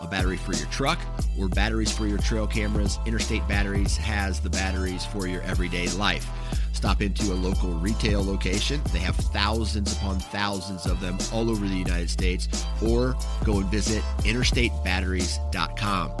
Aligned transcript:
a 0.00 0.06
battery 0.06 0.36
for 0.36 0.52
your 0.52 0.66
truck 0.68 0.98
or 1.38 1.48
batteries 1.48 1.90
for 1.90 2.06
your 2.06 2.18
trail 2.18 2.46
cameras, 2.46 2.98
Interstate 3.06 3.46
Batteries 3.48 3.96
has 3.96 4.40
the 4.40 4.50
batteries 4.50 5.04
for 5.06 5.26
your 5.26 5.42
everyday 5.42 5.88
life. 5.90 6.28
Stop 6.72 7.00
into 7.00 7.32
a 7.32 7.34
local 7.34 7.70
retail 7.70 8.24
location. 8.24 8.80
They 8.92 8.98
have 8.98 9.16
thousands 9.16 9.94
upon 9.94 10.20
thousands 10.20 10.86
of 10.86 11.00
them 11.00 11.16
all 11.32 11.50
over 11.50 11.66
the 11.66 11.74
United 11.74 12.10
States, 12.10 12.48
or 12.82 13.16
go 13.44 13.58
and 13.58 13.70
visit 13.70 14.02
interstatebatteries.com. 14.18 16.12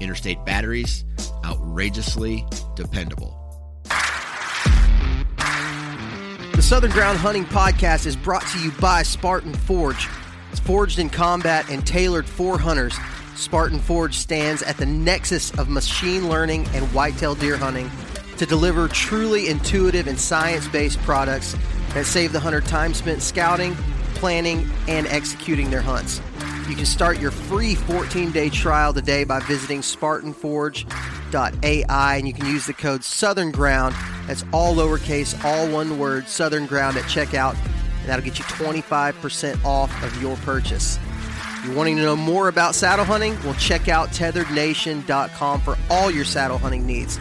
Interstate 0.00 0.44
Batteries, 0.44 1.04
outrageously 1.44 2.44
dependable. 2.74 3.34
The 6.54 6.62
Southern 6.62 6.90
Ground 6.90 7.18
Hunting 7.18 7.44
Podcast 7.44 8.06
is 8.06 8.16
brought 8.16 8.46
to 8.48 8.58
you 8.58 8.72
by 8.80 9.02
Spartan 9.02 9.54
Forge. 9.54 10.08
It's 10.50 10.60
forged 10.60 10.98
in 10.98 11.08
combat 11.10 11.70
and 11.70 11.86
tailored 11.86 12.26
for 12.26 12.58
hunters. 12.58 12.96
Spartan 13.38 13.78
Forge 13.78 14.16
stands 14.16 14.62
at 14.64 14.76
the 14.78 14.86
nexus 14.86 15.56
of 15.58 15.68
machine 15.68 16.28
learning 16.28 16.66
and 16.74 16.84
whitetail 16.92 17.36
deer 17.36 17.56
hunting 17.56 17.88
to 18.36 18.44
deliver 18.44 18.88
truly 18.88 19.46
intuitive 19.48 20.08
and 20.08 20.18
science 20.18 20.66
based 20.66 20.98
products 21.02 21.54
that 21.94 22.04
save 22.04 22.32
the 22.32 22.40
hunter 22.40 22.60
time 22.60 22.92
spent 22.92 23.22
scouting, 23.22 23.76
planning, 24.14 24.68
and 24.88 25.06
executing 25.06 25.70
their 25.70 25.80
hunts. 25.80 26.20
You 26.68 26.74
can 26.74 26.84
start 26.84 27.20
your 27.20 27.30
free 27.30 27.76
14 27.76 28.32
day 28.32 28.50
trial 28.50 28.92
today 28.92 29.22
by 29.22 29.38
visiting 29.40 29.82
SpartanForge.ai 29.82 32.16
and 32.16 32.26
you 32.26 32.34
can 32.34 32.46
use 32.46 32.66
the 32.66 32.74
code 32.74 33.04
Southern 33.04 33.52
Ground. 33.52 33.94
That's 34.26 34.44
all 34.52 34.74
lowercase, 34.74 35.44
all 35.44 35.68
one 35.68 36.00
word, 36.00 36.28
Southern 36.28 36.66
Ground 36.66 36.96
at 36.96 37.04
checkout, 37.04 37.54
and 37.54 38.08
that'll 38.08 38.24
get 38.24 38.40
you 38.40 38.44
25% 38.46 39.64
off 39.64 40.02
of 40.02 40.20
your 40.20 40.34
purchase. 40.38 40.98
You're 41.68 41.76
wanting 41.76 41.96
to 41.96 42.02
know 42.02 42.16
more 42.16 42.48
about 42.48 42.74
saddle 42.74 43.04
hunting? 43.04 43.38
Well, 43.44 43.52
check 43.54 43.88
out 43.88 44.08
tetherednation.com 44.08 45.60
for 45.60 45.76
all 45.90 46.10
your 46.10 46.24
saddle 46.24 46.56
hunting 46.56 46.86
needs. 46.86 47.18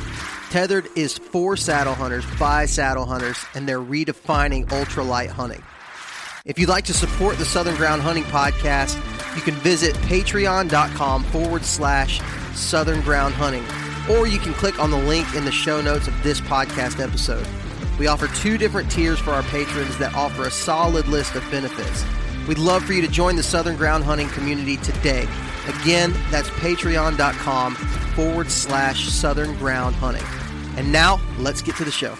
Tethered 0.49 0.87
is 0.95 1.17
for 1.17 1.57
saddle 1.57 1.93
hunters 1.93 2.23
by 2.39 2.65
saddle 2.65 3.05
hunters, 3.05 3.37
and 3.55 3.67
they're 3.67 3.81
redefining 3.81 4.65
ultralight 4.67 5.27
hunting. 5.27 5.61
If 6.45 6.57
you'd 6.57 6.69
like 6.69 6.85
to 6.85 6.93
support 6.93 7.37
the 7.37 7.43
Southern 7.43 7.75
Ground 7.75 8.01
Hunting 8.01 8.23
Podcast, 8.23 8.95
you 9.35 9.41
can 9.41 9.55
visit 9.55 9.93
patreon.com 9.95 11.25
forward 11.25 11.65
slash 11.65 12.21
Southern 12.55 13.01
Ground 13.01 13.33
Hunting, 13.33 13.65
or 14.15 14.27
you 14.27 14.39
can 14.39 14.53
click 14.53 14.79
on 14.79 14.91
the 14.91 14.97
link 14.97 15.27
in 15.35 15.43
the 15.43 15.51
show 15.51 15.81
notes 15.81 16.07
of 16.07 16.23
this 16.23 16.39
podcast 16.39 17.03
episode. 17.03 17.45
We 17.99 18.07
offer 18.07 18.27
two 18.27 18.57
different 18.57 18.89
tiers 18.89 19.19
for 19.19 19.31
our 19.31 19.43
patrons 19.43 19.97
that 19.97 20.15
offer 20.15 20.45
a 20.45 20.51
solid 20.51 21.09
list 21.09 21.35
of 21.35 21.43
benefits. 21.51 22.05
We'd 22.47 22.59
love 22.59 22.83
for 22.85 22.93
you 22.93 23.01
to 23.01 23.09
join 23.09 23.35
the 23.35 23.43
Southern 23.43 23.75
Ground 23.75 24.05
Hunting 24.05 24.29
community 24.29 24.77
today. 24.77 25.27
Again, 25.81 26.13
that's 26.31 26.49
patreon.com 26.51 27.75
forward 27.75 28.49
slash 28.49 29.09
Southern 29.09 29.53
Ground 29.57 29.95
Hunting. 29.95 30.23
And 30.77 30.91
now, 30.91 31.19
let's 31.39 31.61
get 31.61 31.75
to 31.75 31.83
the 31.83 31.91
show. 31.91 32.17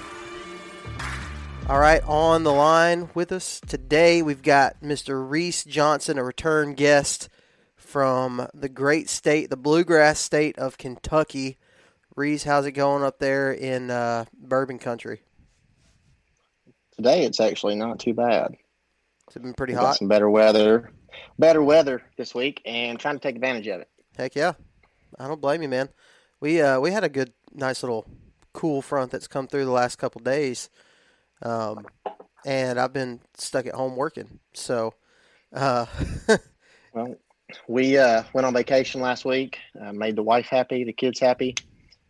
All 1.69 1.79
right, 1.79 2.01
on 2.03 2.43
the 2.43 2.51
line 2.51 3.09
with 3.13 3.31
us 3.31 3.61
today, 3.61 4.21
we've 4.21 4.41
got 4.41 4.81
Mr. 4.81 5.29
Reese 5.29 5.63
Johnson, 5.63 6.17
a 6.17 6.23
return 6.23 6.73
guest 6.73 7.29
from 7.75 8.47
the 8.53 8.69
great 8.69 9.09
state, 9.09 9.49
the 9.49 9.57
bluegrass 9.57 10.19
state 10.19 10.57
of 10.57 10.77
Kentucky. 10.77 11.57
Reese, 12.15 12.43
how's 12.43 12.65
it 12.65 12.71
going 12.71 13.03
up 13.03 13.19
there 13.19 13.51
in 13.53 13.91
uh, 13.91 14.25
Bourbon 14.33 14.79
Country? 14.79 15.21
Today, 16.95 17.23
it's 17.23 17.39
actually 17.39 17.75
not 17.75 17.99
too 17.99 18.13
bad. 18.13 18.57
It's 19.27 19.35
been 19.37 19.53
pretty 19.53 19.73
We've 19.73 19.79
hot. 19.81 19.87
got 19.87 19.97
some 19.97 20.07
better 20.07 20.29
weather, 20.29 20.91
better 21.37 21.61
weather 21.61 22.01
this 22.17 22.33
week, 22.33 22.61
and 22.65 22.97
trying 22.97 23.15
to 23.15 23.19
take 23.19 23.35
advantage 23.35 23.67
of 23.67 23.81
it. 23.81 23.89
Heck 24.17 24.35
yeah, 24.35 24.53
I 25.19 25.27
don't 25.27 25.41
blame 25.41 25.61
you, 25.61 25.67
man. 25.69 25.89
We 26.39 26.61
uh, 26.61 26.79
we 26.79 26.91
had 26.91 27.03
a 27.03 27.09
good, 27.09 27.33
nice 27.53 27.83
little 27.83 28.07
cool 28.53 28.81
front 28.81 29.11
that's 29.11 29.27
come 29.27 29.47
through 29.47 29.65
the 29.65 29.71
last 29.71 29.97
couple 29.97 30.21
days, 30.21 30.69
um, 31.41 31.85
and 32.45 32.79
I've 32.79 32.93
been 32.93 33.19
stuck 33.35 33.65
at 33.65 33.75
home 33.75 33.95
working. 33.97 34.39
So, 34.53 34.93
uh, 35.53 35.85
Well, 36.93 37.15
we 37.67 37.97
uh, 37.97 38.23
went 38.33 38.47
on 38.47 38.53
vacation 38.53 39.01
last 39.01 39.25
week. 39.25 39.59
Uh, 39.79 39.91
made 39.93 40.15
the 40.15 40.23
wife 40.23 40.47
happy, 40.47 40.83
the 40.85 40.93
kids 40.93 41.19
happy, 41.19 41.53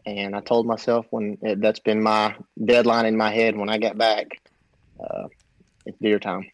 and 0.05 0.35
I 0.35 0.39
told 0.41 0.67
myself 0.67 1.07
when 1.09 1.38
it, 1.41 1.61
that's 1.61 1.79
been 1.79 2.01
my 2.01 2.35
deadline 2.63 3.07
in 3.07 3.17
my 3.17 3.31
head 3.34 3.57
when 3.57 3.69
I 3.69 3.79
got 3.79 3.97
back. 3.97 4.28
Uh, 4.99 5.28
it's 5.85 5.97
deer 5.99 6.19
time. 6.19 6.45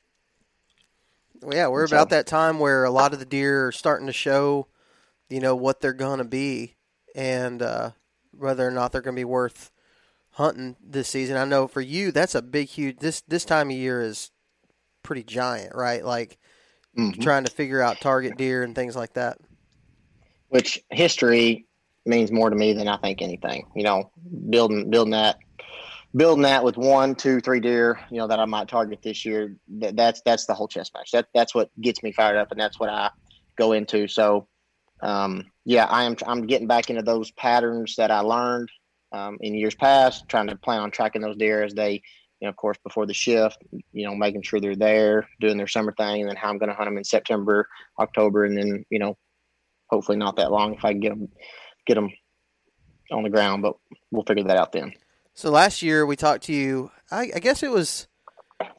Yeah, 1.51 1.67
we're 1.67 1.87
So- 1.87 1.95
about 1.97 2.09
that 2.09 2.27
time 2.27 2.59
where 2.59 2.83
a 2.83 2.91
lot 2.91 3.13
of 3.13 3.19
the 3.19 3.25
deer 3.25 3.67
are 3.67 3.71
starting 3.71 4.07
to 4.07 4.13
show, 4.13 4.67
you 5.29 5.39
know, 5.39 5.55
what 5.55 5.81
they're 5.81 5.93
gonna 5.93 6.23
be, 6.25 6.75
and 7.15 7.61
uh, 7.61 7.91
whether 8.31 8.67
or 8.67 8.71
not 8.71 8.91
they're 8.91 9.01
gonna 9.01 9.15
be 9.15 9.23
worth 9.25 9.71
hunting 10.31 10.75
this 10.83 11.07
season. 11.09 11.37
I 11.37 11.45
know 11.45 11.67
for 11.67 11.81
you, 11.81 12.11
that's 12.11 12.35
a 12.35 12.41
big, 12.41 12.67
huge. 12.69 12.97
This 12.99 13.21
this 13.21 13.45
time 13.45 13.69
of 13.69 13.75
year 13.75 14.01
is 14.01 14.31
pretty 15.03 15.23
giant, 15.23 15.75
right? 15.75 16.03
Like 16.03 16.37
Mhm. 16.97 17.21
trying 17.21 17.43
to 17.45 17.51
figure 17.51 17.81
out 17.81 17.99
target 18.01 18.37
deer 18.37 18.63
and 18.63 18.73
things 18.75 18.95
like 18.95 19.13
that. 19.13 19.37
Which 20.49 20.83
history 20.91 21.67
means 22.05 22.31
more 22.31 22.49
to 22.49 22.55
me 22.55 22.73
than 22.73 22.87
I 22.87 22.97
think 22.97 23.21
anything. 23.21 23.67
You 23.75 23.83
know, 23.83 24.11
building 24.49 24.89
building 24.89 25.11
that 25.11 25.37
building 26.15 26.43
that 26.43 26.63
with 26.63 26.77
one, 26.77 27.15
two, 27.15 27.39
three 27.39 27.59
deer, 27.59 27.99
you 28.09 28.17
know, 28.17 28.27
that 28.27 28.39
I 28.39 28.45
might 28.45 28.67
target 28.67 29.01
this 29.01 29.25
year. 29.25 29.55
That, 29.79 29.95
that's 29.95 30.21
that's 30.21 30.45
the 30.45 30.53
whole 30.53 30.67
chess 30.67 30.91
match. 30.93 31.11
That 31.11 31.27
that's 31.33 31.55
what 31.55 31.69
gets 31.81 32.03
me 32.03 32.11
fired 32.11 32.37
up, 32.37 32.51
and 32.51 32.59
that's 32.59 32.79
what 32.79 32.89
I 32.89 33.09
go 33.57 33.73
into. 33.73 34.07
So, 34.07 34.47
um, 35.01 35.45
yeah, 35.65 35.85
I 35.85 36.03
am. 36.03 36.15
I'm 36.25 36.45
getting 36.45 36.67
back 36.67 36.89
into 36.89 37.01
those 37.01 37.31
patterns 37.31 37.95
that 37.97 38.11
I 38.11 38.19
learned 38.19 38.69
um, 39.11 39.37
in 39.41 39.55
years 39.55 39.75
past. 39.75 40.27
Trying 40.29 40.47
to 40.47 40.55
plan 40.55 40.81
on 40.81 40.91
tracking 40.91 41.21
those 41.21 41.37
deer 41.37 41.63
as 41.63 41.73
they, 41.73 41.93
you 41.93 42.45
know, 42.45 42.49
of 42.49 42.55
course, 42.55 42.77
before 42.83 43.05
the 43.05 43.13
shift. 43.13 43.57
You 43.91 44.07
know, 44.07 44.15
making 44.15 44.43
sure 44.43 44.59
they're 44.59 44.75
there, 44.75 45.27
doing 45.39 45.57
their 45.57 45.67
summer 45.67 45.93
thing, 45.97 46.21
and 46.21 46.29
then 46.29 46.37
how 46.37 46.49
I'm 46.49 46.59
going 46.59 46.69
to 46.69 46.75
hunt 46.75 46.87
them 46.87 46.97
in 46.97 47.03
September, 47.03 47.67
October, 47.99 48.45
and 48.45 48.57
then 48.57 48.85
you 48.89 48.99
know, 48.99 49.17
hopefully 49.87 50.17
not 50.17 50.35
that 50.35 50.51
long 50.51 50.75
if 50.75 50.85
I 50.85 50.91
can 50.91 50.99
get 50.99 51.09
them 51.09 51.29
get 51.85 51.95
them 51.95 52.11
on 53.11 53.23
the 53.23 53.29
ground. 53.29 53.63
But 53.63 53.75
we'll 54.11 54.25
figure 54.25 54.43
that 54.43 54.57
out 54.57 54.71
then. 54.71 54.93
So 55.35 55.49
last 55.49 55.81
year 55.81 56.05
we 56.05 56.15
talked 56.15 56.43
to 56.45 56.53
you. 56.53 56.91
I, 57.09 57.31
I 57.35 57.39
guess 57.39 57.63
it 57.63 57.71
was 57.71 58.07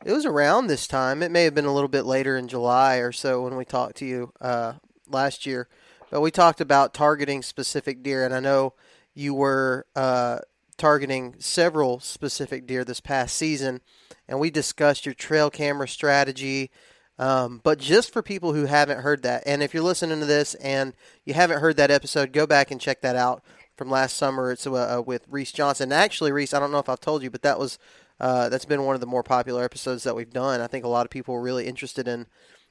it 0.04 0.12
was 0.12 0.24
around 0.24 0.66
this 0.66 0.86
time. 0.86 1.22
It 1.22 1.32
may 1.32 1.44
have 1.44 1.54
been 1.54 1.64
a 1.64 1.74
little 1.74 1.88
bit 1.88 2.06
later 2.06 2.36
in 2.36 2.46
July 2.46 2.96
or 2.96 3.10
so 3.10 3.42
when 3.42 3.56
we 3.56 3.64
talked 3.64 3.96
to 3.96 4.06
you 4.06 4.32
uh, 4.40 4.74
last 5.08 5.46
year. 5.46 5.68
But 6.10 6.20
we 6.20 6.30
talked 6.30 6.60
about 6.60 6.94
targeting 6.94 7.42
specific 7.42 8.02
deer, 8.02 8.24
and 8.24 8.32
I 8.32 8.38
know 8.38 8.74
you 9.14 9.34
were 9.34 9.86
uh, 9.96 10.38
targeting 10.76 11.34
several 11.38 11.98
specific 11.98 12.66
deer 12.66 12.84
this 12.84 13.00
past 13.00 13.34
season, 13.34 13.80
and 14.28 14.38
we 14.38 14.50
discussed 14.50 15.04
your 15.04 15.14
trail 15.14 15.50
camera 15.50 15.88
strategy. 15.88 16.70
Um, 17.18 17.60
but 17.64 17.78
just 17.78 18.12
for 18.12 18.22
people 18.22 18.52
who 18.52 18.66
haven't 18.66 19.00
heard 19.00 19.22
that, 19.22 19.42
and 19.44 19.60
if 19.60 19.74
you're 19.74 19.82
listening 19.82 20.20
to 20.20 20.26
this 20.26 20.54
and 20.56 20.94
you 21.24 21.34
haven't 21.34 21.60
heard 21.60 21.76
that 21.78 21.90
episode, 21.90 22.32
go 22.32 22.46
back 22.46 22.70
and 22.70 22.80
check 22.80 23.00
that 23.00 23.16
out 23.16 23.42
from 23.76 23.90
last 23.90 24.16
summer. 24.16 24.52
It's 24.52 24.66
uh, 24.66 24.98
uh, 24.98 25.02
with 25.02 25.26
Reese 25.28 25.52
Johnson. 25.52 25.92
Actually, 25.92 26.32
Reese, 26.32 26.54
I 26.54 26.60
don't 26.60 26.72
know 26.72 26.78
if 26.78 26.88
I've 26.88 27.00
told 27.00 27.22
you, 27.22 27.30
but 27.30 27.42
that 27.42 27.58
was 27.58 27.78
uh, 28.20 28.48
that's 28.48 28.64
been 28.64 28.84
one 28.84 28.94
of 28.94 29.00
the 29.00 29.06
more 29.06 29.22
popular 29.22 29.64
episodes 29.64 30.04
that 30.04 30.14
we've 30.14 30.32
done. 30.32 30.60
I 30.60 30.66
think 30.66 30.84
a 30.84 30.88
lot 30.88 31.06
of 31.06 31.10
people 31.10 31.34
were 31.34 31.42
really 31.42 31.66
interested 31.66 32.06
in 32.06 32.26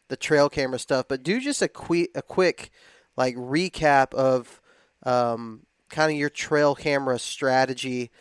the 0.09 0.17
trail 0.17 0.49
camera 0.49 0.79
stuff. 0.79 1.07
But 1.07 1.23
do 1.23 1.39
just 1.39 1.61
a 1.61 1.67
quick 1.67 2.11
a 2.15 2.21
quick 2.21 2.71
like 3.17 3.35
recap 3.35 4.13
of 4.13 4.61
um, 5.03 5.65
kind 5.89 6.11
of 6.11 6.17
your 6.17 6.29
trail 6.29 6.75
camera 6.75 7.19
strategy 7.19 8.11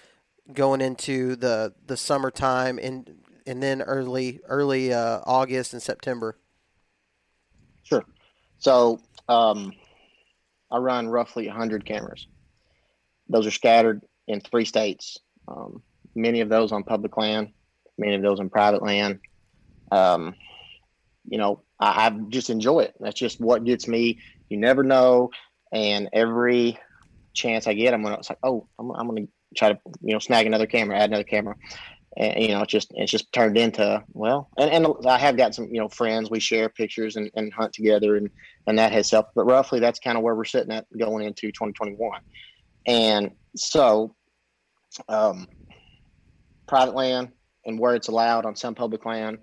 going 0.53 0.81
into 0.81 1.37
the 1.37 1.75
the 1.87 1.97
summertime 1.97 2.79
and 2.79 3.15
and 3.47 3.63
then 3.63 3.83
early 3.83 4.41
early 4.49 4.93
uh, 4.93 5.21
August 5.25 5.73
and 5.73 5.83
September? 5.83 6.37
Sure. 7.83 8.05
So 8.59 9.01
um, 9.29 9.73
I 10.71 10.79
run 10.79 11.09
roughly 11.09 11.47
100 11.47 11.85
cameras. 11.85 12.27
Those 13.33 13.47
are 13.47 13.51
scattered 13.51 14.03
in 14.29 14.41
three 14.41 14.65
states. 14.65 15.19
Um, 15.49 15.83
many 16.15 16.41
of 16.41 16.49
those 16.49 16.71
on 16.71 16.85
public 16.85 17.17
land, 17.17 17.53
many 17.99 18.15
of 18.15 18.23
those 18.23 18.41
on 18.41 18.51
private 18.51 18.83
land. 18.83 19.21
Um, 19.91 20.35
you 21.29 21.39
know, 21.39 21.63
I, 21.81 22.07
I, 22.07 22.11
just 22.29 22.51
enjoy 22.51 22.81
it. 22.81 22.95
That's 23.01 23.19
just 23.19 23.41
what 23.41 23.65
gets 23.65 23.89
me. 23.89 24.21
You 24.49 24.59
never 24.59 24.83
know, 24.83 25.31
and 25.73 26.09
every 26.13 26.79
chance 27.33 27.67
I 27.67 27.75
get, 27.75 27.95
I'm 27.95 28.03
gonna. 28.03 28.17
It's 28.17 28.31
like, 28.31 28.39
oh, 28.43 28.69
I'm, 28.79 28.91
I'm 28.91 29.07
gonna 29.09 29.27
try 29.57 29.73
to 29.73 29.79
you 30.03 30.13
know 30.13 30.19
snag 30.19 30.47
another 30.47 30.67
camera, 30.67 30.99
add 30.99 31.11
another 31.11 31.25
camera, 31.25 31.57
and 32.17 32.43
you 32.43 32.49
know, 32.49 32.63
it's 32.63 32.73
just 32.73 32.93
it's 32.95 33.11
just 33.11 33.33
turned 33.33 33.57
into 33.57 34.03
well, 34.13 34.51
and, 34.59 34.71
and 34.71 35.07
I 35.07 35.19
have 35.19 35.37
got 35.37 35.55
some 35.55 35.67
you 35.67 35.81
know 35.81 35.89
friends. 35.89 36.31
We 36.31 36.41
share 36.41 36.69
pictures 36.69 37.17
and, 37.17 37.31
and 37.35 37.53
hunt 37.53 37.73
together, 37.73 38.17
and 38.17 38.31
and 38.67 38.79
that 38.79 38.93
has 38.93 39.11
helped. 39.11 39.35
But 39.35 39.45
roughly, 39.45 39.81
that's 39.81 39.99
kind 39.99 40.19
of 40.19 40.23
where 40.23 40.35
we're 40.35 40.45
sitting 40.45 40.73
at 40.73 40.87
going 40.99 41.25
into 41.25 41.49
2021, 41.49 42.21
and 42.87 43.33
so, 43.57 44.15
um, 45.09 45.49
private 46.67 46.95
land 46.95 47.33
and 47.67 47.79
where 47.79 47.95
it's 47.95 48.09
allowed 48.09 48.47
on 48.47 48.57
some 48.57 48.75
public 48.75 49.05
land. 49.05 49.39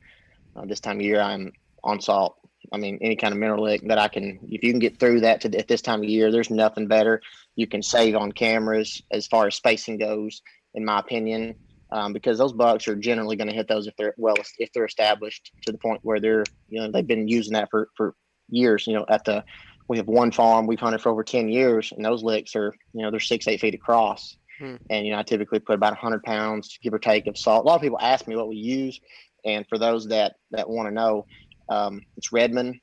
Uh, 0.56 0.66
this 0.66 0.80
time 0.80 0.98
of 0.98 1.06
year, 1.06 1.22
I'm 1.22 1.52
on 1.84 2.02
salt. 2.02 2.36
I 2.74 2.78
mean, 2.78 3.00
any 3.02 3.16
kind 3.16 3.34
of 3.34 3.40
mineral 3.40 3.64
lick 3.64 3.82
that 3.88 3.98
I 3.98 4.08
can, 4.08 4.40
if 4.44 4.64
you 4.64 4.72
can 4.72 4.80
get 4.80 5.00
through 5.00 5.22
that 5.22 5.42
to, 5.42 5.58
at 5.58 5.68
this 5.68 5.82
time 5.82 6.00
of 6.00 6.10
year, 6.10 6.32
there's 6.32 6.50
nothing 6.50 6.88
better. 6.88 7.22
You 7.56 7.68
can 7.68 7.82
save 7.82 8.16
on 8.16 8.32
cameras 8.32 9.02
as 9.12 9.28
far 9.28 9.48
as 9.48 9.56
spacing 9.56 9.98
goes, 9.98 10.42
in 10.74 10.86
my 10.86 11.00
opinion 11.00 11.56
um, 11.92 12.14
because 12.14 12.38
those 12.38 12.54
bucks 12.54 12.88
are 12.88 12.96
generally 12.96 13.36
going 13.36 13.48
to 13.48 13.56
hit 13.56 13.68
those 13.68 13.88
if 13.88 13.96
they're 13.98 14.14
well 14.18 14.36
if 14.58 14.72
they're 14.74 14.86
established 14.86 15.52
to 15.64 15.72
the 15.72 15.78
point 15.78 16.00
where 16.04 16.20
they're 16.20 16.44
you 16.68 16.80
know 16.80 16.92
they've 16.92 17.08
been 17.08 17.28
using 17.28 17.54
that 17.54 17.70
for 17.72 17.90
for 17.96 18.16
years. 18.50 18.86
You 18.86 18.94
know, 18.94 19.06
at 19.10 19.26
the 19.26 19.44
we 19.90 19.98
have 19.98 20.08
one 20.08 20.32
farm 20.32 20.68
we've 20.68 20.80
hunted 20.80 21.02
for 21.02 21.10
over 21.10 21.24
ten 21.24 21.50
years, 21.50 21.92
and 21.92 22.06
those 22.06 22.24
licks 22.24 22.56
are 22.56 22.74
you 22.94 23.02
know 23.02 23.12
they're 23.12 23.20
six 23.20 23.48
eight 23.48 23.60
feet 23.60 23.76
across. 23.76 24.38
Hmm. 24.60 24.76
And 24.90 25.06
you 25.06 25.12
know, 25.12 25.20
I 25.20 25.24
typically 25.24 25.60
put 25.60 25.76
about 25.76 25.94
100 25.94 26.22
pounds, 26.24 26.78
give 26.84 26.94
or 26.94 27.00
take, 27.00 27.28
of 27.28 27.38
salt. 27.38 27.64
A 27.64 27.68
lot 27.68 27.76
of 27.76 27.82
people 27.82 27.98
ask 28.02 28.28
me 28.28 28.36
what 28.36 28.50
we 28.50 28.58
use, 28.58 29.00
and 29.46 29.66
for 29.68 29.78
those 29.78 30.08
that 30.08 30.36
that 30.52 30.70
want 30.70 30.88
to 30.88 30.94
know, 30.94 31.26
um, 31.70 32.02
it's 32.16 32.32
Redmond 32.32 32.80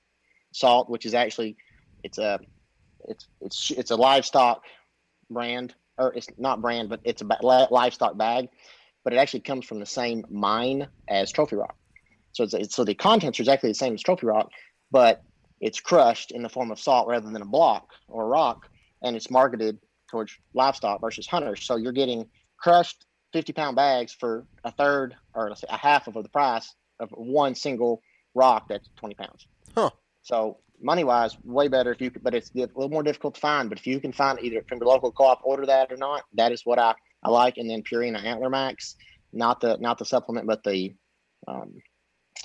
salt, 0.53 0.91
which 0.91 1.07
is 1.07 1.15
actually 1.15 1.57
it's 2.03 2.19
a 2.19 2.39
it's 3.09 3.27
it's 3.41 3.71
it's 3.71 3.91
a 3.91 3.97
livestock 3.97 4.63
brand, 5.31 5.75
or 5.99 6.13
it's 6.15 6.29
not 6.39 6.61
brand, 6.61 6.89
but 6.89 7.01
it's 7.05 7.23
a 7.23 7.27
livestock 7.71 8.19
bag 8.19 8.49
but 9.07 9.13
it 9.13 9.19
actually 9.19 9.39
comes 9.39 9.65
from 9.65 9.79
the 9.79 9.87
same 9.87 10.27
mine 10.29 10.89
as 11.07 11.31
Trophy 11.31 11.55
Rock. 11.55 11.77
So 12.33 12.43
it's, 12.43 12.55
it's, 12.55 12.75
so 12.75 12.83
the 12.83 12.93
contents 12.93 13.39
are 13.39 13.43
exactly 13.45 13.71
the 13.71 13.75
same 13.75 13.95
as 13.95 14.03
Trophy 14.03 14.27
Rock, 14.27 14.51
but 14.91 15.23
it's 15.61 15.81
crushed 15.81 16.31
in 16.33 16.43
the 16.43 16.49
form 16.49 16.71
of 16.71 16.79
salt 16.79 17.09
rather 17.09 17.31
than 17.31 17.43
a 17.43 17.47
block 17.47 17.91
or 18.09 18.25
a 18.25 18.27
rock, 18.27 18.69
and 19.03 19.17
it's 19.17 19.31
marketed 19.31 19.79
towards 20.11 20.33
livestock 20.55 21.01
versus 21.01 21.27
hunters. 21.27 21.65
So 21.65 21.77
you're 21.77 21.93
getting 21.93 22.27
crushed 22.59 23.07
50 23.33 23.53
pound 23.53 23.77
bags 23.77 24.13
for 24.13 24.47
a 24.65 24.71
third 24.71 25.15
or 25.35 25.49
let's 25.49 25.61
say 25.63 25.67
a 25.71 25.77
half 25.77 26.07
of 26.07 26.15
the 26.15 26.29
price 26.29 26.75
of 27.01 27.11
one 27.11 27.55
single 27.55 28.03
rock 28.35 28.69
that's 28.69 28.89
20 28.97 29.15
pounds. 29.15 29.47
Huh. 29.75 29.91
So 30.23 30.59
money 30.81 31.05
wise, 31.05 31.37
way 31.45 31.69
better 31.69 31.93
if 31.93 32.01
you 32.01 32.11
could, 32.11 32.23
but 32.23 32.35
it's 32.35 32.51
a 32.55 32.61
little 32.61 32.89
more 32.89 33.03
difficult 33.03 33.35
to 33.35 33.41
find. 33.41 33.69
But 33.69 33.79
if 33.79 33.87
you 33.87 34.01
can 34.01 34.13
find 34.13 34.39
either 34.41 34.63
from 34.69 34.79
your 34.79 34.89
local 34.89 35.13
co-op, 35.13 35.41
order 35.45 35.67
that 35.67 35.93
or 35.93 35.97
not, 35.97 36.23
that 36.35 36.53
is 36.53 36.65
what 36.65 36.79
I 36.79 36.95
I 37.23 37.31
like, 37.31 37.57
and 37.57 37.69
then 37.69 37.83
Purina 37.83 38.23
Antler 38.23 38.51
Max, 38.51 38.97
not 39.33 39.61
the 39.61 39.77
not 39.79 39.99
the 39.99 40.05
supplement, 40.05 40.47
but 40.47 40.63
the 40.63 40.95
um, 41.49 41.75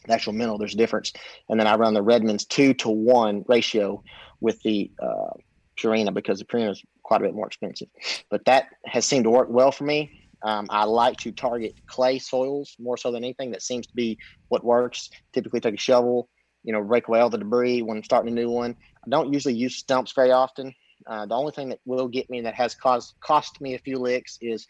the 0.05 0.13
actual 0.13 0.33
mineral, 0.33 0.57
There's 0.57 0.73
a 0.73 0.77
difference, 0.77 1.13
and 1.49 1.59
then 1.59 1.67
I 1.67 1.75
run 1.75 1.93
the 1.93 2.03
Redmond's 2.03 2.45
two 2.45 2.73
to 2.75 2.89
one 2.89 3.43
ratio 3.47 4.03
with 4.39 4.61
the 4.63 4.91
uh, 5.01 5.33
Purina 5.77 6.13
because 6.13 6.39
the 6.39 6.45
Purina 6.45 6.71
is 6.71 6.83
quite 7.03 7.21
a 7.21 7.25
bit 7.25 7.35
more 7.35 7.47
expensive, 7.47 7.88
but 8.29 8.45
that 8.45 8.67
has 8.85 9.05
seemed 9.05 9.25
to 9.25 9.29
work 9.29 9.49
well 9.49 9.71
for 9.71 9.83
me. 9.83 10.11
Um, 10.43 10.67
I 10.69 10.85
like 10.85 11.17
to 11.17 11.31
target 11.31 11.75
clay 11.85 12.17
soils 12.17 12.75
more 12.79 12.97
so 12.97 13.11
than 13.11 13.23
anything. 13.23 13.51
That 13.51 13.61
seems 13.61 13.85
to 13.88 13.93
be 13.93 14.17
what 14.49 14.63
works. 14.63 15.09
Typically, 15.33 15.59
take 15.59 15.75
a 15.75 15.77
shovel, 15.77 16.29
you 16.63 16.73
know, 16.73 16.79
rake 16.79 17.07
away 17.07 17.19
all 17.19 17.29
the 17.29 17.37
debris 17.37 17.83
when 17.83 17.97
I'm 17.97 18.03
starting 18.03 18.31
a 18.31 18.35
new 18.35 18.49
one. 18.49 18.75
I 19.05 19.09
don't 19.09 19.33
usually 19.33 19.53
use 19.53 19.75
stumps 19.75 20.13
very 20.13 20.31
often. 20.31 20.73
Uh, 21.07 21.25
the 21.25 21.35
only 21.35 21.51
thing 21.51 21.69
that 21.69 21.79
will 21.85 22.07
get 22.07 22.29
me 22.29 22.41
that 22.41 22.55
has 22.55 22.75
caused 22.75 23.13
cost 23.21 23.59
me 23.61 23.75
a 23.75 23.79
few 23.79 23.97
licks 23.97 24.37
is 24.41 24.67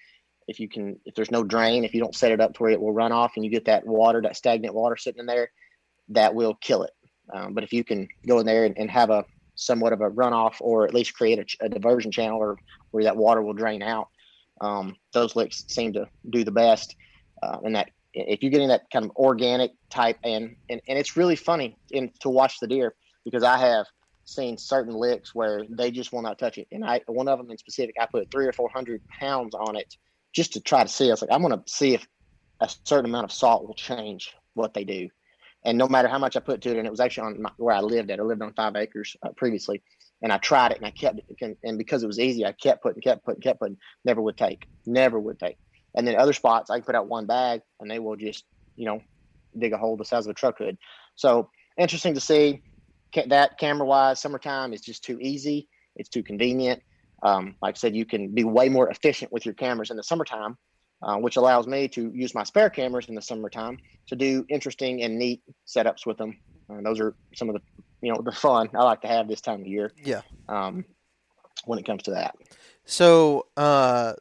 if 0.47 0.59
you 0.59 0.67
can 0.67 0.99
if 1.05 1.15
there's 1.15 1.31
no 1.31 1.43
drain, 1.43 1.83
if 1.83 1.93
you 1.93 2.01
don't 2.01 2.15
set 2.15 2.31
it 2.31 2.41
up 2.41 2.53
to 2.53 2.63
where 2.63 2.71
it 2.71 2.81
will 2.81 2.93
run 2.93 3.11
off 3.11 3.33
and 3.35 3.45
you 3.45 3.51
get 3.51 3.65
that 3.65 3.85
water, 3.85 4.21
that 4.21 4.35
stagnant 4.35 4.73
water 4.73 4.97
sitting 4.97 5.19
in 5.19 5.25
there, 5.25 5.51
that 6.09 6.33
will 6.35 6.55
kill 6.55 6.83
it. 6.83 6.91
Um, 7.33 7.53
but 7.53 7.63
if 7.63 7.71
you 7.71 7.83
can 7.83 8.07
go 8.27 8.39
in 8.39 8.45
there 8.45 8.65
and, 8.65 8.77
and, 8.77 8.91
have 8.91 9.09
a 9.09 9.23
somewhat 9.55 9.93
of 9.93 10.01
a 10.01 10.09
runoff 10.09 10.55
or 10.59 10.85
at 10.85 10.93
least 10.93 11.13
create 11.13 11.39
a, 11.39 11.65
a 11.65 11.69
diversion 11.69 12.11
channel 12.11 12.39
or 12.39 12.57
where 12.89 13.03
that 13.05 13.15
water 13.15 13.41
will 13.41 13.53
drain 13.53 13.81
out, 13.81 14.09
um, 14.59 14.95
those 15.13 15.35
licks 15.35 15.63
seem 15.67 15.93
to 15.93 16.07
do 16.29 16.43
the 16.43 16.51
best. 16.51 16.95
Uh, 17.41 17.57
and 17.63 17.75
that 17.75 17.91
if 18.13 18.41
you're 18.41 18.51
getting 18.51 18.67
that 18.67 18.89
kind 18.91 19.05
of 19.05 19.11
organic 19.15 19.71
type 19.89 20.17
and 20.23 20.55
and, 20.69 20.81
and 20.87 20.99
it's 20.99 21.15
really 21.15 21.37
funny 21.37 21.77
in, 21.91 22.11
to 22.19 22.29
watch 22.29 22.59
the 22.59 22.67
deer 22.67 22.95
because 23.23 23.43
I 23.43 23.57
have– 23.57 23.85
seen 24.25 24.57
certain 24.57 24.93
licks 24.93 25.35
where 25.35 25.63
they 25.69 25.91
just 25.91 26.13
will 26.13 26.21
not 26.21 26.39
touch 26.39 26.57
it. 26.57 26.67
And 26.71 26.83
I, 26.83 27.01
one 27.07 27.27
of 27.27 27.37
them 27.37 27.51
in 27.51 27.57
specific, 27.57 27.95
I 27.99 28.05
put 28.05 28.31
three 28.31 28.45
or 28.45 28.53
four 28.53 28.69
hundred 28.69 29.01
pounds 29.07 29.53
on 29.53 29.75
it 29.75 29.95
just 30.33 30.53
to 30.53 30.61
try 30.61 30.83
to 30.83 30.89
see. 30.89 31.07
I 31.07 31.11
was 31.11 31.21
like, 31.21 31.31
I'm 31.31 31.41
going 31.41 31.57
to 31.57 31.63
see 31.67 31.93
if 31.93 32.07
a 32.59 32.69
certain 32.85 33.05
amount 33.05 33.25
of 33.25 33.31
salt 33.31 33.67
will 33.67 33.73
change 33.73 34.33
what 34.53 34.73
they 34.73 34.83
do. 34.83 35.09
And 35.63 35.77
no 35.77 35.87
matter 35.87 36.07
how 36.07 36.17
much 36.17 36.35
I 36.35 36.39
put 36.39 36.61
to 36.61 36.71
it, 36.71 36.77
and 36.77 36.87
it 36.87 36.91
was 36.91 36.99
actually 36.99 37.27
on 37.27 37.41
my, 37.43 37.51
where 37.57 37.75
I 37.75 37.81
lived 37.81 38.09
at. 38.09 38.19
I 38.19 38.23
lived 38.23 38.41
on 38.41 38.53
five 38.53 38.75
acres 38.75 39.15
uh, 39.23 39.29
previously, 39.37 39.81
and 40.21 40.33
I 40.33 40.37
tried 40.37 40.71
it, 40.71 40.77
and 40.77 40.85
I 40.85 40.91
kept 40.91 41.19
it, 41.19 41.57
and 41.63 41.77
because 41.77 42.03
it 42.03 42.07
was 42.07 42.19
easy, 42.19 42.45
I 42.45 42.51
kept 42.53 42.81
putting, 42.81 43.01
kept 43.01 43.23
putting, 43.23 43.41
kept 43.41 43.59
putting. 43.59 43.77
Never 44.03 44.21
would 44.21 44.37
take, 44.37 44.65
never 44.85 45.19
would 45.19 45.39
take. 45.39 45.57
And 45.95 46.07
then 46.07 46.15
other 46.15 46.33
spots, 46.33 46.69
I 46.69 46.79
put 46.79 46.95
out 46.95 47.07
one 47.07 47.27
bag, 47.27 47.61
and 47.79 47.91
they 47.91 47.99
will 47.99 48.15
just, 48.15 48.43
you 48.75 48.85
know, 48.85 49.01
dig 49.57 49.73
a 49.73 49.77
hole 49.77 49.97
the 49.97 50.05
size 50.05 50.25
of 50.25 50.31
a 50.31 50.33
truck 50.33 50.57
hood. 50.57 50.77
So 51.15 51.49
interesting 51.77 52.13
to 52.13 52.21
see 52.21 52.63
that 53.27 53.59
camera 53.59 53.85
wise, 53.85 54.21
summertime 54.21 54.73
is 54.73 54.81
just 54.81 55.03
too 55.03 55.19
easy. 55.19 55.67
It's 55.95 56.09
too 56.09 56.23
convenient. 56.23 56.81
Um, 57.23 57.55
like 57.61 57.75
I 57.75 57.77
said, 57.77 57.95
you 57.95 58.05
can 58.05 58.29
be 58.29 58.43
way 58.43 58.69
more 58.69 58.89
efficient 58.89 59.31
with 59.31 59.45
your 59.45 59.53
cameras 59.53 59.91
in 59.91 59.97
the 59.97 60.03
summertime, 60.03 60.57
uh, 61.03 61.17
which 61.17 61.35
allows 61.35 61.67
me 61.67 61.87
to 61.89 62.11
use 62.13 62.33
my 62.33 62.43
spare 62.43 62.69
cameras 62.69 63.09
in 63.09 63.15
the 63.15 63.21
summertime 63.21 63.77
to 64.07 64.15
do 64.15 64.45
interesting 64.49 65.03
and 65.03 65.17
neat 65.17 65.41
setups 65.67 66.05
with 66.05 66.17
them. 66.17 66.37
Uh, 66.69 66.81
those 66.81 66.99
are 66.99 67.15
some 67.35 67.49
of 67.49 67.55
the, 67.55 67.61
you 68.01 68.11
know, 68.11 68.21
the 68.21 68.31
fun 68.31 68.69
I 68.73 68.83
like 68.83 69.01
to 69.01 69.07
have 69.07 69.27
this 69.27 69.41
time 69.41 69.61
of 69.61 69.67
year. 69.67 69.91
Yeah. 70.03 70.21
Um, 70.49 70.85
when 71.65 71.79
it 71.79 71.85
comes 71.85 72.03
to 72.03 72.11
that. 72.11 72.35
So 72.85 73.47
uh, 73.57 74.13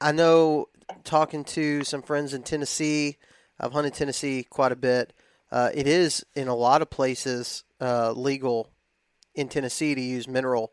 I 0.00 0.12
know 0.12 0.68
talking 1.04 1.44
to 1.44 1.84
some 1.84 2.02
friends 2.02 2.34
in 2.34 2.42
Tennessee, 2.42 3.16
I've 3.58 3.72
hunted 3.72 3.94
Tennessee 3.94 4.46
quite 4.48 4.72
a 4.72 4.76
bit. 4.76 5.12
Uh, 5.50 5.70
it 5.72 5.86
is 5.86 6.24
in 6.34 6.48
a 6.48 6.54
lot 6.54 6.82
of 6.82 6.90
places 6.90 7.64
uh, 7.80 8.12
legal 8.12 8.70
in 9.34 9.48
Tennessee 9.48 9.94
to 9.94 10.00
use 10.00 10.26
mineral 10.26 10.72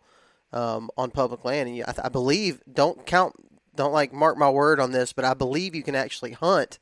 um, 0.54 0.90
on 0.98 1.12
public 1.12 1.44
land. 1.46 1.70
And 1.70 1.84
I, 1.84 2.06
I, 2.06 2.10
believe, 2.10 2.62
don't 2.72 3.06
count, 3.06 3.36
don't 3.76 3.94
like 3.94 4.14
mark 4.14 4.38
my 4.38 4.50
word 4.50 4.80
on 4.80 4.92
this, 4.92 5.14
but 5.14 5.26
I 5.26 5.34
believe 5.34 5.76
you 5.76 5.84
can 5.84 5.96
actually 5.96 6.32
hunt 6.32 6.80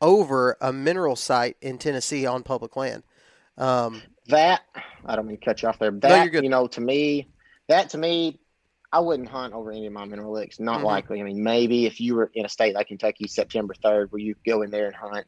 over 0.00 0.56
a 0.60 0.72
mineral 0.72 1.16
site 1.16 1.56
in 1.60 1.78
Tennessee 1.78 2.26
on 2.26 2.42
public 2.42 2.76
land. 2.76 3.02
Um, 3.58 4.02
that 4.28 4.62
I 5.04 5.16
don't 5.16 5.26
mean 5.26 5.38
to 5.38 5.44
cut 5.44 5.62
you 5.62 5.68
off 5.68 5.78
there. 5.78 5.90
That 5.90 6.32
no, 6.32 6.40
you 6.40 6.48
know, 6.48 6.66
to 6.68 6.80
me, 6.80 7.28
that 7.68 7.90
to 7.90 7.98
me, 7.98 8.40
I 8.92 9.00
wouldn't 9.00 9.28
hunt 9.28 9.54
over 9.54 9.70
any 9.70 9.86
of 9.86 9.92
my 9.92 10.04
mineral 10.04 10.32
licks. 10.32 10.60
Not 10.60 10.76
mm-hmm. 10.76 10.86
likely. 10.86 11.20
I 11.20 11.24
mean, 11.24 11.42
maybe 11.42 11.86
if 11.86 12.00
you 12.00 12.14
were 12.14 12.30
in 12.34 12.44
a 12.44 12.48
state 12.48 12.74
like 12.74 12.88
Kentucky, 12.88 13.26
September 13.28 13.74
third, 13.82 14.10
where 14.12 14.20
you 14.20 14.34
go 14.44 14.62
in 14.62 14.70
there 14.70 14.86
and 14.86 14.94
hunt, 14.94 15.26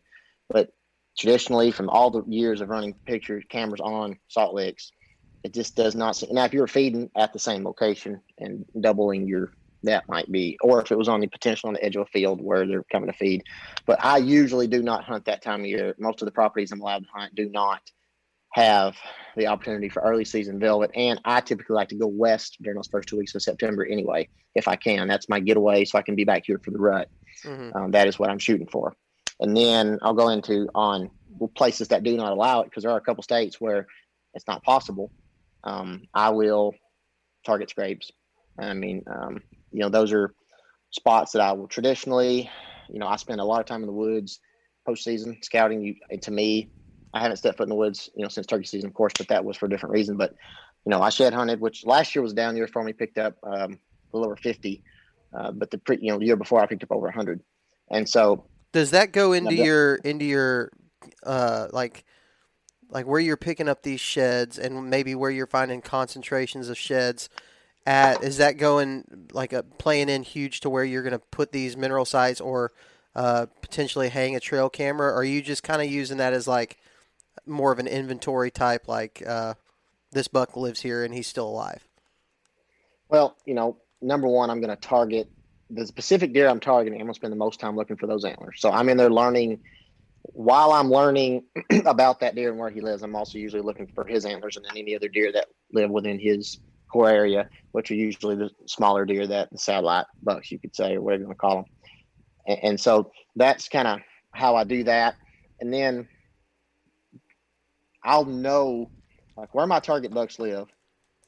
but 0.48 0.72
traditionally 1.16 1.70
from 1.70 1.88
all 1.88 2.10
the 2.10 2.24
years 2.26 2.60
of 2.60 2.68
running 2.68 2.94
pictures 3.06 3.44
cameras 3.48 3.80
on 3.80 4.18
salt 4.28 4.54
licks 4.54 4.90
it 5.44 5.52
just 5.52 5.76
does 5.76 5.94
not 5.94 6.16
seem 6.16 6.34
now 6.34 6.44
if 6.44 6.52
you're 6.52 6.66
feeding 6.66 7.10
at 7.14 7.32
the 7.32 7.38
same 7.38 7.64
location 7.64 8.20
and 8.38 8.64
doubling 8.80 9.28
your 9.28 9.52
that 9.84 10.08
might 10.08 10.30
be 10.32 10.58
or 10.62 10.80
if 10.80 10.90
it 10.90 10.96
was 10.96 11.08
on 11.08 11.20
the 11.20 11.26
potential 11.26 11.68
on 11.68 11.74
the 11.74 11.84
edge 11.84 11.94
of 11.94 12.02
a 12.02 12.06
field 12.06 12.40
where 12.40 12.66
they're 12.66 12.84
coming 12.90 13.10
to 13.10 13.16
feed. 13.16 13.42
But 13.86 14.02
i 14.02 14.16
usually 14.16 14.66
do 14.66 14.82
not 14.82 15.04
hunt 15.04 15.26
that 15.26 15.42
time 15.42 15.60
of 15.60 15.66
year. 15.66 15.94
Most 15.98 16.22
of 16.22 16.26
the 16.26 16.32
properties 16.32 16.72
i'm 16.72 16.80
allowed 16.80 17.04
to 17.04 17.10
hunt 17.14 17.34
do 17.34 17.48
not 17.48 17.82
have 18.52 18.96
the 19.36 19.48
opportunity 19.48 19.88
for 19.88 20.00
early 20.02 20.24
season 20.24 20.58
velvet. 20.58 20.90
And 20.94 21.20
i 21.24 21.40
typically 21.40 21.74
like 21.74 21.90
to 21.90 21.96
go 21.96 22.06
west 22.06 22.56
during 22.62 22.76
those 22.76 22.88
first 22.88 23.08
two 23.08 23.18
weeks 23.18 23.34
of 23.34 23.42
september 23.42 23.84
anyway 23.84 24.28
if 24.54 24.66
i 24.66 24.76
can. 24.76 25.06
That's 25.06 25.28
my 25.28 25.40
getaway 25.40 25.84
so 25.84 25.98
i 25.98 26.02
can 26.02 26.16
be 26.16 26.24
back 26.24 26.44
here 26.46 26.58
for 26.58 26.70
the 26.70 26.78
rut. 26.78 27.08
Mm-hmm. 27.44 27.76
um, 27.76 27.90
that 27.90 28.08
is 28.08 28.18
what 28.18 28.30
i'm 28.30 28.38
shooting 28.38 28.66
for. 28.66 28.96
And 29.40 29.54
then 29.56 29.98
I'll 30.00 30.14
go 30.14 30.28
into 30.28 30.68
on 30.74 31.10
places 31.56 31.88
that 31.88 32.04
do 32.04 32.16
not 32.16 32.32
allow 32.32 32.60
it 32.60 32.66
because 32.66 32.84
there 32.84 32.92
are 32.92 32.96
a 32.96 33.02
couple 33.02 33.22
states 33.22 33.60
where 33.60 33.86
it's 34.34 34.46
not 34.46 34.62
possible. 34.62 35.10
Um, 35.64 36.02
I 36.14 36.30
will 36.30 36.74
target 37.44 37.70
scrapes. 37.70 38.10
I 38.58 38.72
mean, 38.74 39.02
um, 39.06 39.42
you 39.72 39.80
know, 39.80 39.88
those 39.88 40.12
are 40.12 40.34
spots 40.90 41.32
that 41.32 41.42
I 41.42 41.52
will 41.52 41.66
traditionally, 41.66 42.50
you 42.88 42.98
know, 42.98 43.06
I 43.06 43.16
spend 43.16 43.40
a 43.40 43.44
lot 43.44 43.60
of 43.60 43.66
time 43.66 43.80
in 43.80 43.86
the 43.86 43.92
woods 43.92 44.40
postseason 44.86 45.42
scouting. 45.44 45.82
You, 45.82 46.18
to 46.18 46.30
me, 46.30 46.70
I 47.12 47.20
haven't 47.20 47.38
stepped 47.38 47.58
foot 47.58 47.64
in 47.64 47.70
the 47.70 47.74
woods, 47.74 48.10
you 48.14 48.22
know, 48.22 48.28
since 48.28 48.46
turkey 48.46 48.64
season, 48.64 48.88
of 48.88 48.94
course, 48.94 49.12
but 49.16 49.28
that 49.28 49.44
was 49.44 49.56
for 49.56 49.66
a 49.66 49.68
different 49.68 49.94
reason. 49.94 50.16
But, 50.16 50.34
you 50.84 50.90
know, 50.90 51.00
I 51.00 51.08
shed 51.08 51.32
hunted, 51.32 51.60
which 51.60 51.84
last 51.84 52.14
year 52.14 52.22
was 52.22 52.32
down 52.32 52.56
year 52.56 52.68
for 52.68 52.84
me, 52.84 52.92
picked 52.92 53.18
up 53.18 53.36
um, 53.42 53.78
a 54.12 54.16
little 54.16 54.26
over 54.26 54.36
50. 54.36 54.82
Uh, 55.36 55.50
but 55.50 55.70
the 55.70 55.78
pre, 55.78 55.98
you 56.00 56.12
know, 56.12 56.18
the 56.18 56.26
year 56.26 56.36
before 56.36 56.60
I 56.60 56.66
picked 56.66 56.84
up 56.84 56.92
over 56.92 57.06
100. 57.06 57.40
And 57.90 58.08
so 58.08 58.44
does 58.72 58.90
that 58.90 59.12
go 59.12 59.32
into 59.32 59.54
your 59.54 59.96
into 59.96 60.24
your 60.24 60.72
uh 61.24 61.68
like 61.72 62.04
like 62.94 63.06
where 63.06 63.20
you're 63.20 63.36
picking 63.36 63.68
up 63.68 63.82
these 63.82 64.00
sheds 64.00 64.56
and 64.56 64.88
maybe 64.88 65.14
where 65.16 65.30
you're 65.30 65.48
finding 65.48 65.82
concentrations 65.82 66.68
of 66.68 66.78
sheds 66.78 67.28
at 67.84 68.22
is 68.22 68.38
that 68.38 68.56
going 68.56 69.04
like 69.32 69.52
a 69.52 69.62
playing 69.62 70.08
in 70.08 70.22
huge 70.22 70.60
to 70.60 70.70
where 70.70 70.84
you're 70.84 71.02
going 71.02 71.12
to 71.12 71.18
put 71.18 71.52
these 71.52 71.76
mineral 71.76 72.04
sites 72.04 72.40
or 72.40 72.72
uh, 73.14 73.46
potentially 73.60 74.08
hang 74.08 74.34
a 74.34 74.40
trail 74.40 74.70
camera? 74.70 75.08
Or 75.08 75.16
are 75.16 75.24
you 75.24 75.42
just 75.42 75.62
kind 75.62 75.82
of 75.82 75.90
using 75.90 76.18
that 76.18 76.32
as 76.32 76.48
like 76.48 76.78
more 77.44 77.72
of 77.72 77.78
an 77.78 77.86
inventory 77.86 78.50
type 78.50 78.88
like 78.88 79.22
uh, 79.26 79.54
this 80.12 80.28
buck 80.28 80.56
lives 80.56 80.80
here 80.80 81.04
and 81.04 81.12
he's 81.12 81.26
still 81.26 81.48
alive? 81.48 81.86
Well 83.08 83.36
you 83.44 83.54
know 83.54 83.76
number 84.00 84.28
one 84.28 84.50
i'm 84.50 84.60
going 84.60 84.74
to 84.74 84.76
target 84.76 85.28
the 85.70 85.86
specific 85.86 86.32
deer 86.32 86.48
i'm 86.48 86.60
targeting. 86.60 87.00
I'm 87.00 87.06
going 87.06 87.14
to 87.14 87.18
spend 87.18 87.32
the 87.32 87.36
most 87.36 87.58
time 87.58 87.74
looking 87.74 87.96
for 87.96 88.06
those 88.06 88.24
antlers. 88.24 88.60
So 88.60 88.70
i'm 88.70 88.88
in 88.88 88.96
there 88.96 89.10
learning 89.10 89.60
while 90.32 90.72
I'm 90.72 90.90
learning 90.90 91.44
about 91.86 92.20
that 92.20 92.34
deer 92.34 92.50
and 92.50 92.58
where 92.58 92.70
he 92.70 92.80
lives, 92.80 93.02
I'm 93.02 93.14
also 93.14 93.38
usually 93.38 93.62
looking 93.62 93.86
for 93.86 94.04
his 94.04 94.24
antlers 94.24 94.56
and 94.56 94.66
any 94.76 94.96
other 94.96 95.08
deer 95.08 95.30
that 95.32 95.46
live 95.72 95.90
within 95.90 96.18
his 96.18 96.58
core 96.90 97.10
area, 97.10 97.48
which 97.72 97.90
are 97.90 97.94
usually 97.94 98.36
the 98.36 98.50
smaller 98.66 99.04
deer 99.04 99.26
that 99.26 99.50
the 99.50 99.58
satellite 99.58 100.06
bucks, 100.22 100.50
you 100.50 100.58
could 100.58 100.74
say, 100.74 100.96
or 100.96 101.02
whatever 101.02 101.22
you 101.22 101.26
want 101.26 101.38
to 101.38 101.40
call 101.40 101.56
them. 101.56 101.64
And, 102.46 102.58
and 102.62 102.80
so 102.80 103.12
that's 103.36 103.68
kind 103.68 103.86
of 103.86 104.00
how 104.32 104.56
I 104.56 104.64
do 104.64 104.84
that. 104.84 105.16
And 105.60 105.72
then 105.72 106.08
I'll 108.02 108.24
know 108.24 108.90
like 109.36 109.54
where 109.54 109.66
my 109.66 109.80
target 109.80 110.14
bucks 110.14 110.38
live 110.38 110.68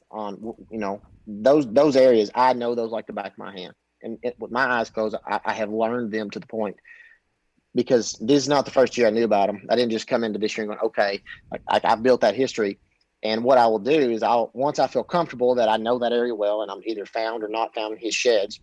on, 0.09 0.55
you 0.71 0.79
know, 0.79 1.01
those, 1.27 1.67
those 1.67 1.95
areas. 1.95 2.31
I 2.33 2.53
know 2.53 2.73
those 2.73 2.91
like 2.91 3.07
the 3.07 3.13
back 3.13 3.33
of 3.33 3.37
my 3.37 3.51
hand. 3.51 3.73
And 4.01 4.17
it, 4.23 4.35
with 4.39 4.51
my 4.51 4.65
eyes 4.65 4.89
closed, 4.89 5.15
I, 5.27 5.39
I 5.45 5.53
have 5.53 5.69
learned 5.69 6.11
them 6.11 6.29
to 6.31 6.39
the 6.39 6.47
point 6.47 6.77
because 7.77 8.17
this 8.19 8.41
is 8.41 8.49
not 8.49 8.65
the 8.65 8.71
first 8.71 8.97
year 8.97 9.05
I 9.05 9.11
knew 9.11 9.23
about 9.23 9.47
them. 9.47 9.61
I 9.69 9.75
didn't 9.75 9.91
just 9.91 10.07
come 10.07 10.23
into 10.23 10.39
this 10.39 10.57
year 10.57 10.65
and 10.67 10.79
go, 10.79 10.87
okay, 10.87 11.21
I, 11.69 11.79
I've 11.83 12.01
built 12.01 12.21
that 12.21 12.33
history. 12.33 12.79
And 13.21 13.43
what 13.43 13.59
I 13.59 13.67
will 13.67 13.77
do 13.77 13.91
is 13.91 14.23
I'll 14.23 14.49
once 14.55 14.79
I 14.79 14.87
feel 14.87 15.03
comfortable 15.03 15.53
that 15.55 15.69
I 15.69 15.77
know 15.77 15.99
that 15.99 16.11
area 16.11 16.33
well 16.33 16.63
and 16.63 16.71
I'm 16.71 16.81
either 16.85 17.05
found 17.05 17.43
or 17.43 17.49
not 17.49 17.75
found 17.75 17.93
in 17.93 17.99
his 17.99 18.15
sheds, 18.15 18.59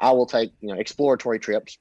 I 0.00 0.10
will 0.10 0.26
take 0.26 0.52
you 0.60 0.68
know 0.68 0.80
exploratory 0.80 1.38
trips 1.38 1.78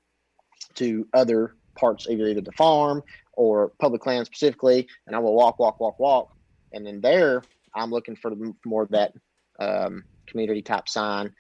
to 0.76 1.08
other 1.14 1.56
parts, 1.76 2.06
either 2.08 2.28
either 2.28 2.42
the 2.42 2.52
farm 2.52 3.02
or 3.34 3.72
public 3.80 4.06
land 4.06 4.28
specifically, 4.28 4.88
and 5.08 5.16
I 5.16 5.20
will 5.20 5.34
walk, 5.34 5.58
walk, 5.58 5.80
walk, 5.80 6.00
walk, 6.00 6.30
and 6.72 6.86
then 6.86 7.02
there 7.02 7.42
I'm 7.74 7.90
looking 7.90 8.16
for 8.16 8.32
more 8.64 8.84
of 8.84 8.90
that 8.90 9.14
um, 9.60 10.04
community 10.28 10.62
type 10.62 10.88
sign 10.88 11.34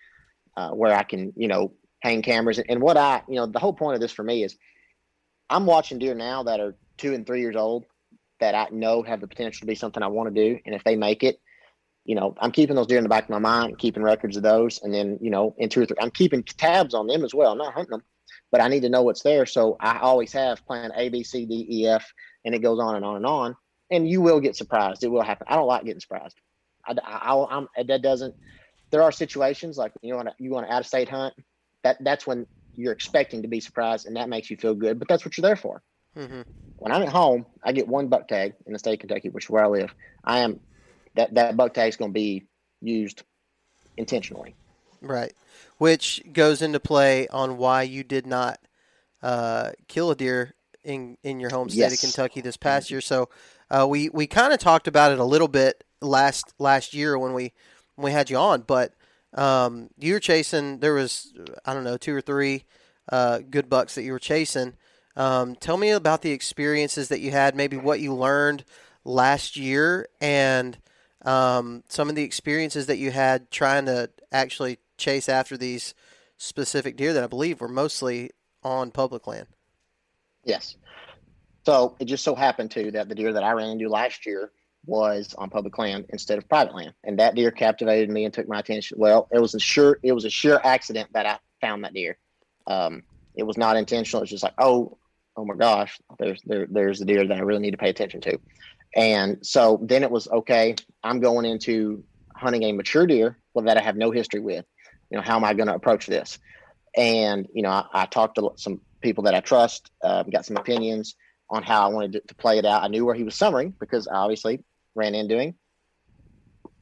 uh, 0.58 0.72
where 0.72 0.94
I 0.94 1.04
can 1.04 1.34
you 1.36 1.48
know 1.48 1.74
hang 2.02 2.24
cameras. 2.24 2.60
And 2.60 2.82
what 2.82 2.98
I 2.98 3.22
you 3.28 3.36
know 3.36 3.46
the 3.46 3.60
whole 3.60 3.74
point 3.74 3.94
of 3.94 4.02
this 4.02 4.12
for 4.12 4.24
me 4.24 4.44
is 4.44 4.58
I'm 5.50 5.66
watching 5.66 6.00
deer 6.00 6.16
now 6.16 6.44
that 6.44 6.60
are 6.60 6.76
two 6.98 7.14
and 7.14 7.26
three 7.26 7.42
years 7.42 7.56
old 7.56 7.86
that 8.40 8.56
I 8.56 8.68
know 8.72 9.04
have 9.04 9.22
the 9.22 9.28
potential 9.28 9.62
to 9.62 9.66
be 9.66 9.76
something 9.76 10.04
I 10.04 10.08
want 10.08 10.34
to 10.34 10.44
do. 10.44 10.60
And 10.66 10.76
if 10.76 10.84
they 10.84 10.96
make 10.96 11.24
it, 11.24 11.40
you 12.04 12.16
know, 12.16 12.36
I'm 12.40 12.52
keeping 12.52 12.76
those 12.76 12.88
deer 12.88 12.98
in 12.98 13.04
the 13.04 13.10
back 13.10 13.24
of 13.24 13.30
my 13.30 13.40
mind, 13.40 13.78
keeping 13.80 14.04
records 14.04 14.38
of 14.38 14.44
those. 14.44 14.82
And 14.84 14.94
then, 14.94 15.18
you 15.22 15.30
know, 15.30 15.56
in 15.58 15.70
two 15.70 15.82
or 15.82 15.86
three, 15.86 15.98
I'm 16.00 16.12
keeping 16.12 16.44
tabs 16.44 16.94
on 16.94 17.08
them 17.08 17.24
as 17.24 17.34
well. 17.34 17.52
I'm 17.52 17.58
not 17.58 17.74
hunting 17.74 17.92
them, 17.92 18.04
but 18.52 18.62
I 18.62 18.68
need 18.68 18.82
to 18.82 18.90
know 18.90 19.02
what's 19.02 19.24
there. 19.24 19.46
So 19.46 19.78
I 19.80 20.00
always 20.00 20.32
have 20.34 20.66
plan 20.66 20.92
A, 20.96 21.10
B, 21.10 21.24
C, 21.24 21.46
D, 21.46 21.66
E, 21.70 21.88
F, 21.88 22.06
and 22.44 22.54
it 22.54 22.60
goes 22.60 22.80
on 22.80 22.96
and 22.96 23.06
on 23.06 23.16
and 23.16 23.26
on. 23.26 23.56
And 23.90 24.08
you 24.08 24.22
will 24.22 24.40
get 24.40 24.56
surprised. 24.56 25.04
It 25.04 25.08
will 25.08 25.24
happen. 25.24 25.48
I 25.50 25.56
don't 25.56 25.68
like 25.68 25.86
getting 25.86 26.00
surprised. 26.00 26.36
I, 26.86 26.96
I, 27.04 27.58
I'm, 27.58 27.68
that 27.88 28.02
doesn't, 28.02 28.36
there 28.92 29.02
are 29.02 29.12
situations 29.12 29.78
like 29.78 29.94
you 30.02 30.16
want 30.16 30.28
to, 30.28 30.36
you 30.38 30.52
want 30.52 30.68
to 30.68 30.74
out 30.74 30.82
of 30.82 30.88
state 30.88 31.10
hunt 31.10 31.34
that 31.84 31.98
that's 32.04 32.28
when 32.28 32.46
you're 32.78 32.94
expecting 32.94 33.42
to 33.42 33.48
be 33.48 33.60
surprised, 33.60 34.06
and 34.06 34.16
that 34.16 34.30
makes 34.30 34.50
you 34.50 34.58
feel 34.58 34.76
good. 34.76 35.00
But 35.00 35.08
that's 35.08 35.26
what 35.26 35.38
you're 35.38 35.44
there 35.48 35.56
for. 35.56 35.82
Mm-hmm. 36.18 36.42
When 36.78 36.92
I'm 36.92 37.04
at 37.04 37.10
home, 37.10 37.46
I 37.64 37.72
get 37.72 37.88
one 37.88 38.08
buck 38.08 38.28
tag 38.28 38.54
in 38.66 38.74
the 38.74 38.80
state 38.80 38.94
of 38.94 39.00
Kentucky, 39.00 39.30
which 39.30 39.46
is 39.46 39.50
where 39.50 39.64
I 39.64 39.68
live. 39.68 39.94
I 40.24 40.40
am 40.40 40.60
that 41.16 41.34
that 41.36 41.58
buck 41.58 41.74
tag 41.74 41.90
is 41.90 41.98
going 41.98 42.12
to 42.12 42.14
be 42.14 42.46
used 42.82 43.24
intentionally. 43.98 44.56
Right, 45.02 45.34
which 45.78 46.22
goes 46.32 46.62
into 46.62 46.80
play 46.80 47.28
on 47.28 47.58
why 47.58 47.84
you 47.84 48.04
did 48.04 48.26
not 48.26 48.60
uh, 49.22 49.72
kill 49.88 50.12
a 50.12 50.16
deer 50.16 50.56
in 50.84 51.18
in 51.24 51.40
your 51.40 51.50
home 51.50 51.70
state 51.70 51.80
yes. 51.80 51.94
of 51.94 52.00
Kentucky 52.00 52.42
this 52.42 52.58
past 52.58 52.90
year. 52.92 53.02
So 53.02 53.30
uh, 53.70 53.86
we 53.88 54.10
we 54.10 54.28
kind 54.28 54.54
of 54.54 54.60
talked 54.60 54.88
about 54.88 55.12
it 55.12 55.20
a 55.20 55.24
little 55.24 55.48
bit 55.48 55.84
last 56.02 56.54
last 56.60 56.94
year 56.94 57.18
when 57.18 57.34
we 57.34 57.52
when 57.96 58.06
we 58.06 58.12
had 58.12 58.30
you 58.30 58.38
on, 58.38 58.62
but 58.62 58.94
um, 59.36 59.90
you 59.98 60.14
were 60.14 60.20
chasing. 60.20 60.80
There 60.80 60.94
was 60.94 61.34
I 61.66 61.74
don't 61.74 61.84
know 61.84 61.98
two 61.98 62.16
or 62.16 62.22
three 62.22 62.64
uh, 63.12 63.40
good 63.50 63.70
bucks 63.70 63.96
that 63.96 64.04
you 64.04 64.12
were 64.12 64.20
chasing. 64.20 64.74
Um, 65.16 65.56
tell 65.56 65.78
me 65.78 65.92
about 65.92 66.22
the 66.22 66.32
experiences 66.32 67.10
that 67.10 67.20
you 67.20 67.32
had, 67.32 67.56
maybe 67.56 67.78
what 67.78 68.00
you 68.00 68.14
learned 68.14 68.66
last 69.04 69.56
year, 69.56 70.08
and 70.20 70.78
um, 71.24 71.84
some 71.88 72.10
of 72.10 72.16
the 72.16 72.24
experiences 72.24 72.88
that 72.88 72.98
you 72.98 73.12
had 73.12 73.50
trying 73.52 73.86
to 73.86 74.10
actually 74.32 74.80
chase 74.98 75.30
after 75.30 75.58
these 75.58 75.94
specific 76.38 76.98
deer 76.98 77.14
that 77.14 77.24
I 77.24 77.28
believe 77.28 77.62
were 77.62 77.68
mostly 77.68 78.32
on 78.64 78.92
public 78.92 79.28
land. 79.28 79.48
Yes. 80.44 80.76
So 81.66 81.96
it 82.00 82.06
just 82.06 82.24
so 82.24 82.36
happened 82.36 82.72
to 82.72 82.92
that 82.92 83.10
the 83.10 83.16
deer 83.16 83.34
that 83.34 83.44
I 83.44 83.52
ran 83.52 83.70
into 83.70 83.90
last 83.90 84.26
year 84.26 84.52
was 84.86 85.34
on 85.38 85.50
public 85.50 85.78
land 85.78 86.06
instead 86.10 86.38
of 86.38 86.48
private 86.48 86.76
land, 86.76 86.94
and 87.04 87.20
that 87.20 87.36
deer 87.36 87.52
captivated 87.52 88.10
me 88.10 88.26
and 88.26 88.34
took 88.34 88.48
my 88.48 88.60
attention. 88.60 88.98
Well, 89.00 89.28
it 89.32 89.40
was 89.40 89.56
a 89.56 89.60
sure 89.60 90.00
it 90.04 90.12
was 90.12 90.26
a 90.26 90.30
sure 90.30 90.66
accident 90.66 91.10
that 91.14 91.26
I 91.26 91.40
found 91.62 91.84
that 91.84 91.94
deer. 91.94 92.18
Um, 92.68 93.04
it 93.36 93.44
was 93.44 93.58
not 93.58 93.78
intentional. 93.78 94.24
It's 94.24 94.32
just 94.32 94.44
like, 94.44 94.54
oh, 94.58 94.98
oh 95.38 95.46
my 95.46 95.56
gosh, 95.56 96.00
there's 96.20 96.42
there, 96.46 96.68
there's 96.70 97.00
the 97.00 97.06
deer 97.06 97.28
that 97.28 97.38
I 97.38 97.42
really 97.42 97.62
need 97.62 97.72
to 97.72 97.78
pay 97.78 97.90
attention 97.90 98.22
to. 98.22 98.40
And 98.96 99.46
so 99.46 99.80
then 99.84 100.04
it 100.04 100.12
was 100.12 100.28
okay. 100.28 100.76
I'm 101.04 101.20
going 101.20 101.46
into 101.46 102.04
hunting 102.34 102.64
a 102.64 102.72
mature 102.72 103.06
deer 103.06 103.38
well, 103.54 103.66
that 103.66 103.78
I 103.78 103.82
have 103.82 103.98
no 103.98 104.12
history 104.12 104.40
with. 104.40 104.66
You 105.10 105.18
know, 105.18 105.24
how 105.24 105.36
am 105.36 105.44
I 105.44 105.54
going 105.54 105.68
to 105.68 105.76
approach 105.76 106.08
this? 106.08 106.40
And 106.96 107.48
you 107.54 107.62
know, 107.62 107.70
I, 107.70 107.86
I, 107.94 108.06
talked 108.06 108.36
to 108.36 108.52
some 108.56 108.80
people 109.02 109.26
that 109.26 109.36
I 109.36 109.42
trust, 109.42 109.92
uh, 110.04 110.24
got 110.24 110.46
some 110.46 110.58
opinions 110.58 111.16
on 111.50 111.62
how 111.62 111.84
I 111.84 111.94
wanted 111.94 112.14
to, 112.14 112.22
to, 112.22 112.36
play 112.36 112.58
it 112.58 112.66
out. 112.66 112.84
I 112.84 112.88
knew 112.88 113.06
where 113.06 113.16
he 113.16 113.24
was 113.24 113.36
summering 113.36 113.74
because 113.80 114.08
obviously 114.08 114.64
ran 114.96 115.14
in 115.14 115.28
doing. 115.28 115.56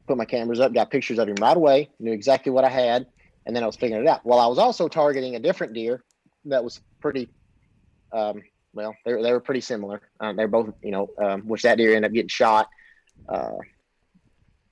put 0.08 0.18
my 0.18 0.26
cameras 0.26 0.60
up, 0.60 0.74
got 0.74 0.92
pictures 0.92 1.18
of 1.20 1.28
him 1.28 1.36
right 1.36 1.58
away, 1.58 1.90
knew 2.00 2.12
exactly 2.12 2.52
what 2.52 2.64
I 2.64 2.70
had, 2.70 3.08
and 3.46 3.56
then 3.56 3.64
I 3.64 3.66
was 3.66 3.76
figuring 3.76 4.04
it 4.04 4.10
out. 4.10 4.26
Well, 4.26 4.40
I 4.40 4.48
was 4.48 4.60
also 4.60 4.88
targeting 4.88 5.36
a 5.36 5.40
different 5.40 5.74
deer 5.74 6.04
that 6.46 6.64
was 6.64 6.82
pretty, 7.00 7.30
um, 8.12 8.42
well, 8.74 8.96
they, 9.06 9.14
they 9.14 9.32
were 9.32 9.40
pretty 9.40 9.62
similar. 9.62 10.02
Um, 10.20 10.36
they're 10.36 10.48
both, 10.48 10.74
you 10.84 10.92
know, 10.92 11.10
um, 11.22 11.42
which 11.42 11.64
that 11.64 11.78
deer 11.78 11.96
ended 11.96 12.12
up 12.12 12.14
getting 12.14 12.30
shot, 12.30 12.70
uh, 13.30 13.58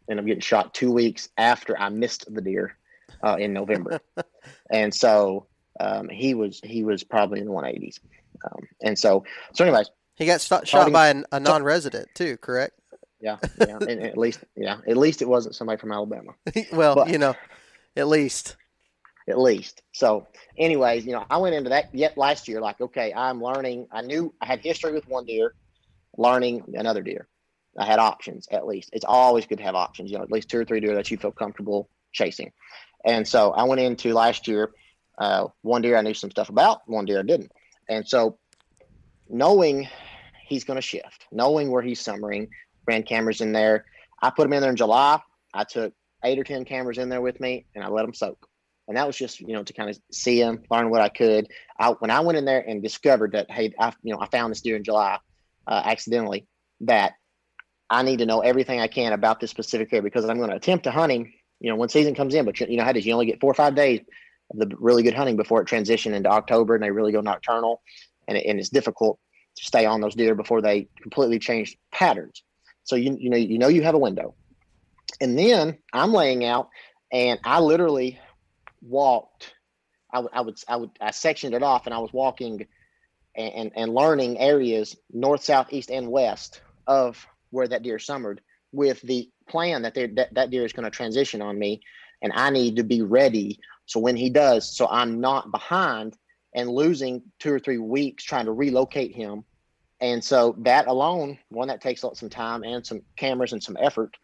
ended 0.09 0.23
up 0.23 0.27
getting 0.27 0.41
shot 0.41 0.73
two 0.73 0.91
weeks 0.91 1.29
after 1.37 1.77
I 1.79 1.89
missed 1.89 2.25
the 2.33 2.41
deer 2.41 2.77
uh, 3.23 3.37
in 3.39 3.53
November. 3.53 3.99
and 4.69 4.93
so 4.93 5.47
um, 5.79 6.09
he 6.09 6.33
was, 6.33 6.59
he 6.63 6.83
was 6.83 7.03
probably 7.03 7.39
in 7.39 7.45
the 7.45 7.51
180s. 7.51 7.99
Um, 8.43 8.67
and 8.81 8.99
so, 8.99 9.23
so 9.53 9.63
anyways, 9.63 9.89
he 10.15 10.25
got 10.25 10.41
st- 10.41 10.67
shot 10.67 10.91
by 10.91 11.09
an, 11.09 11.25
a 11.31 11.39
non-resident 11.39 12.09
too, 12.15 12.37
correct? 12.37 12.80
Yeah, 13.21 13.37
yeah. 13.59 13.77
and 13.77 14.03
at 14.03 14.17
least, 14.17 14.43
yeah, 14.55 14.77
at 14.87 14.97
least 14.97 15.21
it 15.21 15.27
wasn't 15.27 15.55
somebody 15.55 15.79
from 15.79 15.91
Alabama. 15.91 16.33
well, 16.73 16.95
but, 16.95 17.09
you 17.09 17.17
know, 17.17 17.35
at 17.95 18.07
least, 18.07 18.55
at 19.29 19.39
least. 19.39 19.81
So, 19.91 20.27
anyways, 20.57 21.05
you 21.05 21.11
know, 21.11 21.25
I 21.29 21.37
went 21.37 21.55
into 21.55 21.69
that 21.69 21.93
yet 21.93 22.17
last 22.17 22.47
year. 22.47 22.61
Like, 22.61 22.81
okay, 22.81 23.13
I'm 23.13 23.41
learning. 23.41 23.87
I 23.91 24.01
knew 24.01 24.33
I 24.41 24.45
had 24.45 24.59
history 24.59 24.93
with 24.93 25.07
one 25.07 25.25
deer, 25.25 25.53
learning 26.17 26.63
another 26.73 27.01
deer. 27.01 27.27
I 27.77 27.85
had 27.85 27.99
options 27.99 28.47
at 28.51 28.67
least. 28.67 28.89
It's 28.91 29.05
always 29.05 29.45
good 29.45 29.59
to 29.59 29.63
have 29.63 29.75
options. 29.75 30.11
You 30.11 30.17
know, 30.17 30.23
at 30.23 30.31
least 30.31 30.49
two 30.49 30.59
or 30.59 30.65
three 30.65 30.79
deer 30.79 30.95
that 30.95 31.09
you 31.09 31.17
feel 31.17 31.31
comfortable 31.31 31.89
chasing. 32.11 32.51
And 33.05 33.27
so 33.27 33.51
I 33.51 33.63
went 33.63 33.81
into 33.81 34.13
last 34.13 34.47
year. 34.47 34.71
Uh, 35.17 35.47
one 35.61 35.81
deer 35.81 35.97
I 35.97 36.01
knew 36.01 36.13
some 36.13 36.31
stuff 36.31 36.49
about. 36.49 36.81
One 36.87 37.05
deer 37.05 37.19
I 37.19 37.23
didn't. 37.23 37.51
And 37.89 38.07
so, 38.07 38.37
knowing 39.29 39.87
he's 40.47 40.63
going 40.63 40.75
to 40.75 40.81
shift, 40.81 41.27
knowing 41.31 41.71
where 41.71 41.81
he's 41.81 42.01
summering, 42.01 42.49
ran 42.87 43.03
cameras 43.03 43.41
in 43.41 43.51
there. 43.51 43.85
I 44.21 44.29
put 44.29 44.43
them 44.43 44.53
in 44.53 44.61
there 44.61 44.69
in 44.69 44.75
July. 44.75 45.19
I 45.53 45.63
took 45.63 45.93
eight 46.23 46.39
or 46.39 46.43
10 46.43 46.65
cameras 46.65 46.97
in 46.97 47.09
there 47.09 47.21
with 47.21 47.39
me 47.39 47.65
and 47.75 47.83
I 47.83 47.87
let 47.89 48.03
them 48.03 48.13
soak. 48.13 48.47
And 48.87 48.97
that 48.97 49.07
was 49.07 49.17
just, 49.17 49.39
you 49.39 49.53
know, 49.53 49.63
to 49.63 49.73
kind 49.73 49.89
of 49.89 49.97
see 50.11 50.39
them, 50.39 50.63
learn 50.69 50.89
what 50.89 51.01
I 51.01 51.09
could. 51.09 51.47
I, 51.79 51.91
when 51.91 52.11
I 52.11 52.19
went 52.19 52.37
in 52.37 52.45
there 52.45 52.63
and 52.67 52.83
discovered 52.83 53.33
that, 53.33 53.49
hey, 53.49 53.73
I, 53.79 53.93
you 54.03 54.13
know, 54.13 54.19
I 54.19 54.27
found 54.27 54.51
this 54.51 54.61
deer 54.61 54.75
in 54.75 54.83
July 54.83 55.17
uh, 55.67 55.81
accidentally, 55.85 56.47
that 56.81 57.13
I 57.89 58.03
need 58.03 58.19
to 58.19 58.25
know 58.25 58.41
everything 58.41 58.79
I 58.79 58.87
can 58.87 59.13
about 59.13 59.39
this 59.39 59.51
specific 59.51 59.93
area 59.93 60.01
because 60.01 60.25
I'm 60.25 60.37
going 60.37 60.49
to 60.49 60.55
attempt 60.55 60.85
to 60.85 60.91
hunt 60.91 61.11
him, 61.11 61.31
you 61.59 61.69
know, 61.69 61.75
when 61.75 61.89
season 61.89 62.15
comes 62.15 62.33
in. 62.33 62.45
But, 62.45 62.59
you 62.59 62.77
know, 62.77 62.83
how 62.83 62.91
does 62.91 63.05
you 63.05 63.13
only 63.13 63.27
get 63.27 63.39
four 63.39 63.51
or 63.51 63.55
five 63.55 63.75
days 63.75 64.01
of 64.51 64.59
the 64.59 64.75
really 64.77 65.03
good 65.03 65.13
hunting 65.13 65.37
before 65.37 65.61
it 65.61 65.67
transitioned 65.67 66.13
into 66.13 66.29
October 66.29 66.75
and 66.75 66.83
they 66.83 66.91
really 66.91 67.11
go 67.11 67.21
nocturnal, 67.21 67.81
and, 68.27 68.37
it, 68.37 68.45
and 68.45 68.59
it's 68.59 68.69
difficult 68.69 69.19
to 69.57 69.65
stay 69.65 69.85
on 69.85 70.01
those 70.01 70.15
deer 70.15 70.35
before 70.35 70.61
they 70.61 70.87
completely 71.01 71.39
change 71.39 71.77
patterns. 71.91 72.43
So 72.83 72.95
you 72.95 73.17
you 73.19 73.29
know 73.29 73.37
you 73.37 73.57
know 73.57 73.67
you 73.67 73.83
have 73.83 73.95
a 73.95 73.99
window, 73.99 74.35
and 75.19 75.37
then 75.37 75.77
I'm 75.93 76.13
laying 76.13 76.45
out, 76.45 76.69
and 77.11 77.39
I 77.43 77.59
literally 77.59 78.19
walked. 78.81 79.53
I, 80.13 80.23
I 80.33 80.41
would 80.41 80.59
I 80.67 80.75
would 80.75 80.91
I 80.99 81.11
sectioned 81.11 81.53
it 81.53 81.63
off, 81.63 81.85
and 81.85 81.93
I 81.93 81.99
was 81.99 82.11
walking, 82.13 82.67
and, 83.35 83.53
and 83.53 83.71
and 83.75 83.93
learning 83.93 84.39
areas 84.39 84.95
north, 85.11 85.43
south, 85.43 85.67
east, 85.71 85.89
and 85.89 86.09
west 86.09 86.61
of 86.87 87.25
where 87.51 87.67
that 87.67 87.83
deer 87.83 87.99
summered 87.99 88.41
with 88.71 89.01
the 89.01 89.29
plan 89.47 89.81
that 89.83 89.93
that, 89.93 90.29
that 90.33 90.49
deer 90.49 90.65
is 90.65 90.73
going 90.73 90.85
to 90.85 90.89
transition 90.89 91.41
on 91.41 91.57
me 91.57 91.81
and 92.21 92.31
I 92.35 92.49
need 92.49 92.75
to 92.77 92.83
be 92.83 93.01
ready. 93.01 93.59
So 93.85 93.99
when 93.99 94.15
he 94.15 94.29
does, 94.29 94.75
so 94.75 94.87
I'm 94.89 95.19
not 95.19 95.51
behind 95.51 96.17
and 96.55 96.69
losing 96.69 97.23
two 97.39 97.53
or 97.53 97.59
three 97.59 97.77
weeks 97.77 98.23
trying 98.23 98.45
to 98.45 98.51
relocate 98.51 99.15
him. 99.15 99.43
And 100.01 100.23
so 100.23 100.55
that 100.59 100.87
alone, 100.87 101.37
one 101.49 101.67
that 101.67 101.79
takes 101.79 102.01
some 102.01 102.29
time 102.29 102.63
and 102.63 102.85
some 102.85 103.03
cameras 103.15 103.53
and 103.53 103.61
some 103.61 103.77
effort 103.79 104.17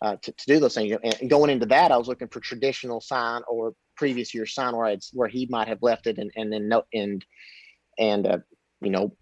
uh, 0.00 0.16
to, 0.22 0.32
to 0.32 0.46
do 0.46 0.60
those 0.60 0.74
things. 0.74 0.96
And 1.02 1.28
going 1.28 1.50
into 1.50 1.66
that, 1.66 1.90
I 1.90 1.96
was 1.96 2.06
looking 2.06 2.28
for 2.28 2.40
traditional 2.40 3.00
sign 3.00 3.42
or 3.48 3.74
previous 3.96 4.32
year 4.32 4.46
sign 4.46 4.76
where 4.76 4.86
I'd, 4.86 5.02
where 5.12 5.28
he 5.28 5.46
might 5.50 5.68
have 5.68 5.82
left 5.82 6.06
it 6.06 6.18
and 6.18 6.30
and 6.36 6.52
then 6.52 6.68
no 6.68 6.84
and 6.92 7.24
and 7.98 8.26
uh, 8.26 8.38
you 8.80 8.90
know 8.90 9.14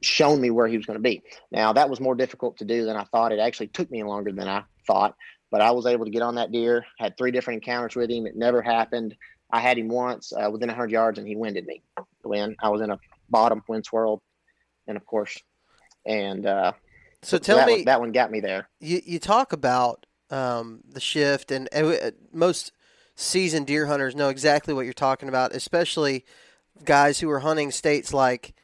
shown 0.00 0.40
me 0.40 0.50
where 0.50 0.68
he 0.68 0.76
was 0.76 0.86
going 0.86 0.98
to 0.98 1.02
be. 1.02 1.22
Now 1.50 1.72
that 1.72 1.90
was 1.90 2.00
more 2.00 2.14
difficult 2.14 2.58
to 2.58 2.64
do 2.64 2.84
than 2.84 2.96
I 2.96 3.04
thought. 3.04 3.32
It 3.32 3.40
actually 3.40 3.68
took 3.68 3.90
me 3.90 4.02
longer 4.04 4.30
than 4.32 4.48
I 4.48 4.62
thought, 4.86 5.16
but 5.50 5.60
I 5.60 5.72
was 5.72 5.86
able 5.86 6.04
to 6.04 6.10
get 6.10 6.22
on 6.22 6.36
that 6.36 6.52
deer. 6.52 6.84
Had 6.98 7.16
three 7.16 7.32
different 7.32 7.64
encounters 7.64 7.96
with 7.96 8.10
him. 8.10 8.26
It 8.26 8.36
never 8.36 8.62
happened. 8.62 9.16
I 9.50 9.60
had 9.60 9.78
him 9.78 9.88
once 9.88 10.32
uh, 10.32 10.50
within 10.50 10.68
100 10.68 10.90
yards, 10.90 11.18
and 11.18 11.26
he 11.26 11.34
winded 11.34 11.66
me. 11.66 11.82
When 12.22 12.54
I 12.62 12.68
was 12.68 12.82
in 12.82 12.90
a 12.90 12.98
bottom 13.30 13.62
wind 13.66 13.86
swirl, 13.86 14.22
and 14.88 14.96
of 14.96 15.06
course, 15.06 15.38
and 16.04 16.44
uh, 16.44 16.72
so 17.22 17.38
tell 17.38 17.58
that 17.58 17.66
me 17.68 17.72
one, 17.74 17.84
that 17.84 18.00
one 18.00 18.12
got 18.12 18.32
me 18.32 18.40
there. 18.40 18.68
You 18.80 19.00
you 19.04 19.20
talk 19.20 19.52
about 19.52 20.06
um, 20.30 20.80
the 20.90 21.00
shift, 21.00 21.52
and, 21.52 21.68
and 21.70 21.86
uh, 21.86 22.10
most 22.32 22.72
seasoned 23.14 23.66
deer 23.66 23.86
hunters 23.86 24.16
know 24.16 24.28
exactly 24.28 24.74
what 24.74 24.84
you're 24.84 24.92
talking 24.92 25.28
about, 25.28 25.54
especially 25.54 26.24
guys 26.84 27.20
who 27.20 27.30
are 27.30 27.40
hunting 27.40 27.70
states 27.70 28.12
like 28.12 28.54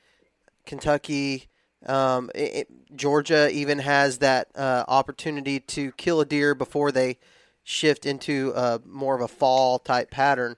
Kentucky, 0.66 1.48
um, 1.86 2.30
it, 2.34 2.68
Georgia 2.96 3.50
even 3.50 3.80
has 3.80 4.18
that 4.18 4.48
uh, 4.54 4.84
opportunity 4.88 5.60
to 5.60 5.92
kill 5.92 6.20
a 6.20 6.24
deer 6.24 6.54
before 6.54 6.92
they 6.92 7.18
shift 7.62 8.06
into 8.06 8.52
a, 8.54 8.80
more 8.86 9.14
of 9.14 9.20
a 9.20 9.28
fall 9.28 9.78
type 9.78 10.10
pattern. 10.10 10.56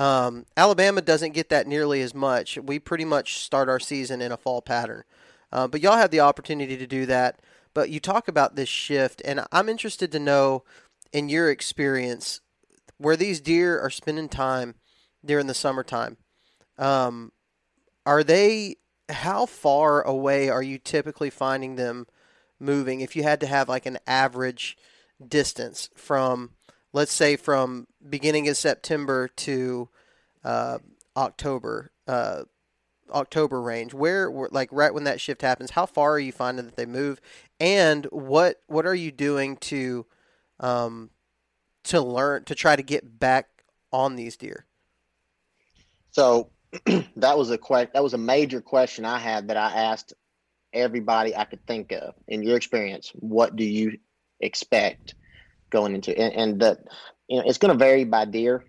Um, 0.00 0.46
Alabama 0.56 1.02
doesn't 1.02 1.34
get 1.34 1.50
that 1.50 1.66
nearly 1.66 2.00
as 2.00 2.14
much. 2.14 2.56
We 2.56 2.78
pretty 2.78 3.04
much 3.04 3.36
start 3.40 3.68
our 3.68 3.78
season 3.78 4.22
in 4.22 4.32
a 4.32 4.38
fall 4.38 4.62
pattern. 4.62 5.04
Uh, 5.52 5.68
but 5.68 5.82
y'all 5.82 5.98
have 5.98 6.10
the 6.10 6.20
opportunity 6.20 6.78
to 6.78 6.86
do 6.86 7.04
that. 7.04 7.40
But 7.74 7.90
you 7.90 8.00
talk 8.00 8.26
about 8.26 8.56
this 8.56 8.70
shift, 8.70 9.20
and 9.26 9.44
I'm 9.52 9.68
interested 9.68 10.10
to 10.12 10.18
know, 10.18 10.64
in 11.12 11.28
your 11.28 11.50
experience, 11.50 12.40
where 12.96 13.14
these 13.14 13.42
deer 13.42 13.78
are 13.78 13.90
spending 13.90 14.30
time 14.30 14.76
during 15.22 15.48
the 15.48 15.54
summertime. 15.54 16.16
Um, 16.78 17.32
are 18.06 18.24
they 18.24 18.76
how 19.10 19.44
far 19.44 20.00
away 20.00 20.48
are 20.48 20.62
you 20.62 20.78
typically 20.78 21.28
finding 21.28 21.76
them 21.76 22.06
moving 22.58 23.02
if 23.02 23.14
you 23.14 23.22
had 23.22 23.40
to 23.40 23.46
have 23.46 23.68
like 23.68 23.84
an 23.84 23.98
average 24.06 24.78
distance 25.26 25.90
from 25.94 26.52
let's 26.92 27.12
say 27.12 27.36
from 27.36 27.86
beginning 28.08 28.48
of 28.48 28.56
September 28.56 29.28
to 29.28 29.88
uh, 30.44 30.78
October 31.16 31.90
uh, 32.06 32.42
October 33.10 33.60
range 33.60 33.92
where 33.92 34.30
like 34.30 34.68
right 34.72 34.94
when 34.94 35.04
that 35.04 35.20
shift 35.20 35.42
happens 35.42 35.72
how 35.72 35.86
far 35.86 36.12
are 36.12 36.18
you 36.18 36.32
finding 36.32 36.64
that 36.64 36.76
they 36.76 36.86
move 36.86 37.20
and 37.58 38.06
what 38.06 38.60
what 38.66 38.86
are 38.86 38.94
you 38.94 39.10
doing 39.10 39.56
to 39.56 40.06
um, 40.60 41.10
to 41.84 42.00
learn 42.00 42.44
to 42.44 42.54
try 42.54 42.76
to 42.76 42.82
get 42.82 43.18
back 43.18 43.48
on 43.92 44.16
these 44.16 44.36
deer 44.36 44.66
so 46.10 46.50
that 47.16 47.36
was 47.36 47.50
a 47.50 47.58
que- 47.58 47.90
that 47.92 48.02
was 48.02 48.14
a 48.14 48.18
major 48.18 48.60
question 48.60 49.04
I 49.04 49.18
had 49.18 49.48
that 49.48 49.56
I 49.56 49.72
asked 49.72 50.14
everybody 50.72 51.34
I 51.34 51.44
could 51.44 51.66
think 51.66 51.92
of. 51.92 52.14
In 52.28 52.42
your 52.42 52.56
experience, 52.56 53.10
what 53.14 53.56
do 53.56 53.64
you 53.64 53.98
expect 54.40 55.14
going 55.70 55.94
into? 55.94 56.16
And, 56.16 56.34
and 56.34 56.60
the 56.60 56.78
you 57.28 57.38
know 57.38 57.44
it's 57.46 57.58
going 57.58 57.72
to 57.72 57.78
vary 57.78 58.04
by 58.04 58.24
deer, 58.24 58.64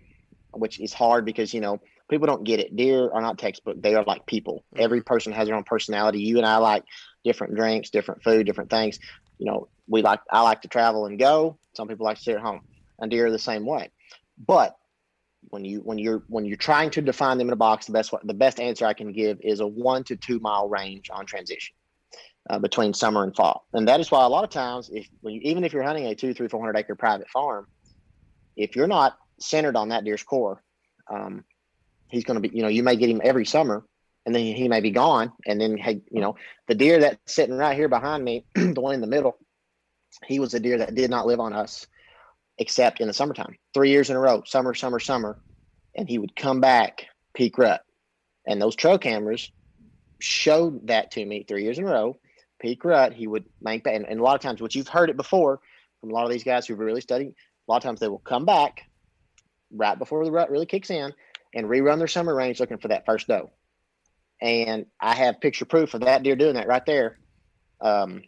which 0.52 0.80
is 0.80 0.92
hard 0.92 1.24
because 1.24 1.52
you 1.52 1.60
know 1.60 1.80
people 2.08 2.26
don't 2.26 2.44
get 2.44 2.60
it. 2.60 2.74
Deer 2.74 3.10
are 3.12 3.20
not 3.20 3.38
textbook; 3.38 3.80
they 3.80 3.94
are 3.94 4.04
like 4.04 4.26
people. 4.26 4.64
Mm-hmm. 4.74 4.84
Every 4.84 5.02
person 5.02 5.32
has 5.32 5.46
their 5.46 5.56
own 5.56 5.64
personality. 5.64 6.20
You 6.20 6.38
and 6.38 6.46
I 6.46 6.56
like 6.58 6.84
different 7.24 7.54
drinks, 7.54 7.90
different 7.90 8.22
food, 8.22 8.46
different 8.46 8.70
things. 8.70 8.98
You 9.38 9.46
know, 9.46 9.68
we 9.88 10.02
like 10.02 10.20
I 10.30 10.42
like 10.42 10.62
to 10.62 10.68
travel 10.68 11.06
and 11.06 11.18
go. 11.18 11.58
Some 11.74 11.88
people 11.88 12.04
like 12.04 12.18
to 12.18 12.22
sit 12.22 12.36
at 12.36 12.42
home, 12.42 12.62
and 12.98 13.10
deer 13.10 13.26
are 13.26 13.30
the 13.30 13.38
same 13.38 13.66
way. 13.66 13.90
But 14.46 14.76
when 15.48 15.64
you 15.64 15.80
when 15.80 15.98
you're 15.98 16.22
when 16.28 16.44
you're 16.44 16.56
trying 16.56 16.90
to 16.90 17.02
define 17.02 17.38
them 17.38 17.48
in 17.48 17.52
a 17.52 17.56
box, 17.56 17.86
the 17.86 17.92
best 17.92 18.14
the 18.24 18.34
best 18.34 18.60
answer 18.60 18.86
I 18.86 18.94
can 18.94 19.12
give 19.12 19.38
is 19.42 19.60
a 19.60 19.66
one 19.66 20.04
to 20.04 20.16
two 20.16 20.38
mile 20.38 20.68
range 20.68 21.10
on 21.12 21.26
transition 21.26 21.74
uh, 22.50 22.58
between 22.58 22.92
summer 22.94 23.22
and 23.22 23.34
fall, 23.34 23.66
and 23.72 23.88
that 23.88 24.00
is 24.00 24.10
why 24.10 24.24
a 24.24 24.28
lot 24.28 24.44
of 24.44 24.50
times, 24.50 24.90
if 24.92 25.08
you, 25.22 25.40
even 25.42 25.64
if 25.64 25.72
you're 25.72 25.82
hunting 25.82 26.06
a 26.06 26.14
two, 26.14 26.34
three, 26.34 26.48
four 26.48 26.60
hundred 26.60 26.76
acre 26.76 26.94
private 26.94 27.28
farm, 27.28 27.66
if 28.56 28.76
you're 28.76 28.86
not 28.86 29.16
centered 29.40 29.76
on 29.76 29.90
that 29.90 30.04
deer's 30.04 30.22
core, 30.22 30.62
um, 31.10 31.44
he's 32.08 32.24
going 32.24 32.40
to 32.40 32.48
be 32.48 32.54
you 32.56 32.62
know 32.62 32.68
you 32.68 32.82
may 32.82 32.96
get 32.96 33.10
him 33.10 33.20
every 33.22 33.46
summer, 33.46 33.84
and 34.26 34.34
then 34.34 34.42
he 34.42 34.68
may 34.68 34.80
be 34.80 34.90
gone, 34.90 35.32
and 35.46 35.60
then 35.60 35.76
hey 35.76 36.02
you 36.10 36.20
know 36.20 36.36
the 36.68 36.74
deer 36.74 37.00
that's 37.00 37.32
sitting 37.32 37.56
right 37.56 37.76
here 37.76 37.88
behind 37.88 38.24
me, 38.24 38.44
the 38.54 38.80
one 38.80 38.94
in 38.94 39.00
the 39.00 39.06
middle, 39.06 39.36
he 40.26 40.38
was 40.38 40.54
a 40.54 40.60
deer 40.60 40.78
that 40.78 40.94
did 40.94 41.10
not 41.10 41.26
live 41.26 41.40
on 41.40 41.52
us 41.52 41.86
except 42.58 43.00
in 43.00 43.08
the 43.08 43.14
summertime. 43.14 43.56
Three 43.74 43.90
years 43.90 44.10
in 44.10 44.16
a 44.16 44.20
row, 44.20 44.42
summer, 44.46 44.74
summer, 44.74 45.00
summer, 45.00 45.38
and 45.96 46.08
he 46.08 46.18
would 46.18 46.36
come 46.36 46.60
back 46.60 47.06
peak 47.34 47.58
rut. 47.58 47.82
And 48.46 48.60
those 48.60 48.76
trail 48.76 48.98
cameras 48.98 49.50
showed 50.22 50.86
that 50.86 51.10
to 51.12 51.24
me 51.24 51.44
three 51.44 51.64
years 51.64 51.78
in 51.78 51.84
a 51.84 51.90
row. 51.90 52.16
Peak 52.60 52.84
rut, 52.84 53.12
he 53.12 53.26
would 53.26 53.44
make 53.60 53.84
that. 53.84 53.94
And, 53.94 54.06
and 54.06 54.20
a 54.20 54.22
lot 54.22 54.36
of 54.36 54.40
times, 54.40 54.60
which 54.60 54.76
you've 54.76 54.88
heard 54.88 55.10
it 55.10 55.16
before 55.16 55.60
from 56.00 56.10
a 56.10 56.14
lot 56.14 56.24
of 56.24 56.30
these 56.30 56.44
guys 56.44 56.66
who've 56.66 56.78
really 56.78 57.00
studied, 57.00 57.28
a 57.28 57.70
lot 57.70 57.78
of 57.78 57.82
times 57.82 58.00
they 58.00 58.08
will 58.08 58.18
come 58.18 58.44
back 58.44 58.82
right 59.72 59.98
before 59.98 60.24
the 60.24 60.30
rut 60.30 60.50
really 60.50 60.66
kicks 60.66 60.90
in 60.90 61.12
and 61.54 61.66
rerun 61.66 61.98
their 61.98 62.08
summer 62.08 62.34
range 62.34 62.60
looking 62.60 62.78
for 62.78 62.88
that 62.88 63.06
first 63.06 63.26
doe. 63.26 63.50
And 64.40 64.86
I 65.00 65.14
have 65.14 65.40
picture 65.40 65.64
proof 65.64 65.94
of 65.94 66.02
that 66.02 66.22
deer 66.22 66.36
doing 66.36 66.54
that 66.54 66.68
right 66.68 66.84
there. 66.84 67.18
Um, 67.80 68.22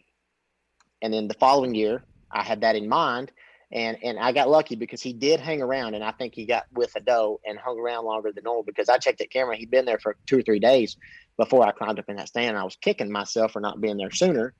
and 1.01 1.13
then 1.13 1.27
the 1.27 1.33
following 1.33 1.75
year, 1.75 2.03
I 2.31 2.43
had 2.43 2.61
that 2.61 2.75
in 2.75 2.89
mind 2.89 3.31
and 3.71 3.97
and 4.03 4.19
I 4.19 4.31
got 4.31 4.49
lucky 4.49 4.75
because 4.75 5.01
he 5.01 5.13
did 5.13 5.39
hang 5.39 5.61
around, 5.61 5.95
and 5.95 6.03
I 6.03 6.11
think 6.11 6.33
he 6.35 6.45
got 6.45 6.65
with 6.73 6.95
a 6.95 6.99
doe 6.99 7.39
and 7.45 7.57
hung 7.57 7.79
around 7.79 8.05
longer 8.05 8.31
than 8.31 8.43
normal 8.43 8.63
because 8.63 8.89
I 8.89 8.97
checked 8.97 9.19
that 9.19 9.31
camera. 9.31 9.55
He'd 9.55 9.71
been 9.71 9.85
there 9.85 9.99
for 9.99 10.15
two 10.27 10.39
or 10.39 10.41
three 10.41 10.59
days 10.59 10.97
before 11.37 11.65
I 11.65 11.71
climbed 11.71 11.99
up 11.99 12.05
in 12.07 12.17
that 12.17 12.27
stand. 12.27 12.57
I 12.57 12.63
was 12.63 12.77
kicking 12.79 13.11
myself 13.11 13.53
for 13.53 13.59
not 13.59 13.81
being 13.81 13.97
there 13.97 14.11
sooner 14.11 14.53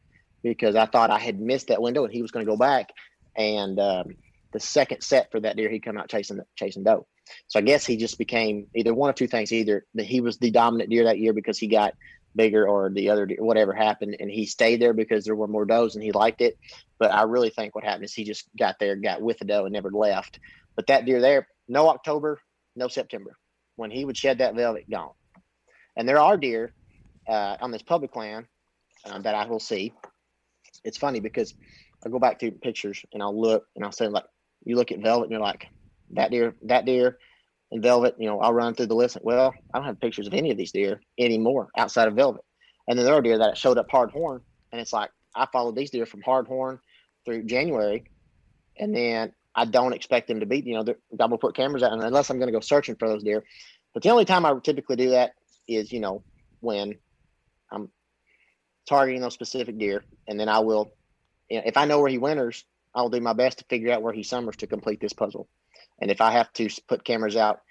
because 0.43 0.75
I 0.75 0.85
thought 0.85 1.09
I 1.09 1.19
had 1.19 1.39
missed 1.39 1.67
that 1.67 1.81
window 1.81 2.03
and 2.03 2.13
he 2.13 2.21
was 2.21 2.31
going 2.31 2.45
to 2.45 2.51
go 2.51 2.57
back. 2.57 2.89
And 3.35 3.79
um, 3.79 4.15
the 4.53 4.59
second 4.59 5.01
set 5.01 5.31
for 5.31 5.39
that 5.41 5.57
deer, 5.57 5.69
he 5.69 5.79
come 5.79 5.97
out 5.97 6.09
chasing 6.09 6.39
chasing 6.55 6.83
doe. 6.83 7.07
So 7.47 7.59
I 7.59 7.63
guess 7.63 7.85
he 7.85 7.97
just 7.97 8.17
became 8.17 8.67
either 8.75 8.93
one 8.93 9.09
of 9.09 9.15
two 9.15 9.27
things: 9.27 9.51
either 9.51 9.85
that 9.95 10.05
he 10.05 10.21
was 10.21 10.37
the 10.37 10.51
dominant 10.51 10.89
deer 10.89 11.05
that 11.05 11.19
year 11.19 11.33
because 11.33 11.57
he 11.57 11.67
got 11.67 11.93
bigger 12.35 12.67
or 12.67 12.89
the 12.89 13.09
other 13.09 13.27
whatever 13.39 13.73
happened 13.73 14.15
and 14.19 14.29
he 14.29 14.45
stayed 14.45 14.81
there 14.81 14.93
because 14.93 15.25
there 15.25 15.35
were 15.35 15.47
more 15.47 15.65
does 15.65 15.95
and 15.95 16.03
he 16.03 16.11
liked 16.11 16.41
it. 16.41 16.57
But 16.99 17.11
i 17.11 17.23
really 17.23 17.49
think 17.49 17.75
what 17.75 17.83
happened 17.83 18.05
is 18.05 18.13
he 18.13 18.23
just 18.23 18.45
got 18.57 18.77
there 18.79 18.95
got 18.95 19.21
with 19.21 19.39
the 19.39 19.45
doe 19.45 19.65
and 19.65 19.73
never 19.73 19.91
left. 19.91 20.39
But 20.75 20.87
that 20.87 21.05
deer 21.05 21.21
there 21.21 21.47
no 21.67 21.89
october 21.89 22.39
no 22.75 22.87
september. 22.87 23.37
When 23.77 23.91
he 23.91 24.05
would 24.05 24.17
shed 24.17 24.37
that 24.37 24.55
velvet 24.55 24.89
gone. 24.89 25.11
And 25.97 26.07
there 26.07 26.19
are 26.19 26.37
deer 26.37 26.73
uh, 27.27 27.57
on 27.59 27.71
this 27.71 27.81
public 27.81 28.15
land 28.15 28.45
uh, 29.05 29.19
that 29.19 29.35
i 29.35 29.45
will 29.45 29.59
see. 29.59 29.93
It's 30.83 30.97
funny 30.97 31.19
because 31.19 31.53
i 32.05 32.09
go 32.09 32.19
back 32.19 32.39
through 32.39 32.51
pictures 32.51 33.03
and 33.13 33.21
i'll 33.23 33.39
look 33.39 33.65
and 33.75 33.83
i'll 33.83 33.91
say 33.91 34.07
like 34.07 34.25
you 34.63 34.75
look 34.75 34.91
at 34.91 34.99
velvet 34.99 35.25
and 35.25 35.31
you're 35.31 35.39
like 35.39 35.67
that 36.11 36.31
deer 36.31 36.55
that 36.63 36.85
deer 36.85 37.17
and 37.75 37.83
Velvet, 37.83 38.15
you 38.17 38.25
know, 38.25 38.39
I'll 38.39 38.53
run 38.53 38.73
through 38.73 38.85
the 38.85 38.95
list. 38.95 39.17
Well, 39.21 39.53
I 39.73 39.77
don't 39.77 39.85
have 39.85 39.99
pictures 39.99 40.27
of 40.27 40.33
any 40.33 40.49
of 40.49 40.57
these 40.57 40.71
deer 40.71 41.01
anymore 41.19 41.67
outside 41.77 42.07
of 42.07 42.15
Velvet. 42.15 42.41
And 42.87 42.97
then 42.97 43.05
there 43.05 43.15
are 43.15 43.21
deer 43.21 43.37
that 43.39 43.57
showed 43.57 43.77
up 43.77 43.91
hard 43.91 44.11
horn, 44.11 44.41
and 44.71 44.79
it's 44.79 44.93
like 44.93 45.09
I 45.35 45.45
followed 45.51 45.75
these 45.75 45.91
deer 45.91 46.05
from 46.05 46.21
hard 46.21 46.47
horn 46.47 46.79
through 47.25 47.43
January, 47.43 48.05
and 48.79 48.95
then 48.95 49.33
I 49.53 49.65
don't 49.65 49.91
expect 49.91 50.29
them 50.29 50.39
to 50.39 50.45
be, 50.45 50.59
you 50.59 50.73
know, 50.75 50.85
I'm 51.11 51.17
gonna 51.17 51.37
put 51.37 51.55
cameras 51.55 51.83
out 51.83 51.91
unless 51.91 52.29
I'm 52.29 52.39
gonna 52.39 52.53
go 52.53 52.61
searching 52.61 52.95
for 52.95 53.09
those 53.09 53.23
deer. 53.23 53.43
But 53.93 54.03
the 54.03 54.09
only 54.09 54.25
time 54.25 54.45
I 54.45 54.53
typically 54.63 54.95
do 54.95 55.09
that 55.09 55.33
is, 55.67 55.91
you 55.91 55.99
know, 55.99 56.23
when 56.61 56.95
I'm 57.71 57.89
targeting 58.87 59.21
those 59.21 59.33
specific 59.33 59.77
deer, 59.77 60.05
and 60.29 60.39
then 60.39 60.47
I 60.47 60.59
will, 60.59 60.93
you 61.49 61.57
know, 61.57 61.63
if 61.65 61.75
I 61.75 61.83
know 61.83 61.99
where 61.99 62.09
he 62.09 62.19
winters, 62.19 62.63
I'll 62.93 63.09
do 63.09 63.19
my 63.19 63.33
best 63.33 63.57
to 63.57 63.65
figure 63.65 63.91
out 63.91 64.01
where 64.01 64.13
he 64.13 64.23
summers 64.23 64.55
to 64.57 64.67
complete 64.67 65.01
this 65.01 65.11
puzzle. 65.11 65.49
And 65.99 66.09
if 66.09 66.21
I 66.21 66.31
have 66.31 66.53
to 66.53 66.69
put 66.87 67.03
cameras 67.03 67.35
out 67.35 67.61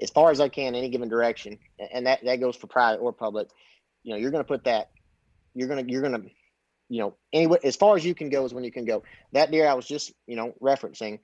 as 0.00 0.10
far 0.10 0.30
as 0.30 0.40
I 0.40 0.48
can, 0.48 0.74
any 0.74 0.88
given 0.88 1.08
direction, 1.08 1.58
and 1.92 2.06
that 2.06 2.24
that 2.24 2.40
goes 2.40 2.56
for 2.56 2.66
private 2.66 3.00
or 3.00 3.12
public. 3.12 3.48
You 4.02 4.12
know, 4.12 4.18
you're 4.18 4.30
going 4.30 4.44
to 4.44 4.48
put 4.48 4.64
that. 4.64 4.90
You're 5.54 5.68
gonna 5.68 5.84
you're 5.86 6.02
gonna, 6.02 6.22
you 6.88 7.00
know, 7.00 7.14
anyway 7.32 7.58
as 7.62 7.76
far 7.76 7.96
as 7.96 8.04
you 8.04 8.14
can 8.14 8.30
go 8.30 8.44
is 8.44 8.54
when 8.54 8.64
you 8.64 8.72
can 8.72 8.84
go. 8.84 9.02
That 9.32 9.50
deer 9.50 9.68
I 9.68 9.74
was 9.74 9.86
just 9.86 10.12
you 10.26 10.36
know 10.36 10.54
referencing, 10.62 11.20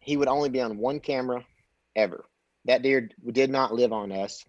he 0.00 0.16
would 0.16 0.28
only 0.28 0.48
be 0.48 0.60
on 0.60 0.78
one 0.78 1.00
camera, 1.00 1.44
ever. 1.96 2.24
That 2.66 2.82
deer 2.82 3.10
did 3.30 3.50
not 3.50 3.74
live 3.74 3.92
on 3.92 4.12
us. 4.12 4.44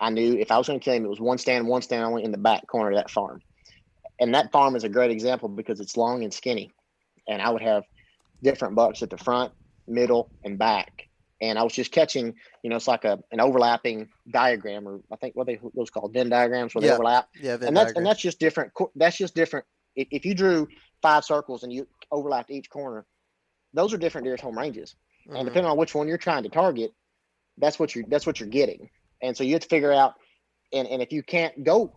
I 0.00 0.10
knew 0.10 0.34
if 0.34 0.50
I 0.50 0.58
was 0.58 0.66
going 0.66 0.80
to 0.80 0.84
kill 0.84 0.94
him, 0.94 1.04
it 1.04 1.10
was 1.10 1.20
one 1.20 1.38
stand, 1.38 1.68
one 1.68 1.82
stand 1.82 2.04
only 2.04 2.24
in 2.24 2.32
the 2.32 2.38
back 2.38 2.66
corner 2.66 2.90
of 2.90 2.96
that 2.96 3.10
farm. 3.10 3.42
And 4.18 4.34
that 4.34 4.50
farm 4.50 4.74
is 4.76 4.84
a 4.84 4.88
great 4.88 5.10
example 5.10 5.48
because 5.48 5.80
it's 5.80 5.96
long 5.96 6.24
and 6.24 6.32
skinny. 6.32 6.72
And 7.28 7.42
I 7.42 7.50
would 7.50 7.62
have 7.62 7.84
different 8.42 8.74
bucks 8.74 9.02
at 9.02 9.10
the 9.10 9.18
front, 9.18 9.52
middle, 9.86 10.30
and 10.42 10.58
back. 10.58 11.08
And 11.42 11.58
I 11.58 11.62
was 11.62 11.72
just 11.72 11.90
catching, 11.90 12.34
you 12.62 12.68
know, 12.70 12.76
it's 12.76 12.88
like 12.88 13.04
a 13.04 13.18
an 13.32 13.40
overlapping 13.40 14.08
diagram, 14.30 14.86
or 14.86 15.00
I 15.10 15.16
think 15.16 15.36
what 15.36 15.46
they 15.46 15.58
those 15.74 15.90
called 15.90 16.12
Venn 16.12 16.28
diagrams 16.28 16.74
where 16.74 16.82
Yeah. 16.84 16.90
they 16.90 16.94
overlap. 16.94 17.28
Yeah, 17.40 17.56
Venn 17.56 17.68
and 17.68 17.76
that's 17.76 17.92
and 17.92 18.04
that's 18.06 18.20
just 18.20 18.38
different. 18.38 18.72
That's 18.94 19.16
just 19.16 19.34
different. 19.34 19.64
If, 19.96 20.08
if 20.10 20.24
you 20.26 20.34
drew 20.34 20.68
five 21.02 21.24
circles 21.24 21.62
and 21.62 21.72
you 21.72 21.86
overlapped 22.12 22.50
each 22.50 22.68
corner, 22.70 23.06
those 23.72 23.92
are 23.94 23.98
different 23.98 24.26
deer's 24.26 24.40
home 24.40 24.58
ranges 24.58 24.96
Mhm. 25.28 25.36
and 25.36 25.44
depending 25.46 25.70
on 25.70 25.76
which 25.78 25.94
one 25.94 26.08
you're 26.08 26.18
trying 26.18 26.42
to 26.42 26.48
target, 26.48 26.92
that's 27.58 27.78
what 27.78 27.94
you're 27.94 28.04
that's 28.08 28.26
what 28.26 28.38
you're 28.40 28.48
getting. 28.48 28.90
And 29.22 29.36
so 29.36 29.44
you 29.44 29.54
have 29.54 29.62
to 29.62 29.68
figure 29.68 29.92
out, 29.92 30.14
and 30.72 30.86
and 30.88 31.00
if 31.02 31.10
you 31.12 31.22
can't 31.22 31.64
go, 31.64 31.96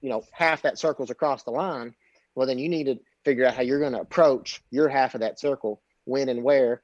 you 0.00 0.08
know, 0.08 0.22
half 0.32 0.62
that 0.62 0.78
circle's 0.78 1.10
across 1.10 1.42
the 1.44 1.50
line, 1.50 1.94
well 2.34 2.46
then 2.46 2.58
you 2.58 2.68
need 2.70 2.84
to 2.84 2.98
figure 3.24 3.44
out 3.46 3.54
how 3.54 3.62
you're 3.62 3.78
going 3.80 3.92
to 3.92 4.00
approach 4.00 4.62
your 4.70 4.88
half 4.88 5.14
of 5.14 5.20
that 5.20 5.38
circle, 5.38 5.80
when 6.04 6.28
and 6.28 6.42
where, 6.42 6.82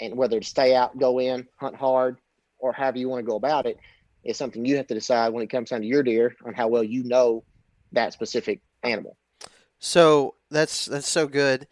and 0.00 0.16
whether 0.16 0.40
to 0.40 0.46
stay 0.46 0.74
out, 0.74 0.98
go 0.98 1.20
in, 1.20 1.46
hunt 1.56 1.76
hard, 1.76 2.18
or 2.58 2.72
however 2.72 2.98
you 2.98 3.08
want 3.08 3.24
to 3.24 3.28
go 3.28 3.36
about 3.36 3.66
it, 3.66 3.78
is 4.24 4.36
something 4.36 4.64
you 4.64 4.76
have 4.76 4.86
to 4.86 4.94
decide 4.94 5.32
when 5.32 5.42
it 5.42 5.50
comes 5.50 5.70
down 5.70 5.80
to 5.80 5.86
your 5.86 6.02
deer 6.02 6.34
on 6.44 6.54
how 6.54 6.68
well 6.68 6.84
you 6.84 7.02
know 7.04 7.44
that 7.92 8.12
specific 8.12 8.60
animal. 8.82 9.16
So 9.78 10.36
that's 10.50 10.86
that's 10.86 11.08
so 11.08 11.26
good. 11.26 11.66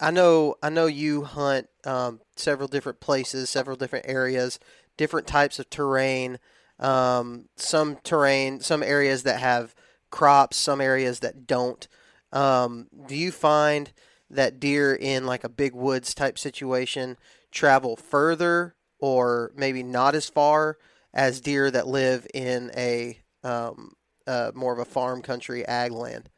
I 0.00 0.10
know 0.10 0.56
I 0.62 0.70
know 0.70 0.86
you 0.86 1.24
hunt 1.24 1.68
um, 1.84 2.20
several 2.36 2.68
different 2.68 3.00
places, 3.00 3.50
several 3.50 3.76
different 3.76 4.06
areas, 4.08 4.58
different 4.96 5.26
types 5.26 5.58
of 5.58 5.70
terrain. 5.70 6.38
Um, 6.78 7.48
some 7.56 7.98
terrain, 8.02 8.60
some 8.60 8.82
areas 8.82 9.22
that 9.22 9.40
have 9.40 9.74
crops, 10.10 10.56
some 10.56 10.80
areas 10.80 11.20
that 11.20 11.46
don't. 11.46 11.86
Um, 12.32 12.88
do 13.06 13.14
you 13.14 13.30
find 13.30 13.92
that 14.34 14.60
deer 14.60 14.94
in 14.94 15.26
like 15.26 15.44
a 15.44 15.48
big 15.48 15.74
woods 15.74 16.14
type 16.14 16.38
situation 16.38 17.16
travel 17.50 17.96
further, 17.96 18.74
or 18.98 19.52
maybe 19.56 19.82
not 19.82 20.14
as 20.14 20.28
far 20.28 20.78
as 21.12 21.40
deer 21.40 21.70
that 21.70 21.86
live 21.86 22.26
in 22.34 22.70
a 22.76 23.18
um, 23.42 23.94
uh, 24.26 24.50
more 24.54 24.72
of 24.72 24.78
a 24.78 24.84
farm 24.84 25.22
country 25.22 25.66
ag 25.66 25.92
land? 25.92 26.28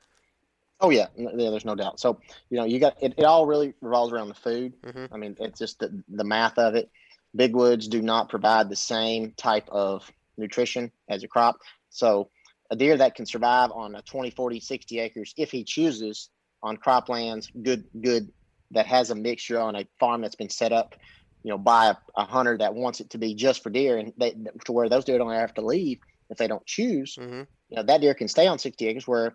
Oh 0.80 0.90
yeah, 0.90 1.06
yeah, 1.16 1.30
there's 1.32 1.64
no 1.64 1.74
doubt. 1.74 1.98
So 1.98 2.20
you 2.50 2.58
know, 2.58 2.64
you 2.64 2.78
got 2.78 2.96
it. 3.00 3.14
It 3.16 3.24
all 3.24 3.46
really 3.46 3.74
revolves 3.80 4.12
around 4.12 4.28
the 4.28 4.34
food. 4.34 4.74
Mhm. 4.84 5.08
I 5.10 5.16
mean, 5.16 5.36
it's 5.40 5.58
just 5.58 5.78
the, 5.78 6.02
the 6.08 6.24
math 6.24 6.58
of 6.58 6.74
it. 6.74 6.90
Big 7.34 7.54
woods 7.54 7.88
do 7.88 8.02
not 8.02 8.28
provide 8.28 8.68
the 8.68 8.76
same 8.76 9.32
type 9.32 9.68
of 9.70 10.10
nutrition 10.36 10.92
as 11.08 11.22
a 11.22 11.28
crop. 11.28 11.56
So 11.90 12.30
a 12.70 12.76
deer 12.76 12.96
that 12.96 13.14
can 13.14 13.26
survive 13.26 13.70
on 13.72 13.94
a 13.94 14.02
20, 14.02 14.30
40, 14.30 14.60
60 14.60 14.98
acres, 14.98 15.34
if 15.36 15.50
he 15.50 15.64
chooses 15.64 16.28
on 16.66 16.76
croplands, 16.76 17.48
good, 17.62 17.84
good, 18.00 18.30
that 18.72 18.86
has 18.86 19.10
a 19.10 19.14
mixture 19.14 19.60
on 19.60 19.76
a 19.76 19.86
farm 20.00 20.20
that's 20.20 20.34
been 20.34 20.50
set 20.50 20.72
up, 20.72 20.96
you 21.44 21.50
know, 21.50 21.58
by 21.58 21.90
a, 21.90 21.94
a 22.16 22.24
hunter 22.24 22.58
that 22.58 22.74
wants 22.74 23.00
it 23.00 23.10
to 23.10 23.18
be 23.18 23.34
just 23.34 23.62
for 23.62 23.70
deer 23.70 23.98
and 23.98 24.12
they, 24.18 24.34
to 24.64 24.72
where 24.72 24.88
those 24.88 25.04
deer 25.04 25.18
don't 25.18 25.30
have 25.30 25.54
to 25.54 25.60
leave 25.60 26.00
if 26.30 26.36
they 26.38 26.48
don't 26.48 26.66
choose. 26.66 27.16
Mm-hmm. 27.16 27.42
you 27.68 27.76
know 27.76 27.82
that 27.84 28.00
deer 28.00 28.14
can 28.14 28.28
stay 28.28 28.46
on 28.46 28.58
60 28.58 28.86
acres 28.86 29.06
where 29.06 29.34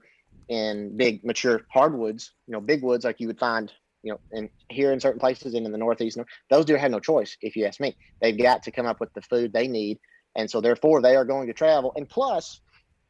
in 0.50 0.98
big 0.98 1.24
mature 1.24 1.62
hardwoods 1.72 2.34
you 2.48 2.52
know 2.52 2.60
big 2.60 2.84
woods 2.84 3.06
like 3.06 3.20
you 3.20 3.28
would 3.28 3.39
find 3.39 3.72
you 4.04 4.12
know 4.12 4.20
in 4.34 4.50
here 4.70 4.91
in 4.91 5.00
certain 5.00 5.20
places 5.20 5.54
and 5.54 5.65
in 5.65 5.72
the 5.72 5.78
northeast 5.78 6.17
those 6.50 6.65
deer 6.65 6.78
have 6.78 6.91
no 6.91 7.00
choice 7.00 7.38
if 7.41 7.56
you 7.56 7.65
ask 7.65 7.80
me. 7.80 7.96
They've 8.22 8.38
got 8.38 8.63
to 8.63 8.72
come 8.72 8.86
up 8.86 9.00
with 9.00 9.13
the 9.13 9.22
food 9.22 9.54
they 9.54 9.67
need 9.67 10.00
and 10.36 10.50
so 10.50 10.60
therefore 10.60 11.02
they 11.02 11.15
are 11.15 11.26
going 11.26 11.48
to 11.48 11.54
travel. 11.54 11.94
And 11.96 12.10
plus 12.10 12.60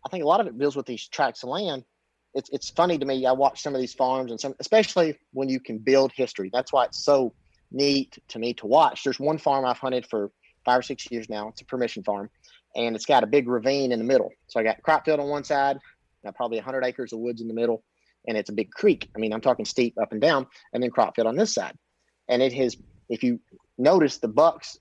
i 0.05 0.09
think 0.09 0.23
a 0.23 0.27
lot 0.27 0.39
of 0.39 0.47
it 0.47 0.59
deals 0.59 0.75
with 0.75 0.85
these 0.85 1.07
tracts 1.07 1.43
of 1.43 1.49
land 1.49 1.83
it's, 2.33 2.49
it's 2.51 2.69
funny 2.69 2.97
to 2.97 3.05
me 3.05 3.25
i 3.25 3.31
watch 3.31 3.61
some 3.61 3.75
of 3.75 3.81
these 3.81 3.93
farms 3.93 4.31
and 4.31 4.39
some 4.39 4.53
especially 4.59 5.17
when 5.33 5.49
you 5.49 5.59
can 5.59 5.77
build 5.77 6.11
history 6.15 6.49
that's 6.53 6.71
why 6.71 6.85
it's 6.85 7.03
so 7.03 7.33
neat 7.71 8.17
to 8.27 8.39
me 8.39 8.53
to 8.53 8.67
watch 8.67 9.03
there's 9.03 9.19
one 9.19 9.37
farm 9.37 9.65
i've 9.65 9.77
hunted 9.77 10.05
for 10.09 10.31
five 10.65 10.79
or 10.79 10.83
six 10.83 11.09
years 11.09 11.29
now 11.29 11.47
it's 11.47 11.61
a 11.61 11.65
permission 11.65 12.03
farm 12.03 12.29
and 12.75 12.95
it's 12.95 13.05
got 13.05 13.23
a 13.23 13.27
big 13.27 13.47
ravine 13.47 13.91
in 13.91 13.99
the 13.99 14.05
middle. 14.05 14.31
So 14.47 14.59
I 14.59 14.63
got 14.63 14.81
crop 14.81 15.05
field 15.05 15.19
on 15.19 15.27
one 15.27 15.43
side, 15.43 15.79
got 16.23 16.35
probably 16.35 16.57
100 16.57 16.83
acres 16.85 17.13
of 17.13 17.19
woods 17.19 17.41
in 17.41 17.47
the 17.47 17.53
middle, 17.53 17.83
and 18.27 18.37
it's 18.37 18.49
a 18.49 18.53
big 18.53 18.71
creek. 18.71 19.09
I 19.15 19.19
mean, 19.19 19.33
I'm 19.33 19.41
talking 19.41 19.65
steep 19.65 19.97
up 20.01 20.11
and 20.11 20.21
down, 20.21 20.47
and 20.73 20.81
then 20.81 20.91
crop 20.91 21.15
field 21.15 21.27
on 21.27 21.35
this 21.35 21.53
side. 21.53 21.75
And 22.29 22.41
it 22.41 22.53
has, 22.53 22.77
if 23.09 23.23
you 23.23 23.39
notice 23.77 24.17
the 24.17 24.27
bucks 24.27 24.77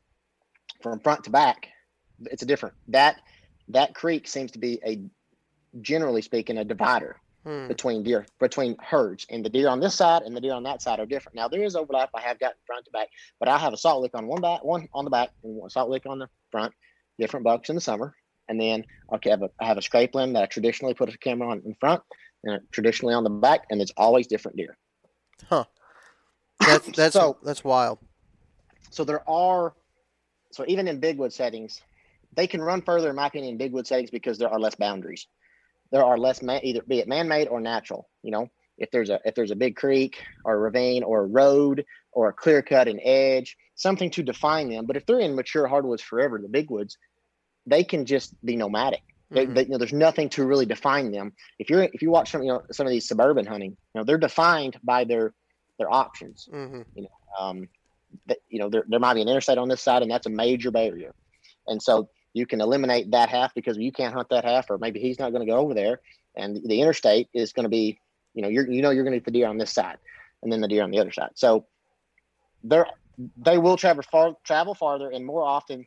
from 0.83 1.01
front 1.01 1.25
to 1.25 1.31
back, 1.31 1.69
it's 2.27 2.43
a 2.43 2.47
different. 2.47 2.75
That 2.89 3.17
that 3.69 3.95
creek 3.95 4.29
seems 4.29 4.51
to 4.53 4.59
be 4.59 4.81
a, 4.85 5.01
generally 5.81 6.23
speaking, 6.23 6.59
a 6.59 6.65
divider 6.65 7.17
Hmm. 7.45 7.69
between 7.69 8.03
deer 8.03 8.27
between 8.39 8.77
herds 8.81 9.25
and 9.31 9.43
the 9.43 9.49
deer 9.49 9.69
on 9.71 9.81
this 9.81 9.95
side 9.95 10.21
and 10.23 10.37
the 10.37 10.43
deer 10.43 10.53
on 10.53 10.63
that 10.65 10.83
side 10.83 11.01
are 11.01 11.07
different 11.07 11.37
now 11.37 11.49
there 11.49 11.63
is 11.63 11.75
overlap 11.75 12.11
i 12.15 12.21
have 12.21 12.39
got 12.39 12.53
front 12.67 12.85
to 12.85 12.91
back 12.91 13.09
but 13.39 13.49
i 13.49 13.57
have 13.57 13.73
a 13.73 13.79
salt 13.79 14.03
lick 14.03 14.11
on 14.15 14.27
one 14.27 14.43
back 14.43 14.63
one 14.63 14.87
on 14.93 15.05
the 15.07 15.11
back 15.11 15.31
and 15.43 15.55
one 15.57 15.71
salt 15.71 15.89
lick 15.89 16.03
on 16.05 16.19
the 16.19 16.29
front 16.51 16.71
different 17.19 17.43
bucks 17.45 17.71
in 17.71 17.75
the 17.75 17.81
summer 17.81 18.15
and 18.51 18.61
then 18.61 18.85
okay, 19.15 19.31
I 19.31 19.33
have 19.33 19.43
a, 19.43 19.51
I 19.59 19.65
have 19.65 19.79
a 19.79 19.83
scrape 19.83 20.15
limb 20.15 20.35
that 20.35 20.43
i 20.43 20.47
traditionally 20.47 20.93
put 20.93 21.09
a 21.15 21.17
camera 21.17 21.49
on 21.49 21.63
in 21.65 21.75
front 21.81 22.03
and 22.45 22.61
traditionally 22.73 23.15
on 23.15 23.25
the 23.25 23.31
back 23.31 23.63
and 23.71 23.81
it's 23.81 23.93
always 23.97 24.27
different 24.27 24.59
deer 24.59 24.77
Huh. 25.49 25.65
That's 26.61 26.89
that's 26.95 27.15
So- 27.15 27.39
that's 27.43 27.65
wild. 27.65 28.01
so 28.91 29.03
there 29.03 29.27
are 29.27 29.73
so 30.53 30.65
even 30.69 30.89
in 30.89 31.01
big 31.01 31.17
wood 31.17 31.33
settings 31.33 31.81
they 32.37 32.47
can 32.47 32.61
run 32.61 32.83
further 32.83 33.09
in 33.09 33.17
my 33.17 33.29
opinion 33.29 33.53
in 33.53 33.57
big 33.59 33.73
wood 33.73 33.87
settings 33.87 34.11
because 34.11 34.37
there 34.37 34.51
are 34.51 34.61
less 34.61 34.75
boundaries 34.75 35.27
there 35.93 36.05
are 36.05 36.19
less 36.19 36.43
man, 36.43 36.61
either 36.63 36.83
be 36.87 36.99
it 36.99 37.09
man-made 37.09 37.49
or 37.49 37.61
natural 37.61 38.09
you 38.23 38.31
know 38.31 38.49
if 38.79 38.91
there's 38.91 39.11
a 39.11 39.21
if 39.25 39.35
there's 39.35 39.51
a 39.51 39.57
big 39.57 39.77
creek 39.77 40.23
or 40.45 40.55
a 40.55 40.59
ravine 40.59 41.03
or 41.03 41.23
a 41.23 41.27
road 41.27 41.85
or 42.13 42.29
a 42.29 42.33
clear 42.33 42.63
cut 42.63 42.89
an 42.89 43.01
edge 43.03 43.57
something 43.75 44.11
to 44.11 44.23
define 44.23 44.69
them 44.69 44.87
but 44.87 44.97
if 44.97 45.05
they're 45.07 45.21
in 45.21 45.35
mature 45.35 45.67
hardwoods 45.67 46.03
forever 46.03 46.39
the 46.39 46.49
big 46.49 46.71
woods 46.71 46.97
they 47.67 47.85
can 47.85 48.07
just 48.07 48.35
be 48.45 48.57
nomadic 48.57 49.03
they, 49.33 49.47
Mhm. 49.47 49.55
they, 49.55 49.63
you 49.63 49.69
know, 49.69 49.79
there's 49.79 49.93
nothing 49.93 50.29
to 50.31 50.45
really 50.45 50.67
define 50.67 51.13
them. 51.13 51.33
If 51.61 51.71
you're 51.71 51.85
if 51.85 52.03
you 52.03 52.11
watch 52.11 52.33
some 52.33 52.43
you 52.43 52.49
know 52.49 52.63
some 52.73 52.87
of 52.87 52.91
these 52.91 53.07
suburban 53.07 53.47
hunting, 53.47 53.71
you 53.71 54.01
know 54.01 54.05
they're 54.05 54.19
defined 54.19 54.77
by 54.83 55.05
their 55.05 55.33
their 55.79 55.89
options 55.93 56.49
Mhm. 56.53 56.85
um, 57.39 57.69
that 58.27 58.39
you 58.49 58.59
know 58.59 58.69
there, 58.69 58.85
there 58.89 58.99
might 58.99 59.15
be 59.15 59.23
an 59.23 59.29
interstate 59.29 59.59
on 59.59 59.69
this 59.69 59.83
side 59.83 60.03
and 60.03 60.11
that's 60.11 60.27
a 60.27 60.31
major 60.31 60.71
barrier 60.73 61.15
and 61.69 61.81
so 61.81 62.09
you 62.33 62.47
can 62.47 62.61
eliminate 62.61 63.11
that 63.11 63.29
half 63.29 63.55
because 63.55 63.77
you 63.77 63.93
can't 63.93 64.15
hunt 64.15 64.29
that 64.31 64.45
half 64.45 64.71
or 64.71 64.79
maybe 64.79 65.01
he's 65.01 65.19
not 65.19 65.31
going 65.33 65.45
to 65.45 65.51
go 65.51 65.59
over 65.59 65.75
there. 65.75 66.01
And 66.37 66.61
the 66.65 66.81
interstate 66.81 67.29
is 67.35 67.53
going 67.53 67.65
to 67.65 67.71
be 67.71 67.99
you 68.35 68.43
know 68.43 68.49
you're 68.49 68.71
you 68.71 68.83
know 68.83 68.91
you're 68.91 69.05
going 69.05 69.13
to 69.13 69.19
get 69.19 69.25
the 69.25 69.33
deer 69.33 69.49
on 69.49 69.59
this 69.59 69.73
side 69.73 69.99
and 70.43 70.53
then 70.53 70.61
the 70.61 70.69
deer 70.69 70.83
on 70.83 70.91
the 70.91 70.99
other 70.99 71.13
side. 71.13 71.31
So 71.35 71.67
they're 72.63 72.87
they 73.37 73.59
will 73.59 73.77
travel 73.77 74.03
far 74.11 74.37
travel 74.45 74.75
farther 74.75 75.11
and 75.11 75.25
more 75.25 75.43
often 75.43 75.85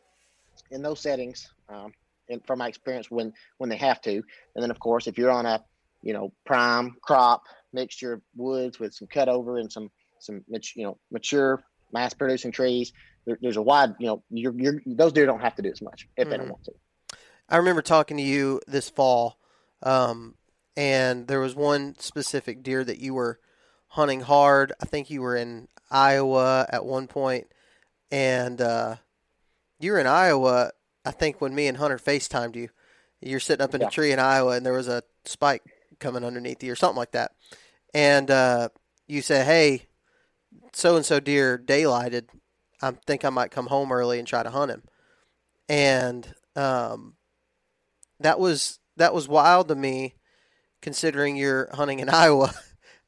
in 0.71 0.82
those 0.82 0.99
settings 0.99 1.49
um, 1.69 1.93
and 2.29 2.45
from 2.45 2.60
my 2.60 2.67
experience 2.67 3.10
when 3.10 3.34
when 3.58 3.69
they 3.69 3.77
have 3.77 4.01
to. 4.01 4.15
And 4.15 4.63
then 4.63 4.71
of 4.71 4.79
course 4.79 5.08
if 5.08 5.17
you're 5.17 5.32
on 5.32 5.45
a 5.45 5.63
you 6.01 6.13
know 6.13 6.34
prime 6.45 6.95
crop 7.01 7.43
mixture 7.71 8.13
of 8.13 8.21
woods 8.36 8.79
with 8.79 8.93
some 8.93 9.08
cutover 9.08 9.60
and 9.60 9.71
some 9.71 9.89
some 10.19 10.43
you 10.49 10.84
know 10.84 10.97
mature 11.12 11.63
mass 11.91 12.13
producing 12.13 12.51
trees 12.51 12.91
there, 13.25 13.38
there's 13.41 13.57
a 13.57 13.62
wide 13.62 13.95
you 13.99 14.07
know 14.07 14.23
you're, 14.29 14.53
you're 14.57 14.81
those 14.86 15.13
deer 15.13 15.25
don't 15.25 15.41
have 15.41 15.55
to 15.55 15.62
do 15.62 15.69
as 15.69 15.81
much 15.81 16.07
if 16.17 16.29
they 16.29 16.38
don't 16.38 16.47
Mhm. 16.47 16.51
want 16.51 16.63
to 16.65 16.71
I 17.49 17.57
remember 17.57 17.81
talking 17.81 18.17
to 18.17 18.23
you 18.23 18.62
this 18.67 18.89
fall, 18.89 19.38
um, 19.83 20.36
and 20.77 21.27
there 21.27 21.41
was 21.41 21.55
one 21.55 21.95
specific 21.99 22.63
deer 22.63 22.83
that 22.86 22.99
you 22.99 23.13
were 23.13 23.39
hunting 23.89 24.21
hard. 24.21 24.71
I 24.81 24.86
think 24.86 25.09
you 25.09 25.21
were 25.21 25.36
in 25.36 25.67
Iowa 25.91 26.65
at 26.69 26.86
one 26.86 27.07
point, 27.07 27.47
and 28.09 28.62
uh, 28.62 28.95
you 29.77 29.91
were 29.91 29.99
in 29.99 30.07
Iowa. 30.07 30.71
I 31.05 31.12
think 31.12 31.41
when 31.41 31.53
me 31.53 31.67
and 31.67 31.77
Hunter 31.77 31.97
FaceTimed 31.99 32.55
you, 32.55 32.69
you're 33.21 33.41
sitting 33.41 33.63
up 33.63 33.75
in 33.75 33.83
a 33.83 33.89
tree 33.89 34.13
in 34.13 34.19
Iowa, 34.19 34.55
and 34.55 34.65
there 34.65 34.73
was 34.73 34.88
a 34.88 35.03
spike 35.25 35.63
coming 35.99 36.23
underneath 36.23 36.63
you 36.63 36.71
or 36.71 36.77
something 36.77 36.97
like 36.97 37.12
that, 37.12 37.33
and 37.93 38.31
uh, 38.31 38.69
you 39.05 39.21
said, 39.21 39.45
"Hey, 39.45 39.88
so 40.71 40.95
and 40.95 41.05
so 41.05 41.19
deer 41.19 41.57
daylighted. 41.57 42.29
I 42.84 42.91
think 43.08 43.24
I 43.26 43.30
might 43.30 43.52
come 43.52 43.67
home 43.67 43.91
early 43.91 44.19
and 44.19 44.28
try 44.28 44.43
to 44.43 44.50
hunt 44.50 44.72
him." 44.72 44.84
And 45.69 46.34
um, 46.56 47.15
that 48.19 48.39
was 48.39 48.80
that 48.98 49.13
was 49.13 49.28
wild 49.28 49.67
to 49.69 49.76
me, 49.76 50.15
considering 50.82 51.36
you're 51.36 51.69
hunting 51.74 52.00
in 52.00 52.10
Iowa 52.24 52.54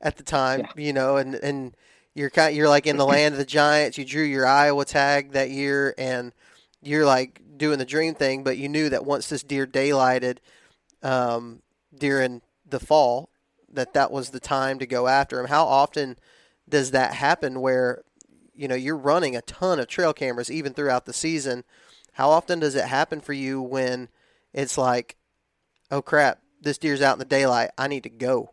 at 0.01 0.17
the 0.17 0.23
time, 0.23 0.61
Yeah. 0.61 0.83
you 0.85 0.93
know, 0.93 1.17
and 1.17 1.35
and 1.35 1.75
you're 2.13 2.29
kind 2.29 2.55
you're 2.55 2.69
like 2.69 2.87
in 2.87 2.97
the 2.97 3.05
land 3.05 3.33
of 3.33 3.39
the 3.39 3.45
giants. 3.45 3.97
You 3.97 4.05
drew 4.05 4.23
your 4.23 4.45
Iowa 4.47 4.85
tag 4.85 5.33
that 5.33 5.49
year, 5.49 5.93
and 5.97 6.31
you're 6.81 7.05
like 7.05 7.41
doing 7.57 7.79
the 7.79 7.85
dream 7.85 8.15
thing, 8.15 8.43
but 8.43 8.57
you 8.57 8.69
knew 8.69 8.89
that 8.89 9.05
once 9.05 9.29
this 9.29 9.43
deer 9.43 9.65
daylighted 9.67 10.37
um, 11.03 11.61
during 11.97 12.41
the 12.67 12.79
fall, 12.79 13.29
that 13.71 13.93
that 13.93 14.11
was 14.11 14.29
the 14.29 14.39
time 14.39 14.79
to 14.79 14.85
go 14.85 15.07
after 15.07 15.39
him. 15.39 15.47
How 15.47 15.65
often 15.65 16.17
does 16.67 16.91
that 16.91 17.13
happen 17.13 17.61
where 17.61 18.03
you 18.55 18.67
know 18.67 18.75
you're 18.75 18.97
running 18.97 19.35
a 19.35 19.41
ton 19.41 19.79
of 19.79 19.87
trail 19.87 20.13
cameras 20.13 20.51
even 20.51 20.73
throughout 20.73 21.05
the 21.05 21.13
season? 21.13 21.63
How 22.13 22.29
often 22.29 22.59
does 22.59 22.75
it 22.75 22.85
happen 22.85 23.19
for 23.19 23.33
you 23.33 23.61
when 23.61 24.09
it's 24.53 24.77
like, 24.77 25.17
oh 25.91 26.01
crap, 26.01 26.39
this 26.61 26.77
deer's 26.77 27.01
out 27.01 27.13
in 27.13 27.19
the 27.19 27.25
daylight, 27.25 27.71
I 27.77 27.87
need 27.87 28.03
to 28.03 28.09
go? 28.09 28.51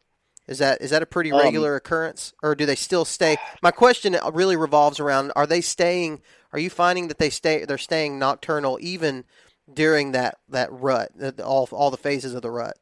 Is 0.48 0.58
that 0.58 0.82
is 0.82 0.90
that 0.90 1.02
a 1.02 1.06
pretty 1.06 1.30
Um, 1.30 1.40
regular 1.40 1.76
occurrence, 1.76 2.32
or 2.42 2.54
do 2.54 2.66
they 2.66 2.74
still 2.74 3.04
stay? 3.04 3.36
My 3.62 3.70
question 3.70 4.16
really 4.32 4.56
revolves 4.56 4.98
around: 4.98 5.32
Are 5.36 5.46
they 5.46 5.60
staying? 5.60 6.20
Are 6.52 6.58
you 6.58 6.68
finding 6.68 7.08
that 7.08 7.18
they 7.18 7.30
stay? 7.30 7.64
They're 7.64 7.78
staying 7.78 8.18
nocturnal 8.18 8.78
even 8.80 9.24
during 9.72 10.12
that 10.12 10.38
that 10.48 10.72
rut, 10.72 11.12
all 11.40 11.68
all 11.70 11.90
the 11.90 11.96
phases 11.96 12.34
of 12.34 12.42
the 12.42 12.50
rut. 12.50 12.76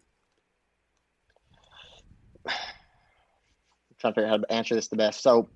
I'm 2.46 2.54
trying 3.98 4.14
to 4.14 4.20
figure 4.20 4.28
out 4.28 4.30
how 4.30 4.37
to 4.38 4.52
answer 4.52 4.74
this 4.74 4.88
the 4.88 4.96
best. 4.96 5.22
So 5.22 5.50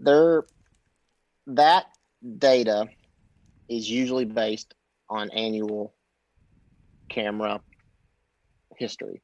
there 0.00 0.44
that 1.46 1.86
data 2.38 2.88
is 3.68 3.88
usually 3.88 4.24
based 4.24 4.74
on 5.08 5.30
annual 5.30 5.94
camera 7.08 7.60
history. 8.76 9.22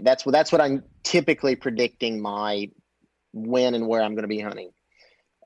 That's 0.00 0.24
what 0.24 0.32
that's 0.32 0.52
what 0.52 0.60
I'm 0.60 0.84
typically 1.04 1.56
predicting 1.56 2.20
my 2.20 2.70
when 3.32 3.74
and 3.74 3.86
where 3.86 4.02
I'm 4.02 4.14
going 4.14 4.22
to 4.22 4.28
be 4.28 4.40
hunting. 4.40 4.70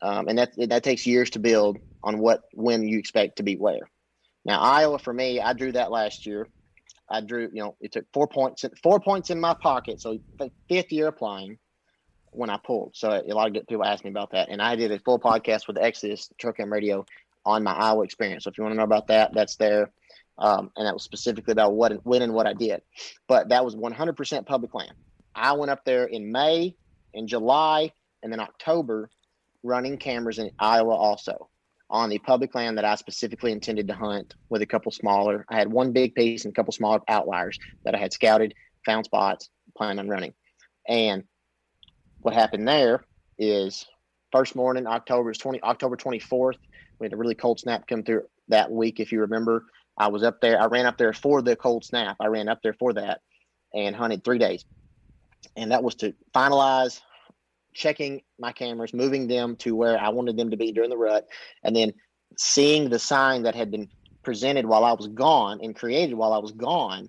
Um, 0.02 0.28
and 0.28 0.38
that 0.38 0.52
that 0.68 0.82
takes 0.82 1.06
years 1.06 1.30
to 1.30 1.38
build 1.38 1.78
on 2.02 2.18
what 2.18 2.42
when 2.52 2.86
you 2.86 2.98
expect 2.98 3.36
to 3.36 3.42
be 3.42 3.56
where. 3.56 3.88
Now 4.44 4.60
Iowa 4.60 4.98
for 4.98 5.12
me, 5.12 5.40
I 5.40 5.52
drew 5.54 5.72
that 5.72 5.90
last 5.90 6.26
year. 6.26 6.46
I 7.10 7.20
drew, 7.20 7.50
you 7.52 7.62
know, 7.62 7.76
it 7.80 7.92
took 7.92 8.06
four 8.14 8.26
points, 8.26 8.64
four 8.82 8.98
points 8.98 9.30
in 9.30 9.38
my 9.38 9.54
pocket. 9.54 10.00
So 10.00 10.18
fifth 10.68 10.90
year 10.90 11.08
applying 11.08 11.58
when 12.34 12.50
I 12.50 12.58
pulled. 12.58 12.96
So 12.96 13.10
a 13.10 13.32
lot 13.32 13.56
of 13.56 13.66
people 13.66 13.84
asked 13.84 14.04
me 14.04 14.10
about 14.10 14.32
that, 14.32 14.48
and 14.48 14.60
I 14.60 14.76
did 14.76 14.90
a 14.90 14.98
full 14.98 15.18
podcast 15.18 15.66
with 15.66 15.78
Exodus 15.78 16.30
Trail 16.38 16.52
Cam 16.52 16.72
Radio 16.72 17.04
on 17.46 17.62
my 17.62 17.72
Iowa 17.72 18.02
experience. 18.04 18.44
So 18.44 18.50
if 18.50 18.58
you 18.58 18.64
want 18.64 18.72
to 18.72 18.78
know 18.78 18.84
about 18.84 19.08
that, 19.08 19.32
that's 19.34 19.56
there, 19.56 19.90
um, 20.38 20.70
and 20.76 20.86
that 20.86 20.94
was 20.94 21.02
specifically 21.02 21.52
about 21.52 21.74
what 21.74 21.92
and 21.92 22.00
when 22.04 22.22
and 22.22 22.34
what 22.34 22.46
I 22.46 22.52
did. 22.52 22.82
But 23.28 23.50
that 23.50 23.64
was 23.64 23.76
100% 23.76 24.46
public 24.46 24.74
land. 24.74 24.92
I 25.34 25.52
went 25.52 25.70
up 25.70 25.84
there 25.84 26.04
in 26.04 26.30
May, 26.32 26.76
in 27.12 27.26
July, 27.26 27.92
and 28.22 28.32
then 28.32 28.40
October, 28.40 29.10
running 29.62 29.96
cameras 29.96 30.38
in 30.38 30.50
Iowa 30.58 30.94
also 30.94 31.48
on 31.90 32.10
the 32.10 32.18
public 32.18 32.54
land 32.54 32.78
that 32.78 32.84
I 32.84 32.94
specifically 32.94 33.52
intended 33.52 33.88
to 33.88 33.94
hunt 33.94 34.34
with 34.48 34.62
a 34.62 34.66
couple 34.66 34.90
smaller. 34.90 35.44
I 35.48 35.56
had 35.56 35.70
one 35.70 35.92
big 35.92 36.14
piece 36.14 36.44
and 36.44 36.52
a 36.52 36.54
couple 36.54 36.72
smaller 36.72 37.00
outliers 37.08 37.58
that 37.84 37.94
I 37.94 37.98
had 37.98 38.12
scouted, 38.12 38.54
found 38.84 39.04
spots, 39.04 39.50
planned 39.76 40.00
on 40.00 40.08
running. 40.08 40.34
And 40.88 41.24
what 42.24 42.34
happened 42.34 42.66
there 42.66 43.04
is 43.38 43.86
first 44.32 44.56
morning, 44.56 44.86
October 44.86 45.30
is 45.30 45.38
20, 45.38 45.62
October 45.62 45.94
24th. 45.94 46.56
We 46.98 47.04
had 47.04 47.12
a 47.12 47.16
really 47.18 47.34
cold 47.34 47.60
snap 47.60 47.86
come 47.86 48.02
through 48.02 48.22
that 48.48 48.70
week. 48.70 48.98
If 48.98 49.12
you 49.12 49.20
remember, 49.20 49.66
I 49.98 50.08
was 50.08 50.22
up 50.22 50.40
there. 50.40 50.60
I 50.60 50.64
ran 50.64 50.86
up 50.86 50.96
there 50.96 51.12
for 51.12 51.42
the 51.42 51.54
cold 51.54 51.84
snap. 51.84 52.16
I 52.20 52.26
ran 52.26 52.48
up 52.48 52.62
there 52.62 52.72
for 52.72 52.94
that 52.94 53.20
and 53.74 53.94
hunted 53.94 54.24
three 54.24 54.38
days. 54.38 54.64
And 55.54 55.70
that 55.70 55.82
was 55.82 55.96
to 55.96 56.14
finalize 56.34 57.02
checking 57.74 58.22
my 58.38 58.52
cameras, 58.52 58.94
moving 58.94 59.26
them 59.26 59.54
to 59.56 59.76
where 59.76 60.00
I 60.00 60.08
wanted 60.08 60.38
them 60.38 60.50
to 60.50 60.56
be 60.56 60.72
during 60.72 60.88
the 60.88 60.96
rut, 60.96 61.26
and 61.62 61.76
then 61.76 61.92
seeing 62.38 62.88
the 62.88 62.98
sign 62.98 63.42
that 63.42 63.54
had 63.54 63.70
been 63.70 63.88
presented 64.22 64.64
while 64.64 64.84
I 64.84 64.92
was 64.92 65.08
gone 65.08 65.60
and 65.62 65.76
created 65.76 66.14
while 66.14 66.32
I 66.32 66.38
was 66.38 66.52
gone 66.52 67.06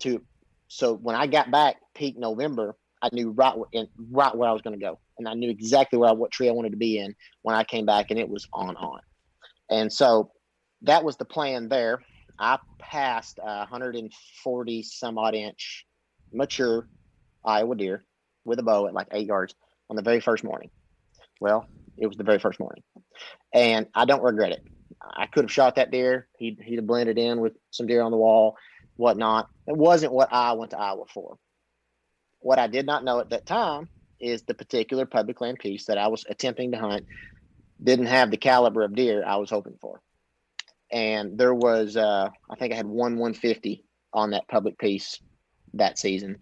to 0.00 0.22
so 0.68 0.94
when 0.94 1.16
I 1.16 1.26
got 1.26 1.50
back 1.50 1.76
peak 1.94 2.16
November, 2.16 2.76
I 3.04 3.10
knew 3.12 3.32
right 3.32 3.54
where, 3.56 3.84
right 4.10 4.34
where 4.34 4.48
I 4.48 4.52
was 4.52 4.62
going 4.62 4.78
to 4.78 4.82
go, 4.82 4.98
and 5.18 5.28
I 5.28 5.34
knew 5.34 5.50
exactly 5.50 5.98
where 5.98 6.08
I, 6.08 6.12
what 6.12 6.30
tree 6.30 6.48
I 6.48 6.52
wanted 6.52 6.70
to 6.70 6.78
be 6.78 6.98
in 6.98 7.14
when 7.42 7.54
I 7.54 7.62
came 7.62 7.84
back, 7.84 8.06
and 8.10 8.18
it 8.18 8.28
was 8.28 8.48
on 8.52 8.76
on. 8.76 9.00
And 9.70 9.92
so 9.92 10.30
that 10.82 11.04
was 11.04 11.18
the 11.18 11.26
plan 11.26 11.68
there. 11.68 12.02
I 12.38 12.58
passed 12.78 13.38
a 13.38 13.58
140 13.58 14.82
some 14.82 15.18
odd 15.18 15.34
inch 15.34 15.84
mature 16.32 16.88
Iowa 17.44 17.76
deer 17.76 18.04
with 18.46 18.58
a 18.58 18.62
bow 18.62 18.86
at 18.86 18.94
like 18.94 19.08
eight 19.12 19.26
yards 19.26 19.54
on 19.90 19.96
the 19.96 20.02
very 20.02 20.20
first 20.20 20.42
morning. 20.42 20.70
Well, 21.40 21.66
it 21.98 22.06
was 22.06 22.16
the 22.16 22.24
very 22.24 22.38
first 22.38 22.58
morning, 22.58 22.82
and 23.52 23.86
I 23.94 24.06
don't 24.06 24.22
regret 24.22 24.52
it. 24.52 24.66
I 25.02 25.26
could 25.26 25.44
have 25.44 25.52
shot 25.52 25.76
that 25.76 25.90
deer. 25.90 26.26
He'd 26.38 26.58
he'd 26.64 26.76
have 26.76 26.86
blended 26.86 27.18
in 27.18 27.40
with 27.40 27.52
some 27.70 27.86
deer 27.86 28.00
on 28.00 28.12
the 28.12 28.16
wall, 28.16 28.56
whatnot. 28.96 29.50
It 29.66 29.76
wasn't 29.76 30.14
what 30.14 30.32
I 30.32 30.52
went 30.52 30.70
to 30.70 30.78
Iowa 30.78 31.04
for. 31.12 31.36
What 32.44 32.58
I 32.58 32.66
did 32.66 32.84
not 32.84 33.04
know 33.04 33.20
at 33.20 33.30
that 33.30 33.46
time 33.46 33.88
is 34.20 34.42
the 34.42 34.52
particular 34.52 35.06
public 35.06 35.40
land 35.40 35.58
piece 35.58 35.86
that 35.86 35.96
I 35.96 36.08
was 36.08 36.26
attempting 36.28 36.72
to 36.72 36.78
hunt 36.78 37.06
didn't 37.82 38.04
have 38.04 38.30
the 38.30 38.36
caliber 38.36 38.84
of 38.84 38.94
deer 38.94 39.24
I 39.26 39.36
was 39.36 39.48
hoping 39.48 39.78
for. 39.80 40.02
And 40.92 41.38
there 41.38 41.54
was, 41.54 41.96
uh, 41.96 42.28
I 42.50 42.56
think 42.56 42.74
I 42.74 42.76
had 42.76 42.84
one 42.84 43.16
150 43.16 43.82
on 44.12 44.32
that 44.32 44.46
public 44.46 44.78
piece 44.78 45.20
that 45.72 45.98
season. 45.98 46.36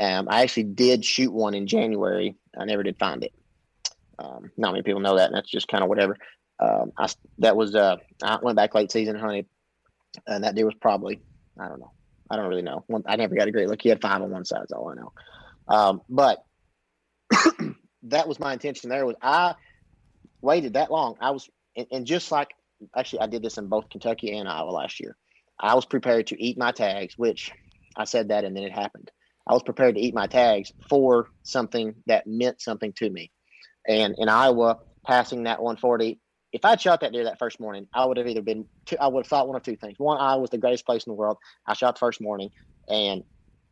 Um, 0.00 0.28
I 0.30 0.44
actually 0.44 0.62
did 0.62 1.04
shoot 1.04 1.30
one 1.30 1.52
in 1.52 1.66
January. 1.66 2.36
I 2.58 2.64
never 2.64 2.82
did 2.82 2.98
find 2.98 3.22
it. 3.22 3.34
Um, 4.18 4.50
not 4.56 4.72
many 4.72 4.82
people 4.82 5.00
know 5.00 5.16
that, 5.18 5.26
and 5.26 5.36
that's 5.36 5.50
just 5.50 5.68
kind 5.68 5.82
of 5.82 5.90
whatever. 5.90 6.16
Um, 6.58 6.90
I 6.96 7.10
that 7.40 7.54
was 7.54 7.74
uh, 7.74 7.96
I 8.22 8.38
went 8.40 8.56
back 8.56 8.74
late 8.74 8.90
season 8.90 9.16
hunted, 9.16 9.44
and 10.26 10.42
that 10.44 10.54
deer 10.54 10.64
was 10.64 10.74
probably 10.80 11.20
I 11.60 11.68
don't 11.68 11.80
know. 11.80 11.92
I 12.30 12.36
don't 12.36 12.48
really 12.48 12.62
know. 12.62 12.84
I 13.06 13.16
never 13.16 13.34
got 13.34 13.48
a 13.48 13.52
great 13.52 13.68
look. 13.68 13.82
He 13.82 13.88
had 13.88 14.00
five 14.00 14.22
on 14.22 14.30
one 14.30 14.44
side. 14.44 14.60
That's 14.60 14.72
all 14.72 14.90
I 14.90 14.94
know. 14.94 15.12
Um, 15.68 16.02
but 16.08 16.44
that 18.04 18.28
was 18.28 18.40
my 18.40 18.52
intention. 18.52 18.90
There 18.90 19.06
was 19.06 19.16
I 19.22 19.54
waited 20.40 20.74
that 20.74 20.90
long. 20.90 21.16
I 21.20 21.30
was 21.30 21.48
and, 21.76 21.86
and 21.90 22.06
just 22.06 22.30
like 22.32 22.50
actually 22.96 23.20
I 23.20 23.26
did 23.26 23.42
this 23.42 23.58
in 23.58 23.68
both 23.68 23.90
Kentucky 23.90 24.36
and 24.36 24.48
Iowa 24.48 24.70
last 24.70 25.00
year. 25.00 25.16
I 25.58 25.74
was 25.74 25.86
prepared 25.86 26.28
to 26.28 26.42
eat 26.42 26.58
my 26.58 26.72
tags, 26.72 27.14
which 27.16 27.52
I 27.96 28.04
said 28.04 28.28
that 28.28 28.44
and 28.44 28.56
then 28.56 28.64
it 28.64 28.72
happened. 28.72 29.10
I 29.46 29.52
was 29.52 29.62
prepared 29.62 29.96
to 29.96 30.00
eat 30.00 30.14
my 30.14 30.26
tags 30.26 30.72
for 30.88 31.28
something 31.42 31.94
that 32.06 32.26
meant 32.26 32.60
something 32.60 32.92
to 32.94 33.10
me. 33.10 33.30
And 33.86 34.14
in 34.16 34.28
Iowa, 34.28 34.78
passing 35.06 35.42
that 35.44 35.62
140, 35.62 36.18
if 36.54 36.64
I'd 36.64 36.80
shot 36.80 37.00
that 37.00 37.12
deer 37.12 37.24
that 37.24 37.40
first 37.40 37.58
morning, 37.58 37.88
I 37.92 38.04
would 38.04 38.16
have 38.16 38.28
either 38.28 38.40
been, 38.40 38.64
two, 38.86 38.96
I 39.00 39.08
would 39.08 39.24
have 39.24 39.28
thought 39.28 39.48
one 39.48 39.56
of 39.56 39.64
two 39.64 39.74
things. 39.74 39.98
One, 39.98 40.20
Iowa 40.20 40.40
was 40.40 40.50
the 40.50 40.56
greatest 40.56 40.86
place 40.86 41.04
in 41.04 41.10
the 41.10 41.16
world. 41.16 41.36
I 41.66 41.74
shot 41.74 41.96
the 41.96 41.98
first 41.98 42.20
morning, 42.20 42.50
and 42.88 43.24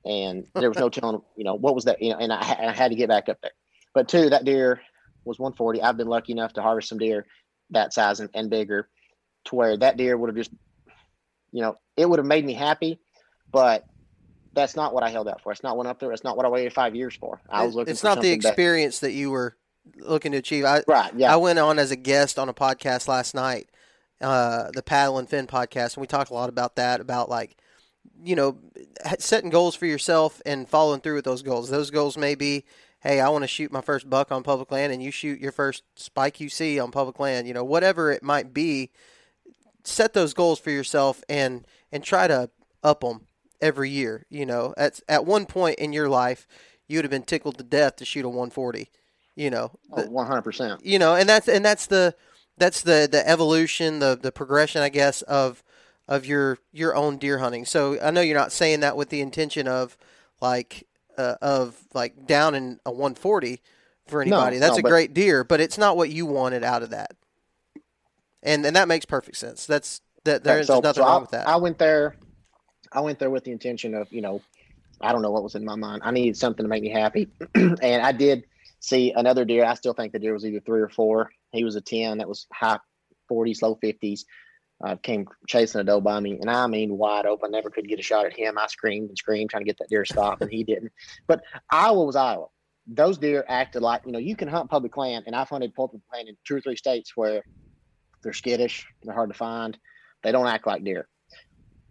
and 0.05 0.49
there 0.57 0.68
was 0.68 0.79
no 0.79 0.88
telling, 0.90 1.23
you 1.37 1.45
know, 1.45 1.55
what 1.55 1.77
was 1.77 1.85
that, 1.85 2.03
you 2.03 2.11
know, 2.11 2.18
and 2.18 2.33
I, 2.33 2.40
and 2.59 2.68
I 2.68 2.75
had 2.75 2.90
to 2.90 2.97
get 2.97 3.09
back 3.09 3.29
up 3.29 3.38
there. 3.40 3.53
But 3.95 4.09
two, 4.09 4.31
that 4.31 4.45
deer 4.45 4.81
was 5.25 5.38
140. 5.38 5.81
I've 5.81 5.97
been 5.97 6.09
lucky 6.09 6.33
enough 6.33 6.55
to 6.55 6.62
harvest 6.62 6.88
some 6.88 6.99
deer 6.99 7.25
that 7.71 7.92
size 7.95 8.18
and, 8.18 8.29
and 8.35 8.51
bigger, 8.51 8.88
to 9.45 9.55
where 9.55 9.77
that 9.77 9.97
deer 9.97 10.16
would 10.16 10.31
have 10.31 10.37
just, 10.37 10.51
you 11.53 11.62
know, 11.62 11.79
it 11.97 12.11
would 12.11 12.18
have 12.18 12.27
made 12.27 12.45
me 12.45 12.53
happy, 12.53 12.99
but 13.53 13.87
that's 14.55 14.75
not 14.75 14.92
what 14.92 15.05
I 15.05 15.11
held 15.11 15.29
out 15.29 15.40
for. 15.40 15.53
It's 15.53 15.62
not 15.62 15.77
one 15.77 15.87
up 15.87 16.01
there. 16.01 16.11
It's 16.11 16.25
not 16.25 16.37
what 16.37 16.47
I 16.47 16.49
waited 16.49 16.73
five 16.73 16.97
years 16.97 17.14
for. 17.14 17.40
I 17.49 17.64
was 17.64 17.77
looking. 17.77 17.92
It's 17.92 18.03
not 18.03 18.16
the 18.16 18.23
something 18.23 18.40
that- 18.40 18.49
experience 18.49 18.99
that, 18.99 19.12
you 19.12 19.31
were 19.31 19.57
looking 19.97 20.33
to 20.33 20.38
achieve. 20.38 20.64
I 20.64 20.83
right. 20.87 21.12
Yeah. 21.16 21.33
I 21.33 21.37
went 21.37 21.59
on 21.59 21.79
as 21.79 21.90
a 21.90 21.97
guest 21.97 22.38
on 22.38 22.49
a 22.49 22.55
podcast 22.55 23.09
last 23.09 23.35
night, 23.35 23.68
uh, 24.21 24.71
the 24.73 24.83
Paddle 24.83 25.18
and 25.18 25.29
Fin 25.29 25.47
podcast, 25.47 25.97
and 25.97 26.01
we 26.01 26.07
talked 26.07 26.31
a 26.31 26.35
lot 26.35 26.49
about 26.49 26.77
that, 26.77 27.01
about 27.01 27.29
like, 27.29 27.57
you 28.23 28.37
know, 28.37 28.59
setting 29.18 29.51
goals 29.51 29.75
for 29.75 29.87
yourself 29.87 30.40
and 30.47 30.68
following 30.68 31.01
through 31.01 31.16
with 31.16 31.25
those 31.25 31.42
goals. 31.42 31.71
Those 31.71 31.90
goals 31.90 32.16
may 32.16 32.35
be, 32.35 32.64
hey, 33.01 33.21
I 33.21 33.29
want 33.29 33.42
to 33.42 33.49
shoot 33.49 33.73
my 33.73 33.81
first 33.81 34.09
buck 34.09 34.31
on 34.31 34.42
public 34.42 34.71
land, 34.71 34.92
and 34.92 35.03
you 35.03 35.11
shoot 35.11 35.40
your 35.40 35.53
first 35.53 35.83
spike 35.97 36.40
you 36.40 36.49
see 36.49 36.79
on 36.79 36.90
public 36.90 37.18
land. 37.18 37.49
You 37.49 37.55
know, 37.55 37.64
whatever 37.64 38.11
it 38.12 38.23
might 38.23 38.55
be, 38.55 38.90
set 39.85 40.12
those 40.12 40.35
goals 40.35 40.59
for 40.59 40.71
yourself 40.71 41.23
and 41.29 41.66
and 41.90 42.05
try 42.05 42.29
to 42.29 42.51
up 42.83 43.01
them 43.01 43.27
every 43.61 43.90
year. 43.90 44.27
You 44.31 44.47
know, 44.47 44.75
at 44.77 45.01
at 45.09 45.27
one 45.27 45.47
point 45.47 45.79
in 45.79 45.92
your 45.92 46.09
life, 46.09 46.47
you 46.87 46.99
would 46.99 47.05
have 47.05 47.11
been 47.11 47.23
tickled 47.23 47.59
to 47.59 47.64
death 47.64 47.97
to 47.97 48.05
shoot 48.05 48.25
a 48.25 48.29
140. 48.29 48.88
You 49.35 49.51
know, 49.51 49.71
Oh, 49.92 50.03
One 50.07 50.27
hundred 50.27 50.42
percent. 50.42 50.85
you 50.85 50.99
know, 50.99 51.14
and 51.14 51.29
that's 51.29 51.49
and 51.49 51.64
that's 51.64 51.87
the 51.87 52.14
that's 52.59 52.83
the 52.83 53.09
the 53.11 53.27
evolution, 53.29 53.99
the 53.99 54.18
the 54.21 54.31
progression, 54.33 54.83
I 54.83 54.88
guess, 54.90 55.23
of 55.23 55.62
of 56.07 56.27
your 56.27 56.59
your 56.73 56.95
own 56.95 57.16
deer 57.16 57.38
hunting. 57.38 57.64
So 57.64 57.99
I 58.01 58.11
know 58.11 58.21
you're 58.21 58.37
not 58.38 58.53
saying 58.53 58.81
that 58.81 58.97
with 58.97 59.09
the 59.09 59.21
intention 59.23 59.66
of 59.66 59.97
like 60.40 60.87
uh, 61.16 61.37
of 61.40 61.77
like 61.95 62.27
down 62.27 62.55
in 62.55 62.79
a 62.85 62.90
140 62.90 63.61
for 64.07 64.21
anybody. 64.21 64.59
that's 64.59 64.73
no, 64.77 64.81
a 64.81 64.83
but- 64.83 64.88
great 64.90 65.14
deer, 65.14 65.45
but 65.45 65.61
it's 65.61 65.79
not 65.79 65.97
what 65.97 66.11
you 66.11 66.27
wanted 66.27 66.62
out 66.64 66.83
of 66.83 66.90
that. 66.90 67.12
And 68.42 68.64
and 68.66 68.75
that 68.77 68.88
makes 68.88 69.05
perfect 69.07 69.37
sense. 69.37 69.66
That's 69.66 70.01
that 70.25 70.45
there's 70.45 70.66
so, 70.66 70.81
nothing 70.81 71.03
so 71.03 71.09
wrong 71.09 71.18
I, 71.18 71.21
with 71.23 71.31
that. 71.31 71.49
I 71.49 71.57
went 71.57 71.79
there. 71.79 72.16
I 72.92 73.01
went 73.01 73.18
there 73.18 73.31
with 73.31 73.45
the 73.45 73.53
intention 73.53 73.95
of, 73.95 74.12
you 74.12 74.21
know, 74.21 74.42
I 75.01 75.12
don't 75.12 75.23
know 75.23 75.31
what 75.31 75.42
was 75.42 75.55
in 75.55 75.64
my 75.64 75.75
mind. 75.77 76.03
I 76.05 76.11
needed 76.11 76.37
something 76.37 76.62
to 76.64 76.68
make 76.68 76.83
me 76.83 76.90
happy, 76.90 77.29
and 77.55 78.03
I 78.03 78.12
did 78.12 78.45
see 78.83 79.12
another 79.16 79.47
deer. 79.47 79.64
I 79.64 79.75
still 79.75 79.95
think 79.95 80.12
the 80.12 80.18
deer 80.18 80.35
was 80.35 80.45
either 80.45 80.61
three 80.61 80.83
or 80.83 80.90
four. 80.90 81.31
He 81.53 81.64
was 81.64 81.77
a 81.77 81.81
ten. 81.81 82.18
That 82.18 82.29
was 82.29 82.47
high 82.53 82.81
forties, 83.29 83.62
low 83.62 83.79
fifties. 83.81 84.27
uh, 84.85 84.97
came 84.97 85.27
chasing 85.47 85.81
a 85.81 85.85
doe 85.85 86.01
by 86.01 86.18
me, 86.18 86.38
and 86.40 86.51
I 86.51 86.66
mean 86.66 86.99
wide 86.99 87.27
open. 87.27 87.51
Never 87.53 87.71
could 87.71 87.88
get 87.88 88.01
a 88.01 88.03
shot 88.03 88.27
at 88.27 88.37
him. 88.37 88.59
I 88.59 88.66
screamed 88.66 89.09
and 89.09 89.18
screamed 89.18 89.51
trying 89.51 89.62
to 89.62 89.68
get 89.68 89.79
that 89.79 89.88
deer 89.88 90.05
to 90.05 90.12
stop, 90.12 90.40
and 90.40 90.51
he 90.51 90.64
didn't. 90.64 90.92
But 91.29 91.42
Iowa 91.71 92.05
was 92.05 92.16
Iowa. 92.16 92.47
Those 92.87 93.18
deer 93.18 93.45
acted 93.49 93.83
like 93.83 94.03
you 94.05 94.12
know 94.12 94.18
you 94.18 94.35
can 94.35 94.49
hunt 94.49 94.71
public 94.71 94.97
land, 94.97 95.25
and 95.27 95.37
I've 95.37 95.49
hunted 95.49 95.75
public 95.75 96.03
land 96.12 96.29
in 96.29 96.37
two 96.45 96.57
or 96.57 96.61
three 96.61 96.77
states 96.77 97.12
where 97.14 97.42
they're 98.25 98.33
skittish, 98.33 98.87
they're 99.03 99.14
hard 99.14 99.31
to 99.31 99.38
find, 99.38 99.79
they 100.23 100.33
don't 100.33 100.47
act 100.47 100.66
like 100.66 100.85
deer. 100.85 101.09